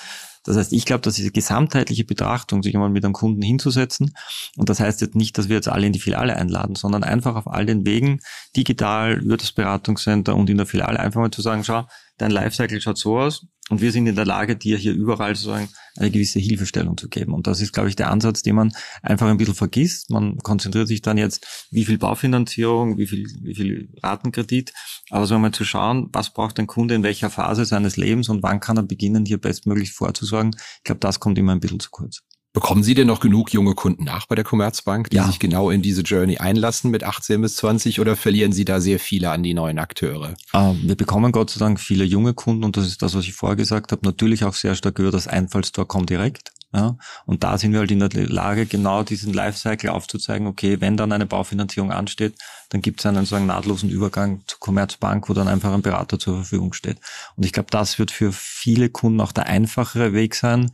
Das 0.44 0.59
heißt, 0.59 0.74
ich 0.74 0.85
glaube, 0.85 1.00
dass 1.00 1.14
diese 1.14 1.31
gesamtheitliche 1.31 2.05
Betrachtung, 2.05 2.62
sich 2.62 2.74
einmal 2.74 2.90
mit 2.90 3.05
einem 3.05 3.14
Kunden 3.14 3.40
hinzusetzen, 3.40 4.14
und 4.57 4.68
das 4.68 4.79
heißt 4.79 5.00
jetzt 5.00 5.14
nicht, 5.14 5.38
dass 5.38 5.48
wir 5.48 5.57
jetzt 5.57 5.68
alle 5.68 5.87
in 5.87 5.92
die 5.94 6.00
Filiale 6.00 6.37
einladen, 6.37 6.74
sondern 6.74 7.03
einfach 7.03 7.35
auf 7.35 7.48
all 7.48 7.64
den 7.64 7.87
Wegen, 7.87 8.20
digital, 8.55 9.14
über 9.14 9.38
das 9.38 9.53
Beratungscenter 9.53 10.37
und 10.37 10.50
in 10.50 10.59
der 10.59 10.66
Filiale 10.66 11.00
einfach 11.00 11.20
mal 11.20 11.31
zu 11.31 11.40
sagen, 11.40 11.64
schau, 11.64 11.87
dein 12.18 12.31
Lifecycle 12.31 12.81
schaut 12.81 12.98
so 12.98 13.18
aus 13.18 13.46
und 13.70 13.81
wir 13.81 13.92
sind 13.92 14.07
in 14.07 14.14
der 14.14 14.27
Lage, 14.27 14.57
dir 14.57 14.77
hier 14.77 14.92
überall 14.92 15.35
sozusagen 15.35 15.68
eine 15.96 16.11
gewisse 16.11 16.38
Hilfestellung 16.38 16.98
zu 16.98 17.09
geben. 17.09 17.33
Und 17.33 17.46
das 17.46 17.61
ist, 17.61 17.72
glaube 17.72 17.88
ich, 17.88 17.96
der 17.96 18.11
Ansatz, 18.11 18.42
den 18.42 18.57
man 18.57 18.72
einfach 19.03 19.27
ein 19.27 19.38
bisschen 19.38 19.55
vergisst. 19.55 20.11
Man 20.11 20.37
konzentriert 20.38 20.87
sich 20.87 21.00
dann 21.00 21.16
jetzt, 21.16 21.68
wie 21.70 21.85
viel 21.85 21.96
Baufinanzierung, 21.96 22.98
wie 22.98 23.07
viel, 23.07 23.27
wie 23.42 23.55
viel 23.55 23.88
Ratenkredit, 24.03 24.72
aber 25.11 25.27
so 25.27 25.35
einmal 25.35 25.53
zu 25.53 25.64
schauen, 25.64 26.11
was 26.12 26.35
braucht 26.35 26.59
ein 26.59 26.66
Kunde 26.66 26.94
in 26.94 27.03
welcher 27.03 27.31
Phase 27.31 27.64
seines 27.64 27.96
Lebens 27.96 28.29
und 28.29 28.42
wann 28.42 28.61
kann 28.61 28.77
er 28.77 28.83
beginnen, 28.83 29.24
hier 29.24 29.38
bestmöglich 29.38 29.92
vorzusorgen. 29.92 30.55
Ich 30.79 30.85
glaube, 30.85 31.00
das 31.00 31.18
kommt 31.18 31.38
immer 31.38 31.53
ein 31.53 31.61
bisschen 31.61 31.81
zu 31.81 31.90
kurz. 31.90 32.22
Bekommen 32.55 32.85
Sie 32.85 32.95
denn 32.95 33.09
noch 33.09 33.19
genug 33.19 33.53
junge 33.53 33.75
Kunden 33.75 34.05
nach 34.05 34.27
bei 34.27 34.37
der 34.37 34.45
Commerzbank, 34.45 35.11
die 35.11 35.17
ja. 35.17 35.27
sich 35.27 35.40
genau 35.40 35.71
in 35.71 35.83
diese 35.83 36.03
Journey 36.03 36.38
einlassen 36.38 36.93
mit 36.93 37.03
18 37.03 37.40
bis 37.40 37.57
20 37.57 37.99
oder 37.99 38.14
verlieren 38.14 38.53
Sie 38.53 38.64
da 38.64 38.81
sehr 38.81 39.01
viele 39.01 39.33
an 39.33 39.43
die 39.43 39.55
neuen 39.55 39.81
Akteure? 39.81 40.35
Uh, 40.55 40.77
wir 40.81 40.95
bekommen 40.95 41.33
Gott 41.33 41.51
sei 41.51 41.59
Dank 41.59 41.81
viele 41.81 42.05
junge 42.05 42.33
Kunden 42.33 42.62
und 42.62 42.77
das 42.77 42.87
ist 42.87 43.03
das, 43.03 43.17
was 43.17 43.25
ich 43.25 43.35
vorher 43.35 43.57
gesagt 43.57 43.90
habe. 43.90 44.07
Natürlich 44.07 44.45
auch 44.45 44.55
sehr 44.55 44.77
stark 44.77 45.01
über 45.01 45.11
das 45.11 45.27
Einfallstor 45.27 45.88
kommt 45.88 46.11
direkt. 46.11 46.53
Ja, 46.75 46.99
und 47.25 47.45
da 47.45 47.57
sind 47.57 47.71
wir 47.73 47.79
halt 47.79 47.93
in 47.93 48.01
der 48.01 48.11
Lage, 48.29 48.67
genau 48.67 49.05
diesen 49.05 49.33
Lifecycle 49.33 49.90
aufzuzeigen, 49.90 50.48
okay, 50.48 50.81
wenn 50.81 50.96
dann 50.96 51.13
eine 51.13 51.25
Baufinanzierung 51.25 51.92
ansteht, 51.92 52.35
dann 52.71 52.81
gibt 52.81 52.98
es 52.98 53.07
einen 53.07 53.27
so 53.27 53.37
einen 53.37 53.46
nahtlosen 53.46 53.90
Übergang 53.90 54.42
zur 54.48 54.59
Commerzbank, 54.59 55.29
wo 55.29 55.35
dann 55.35 55.46
einfach 55.46 55.73
ein 55.73 55.83
Berater 55.83 56.19
zur 56.19 56.35
Verfügung 56.35 56.73
steht. 56.73 56.98
Und 57.37 57.46
ich 57.46 57.53
glaube, 57.53 57.69
das 57.71 58.01
wird 58.01 58.11
für 58.11 58.33
viele 58.33 58.88
Kunden 58.88 59.21
auch 59.21 59.31
der 59.31 59.46
einfachere 59.46 60.15
Weg 60.15 60.35
sein, 60.35 60.73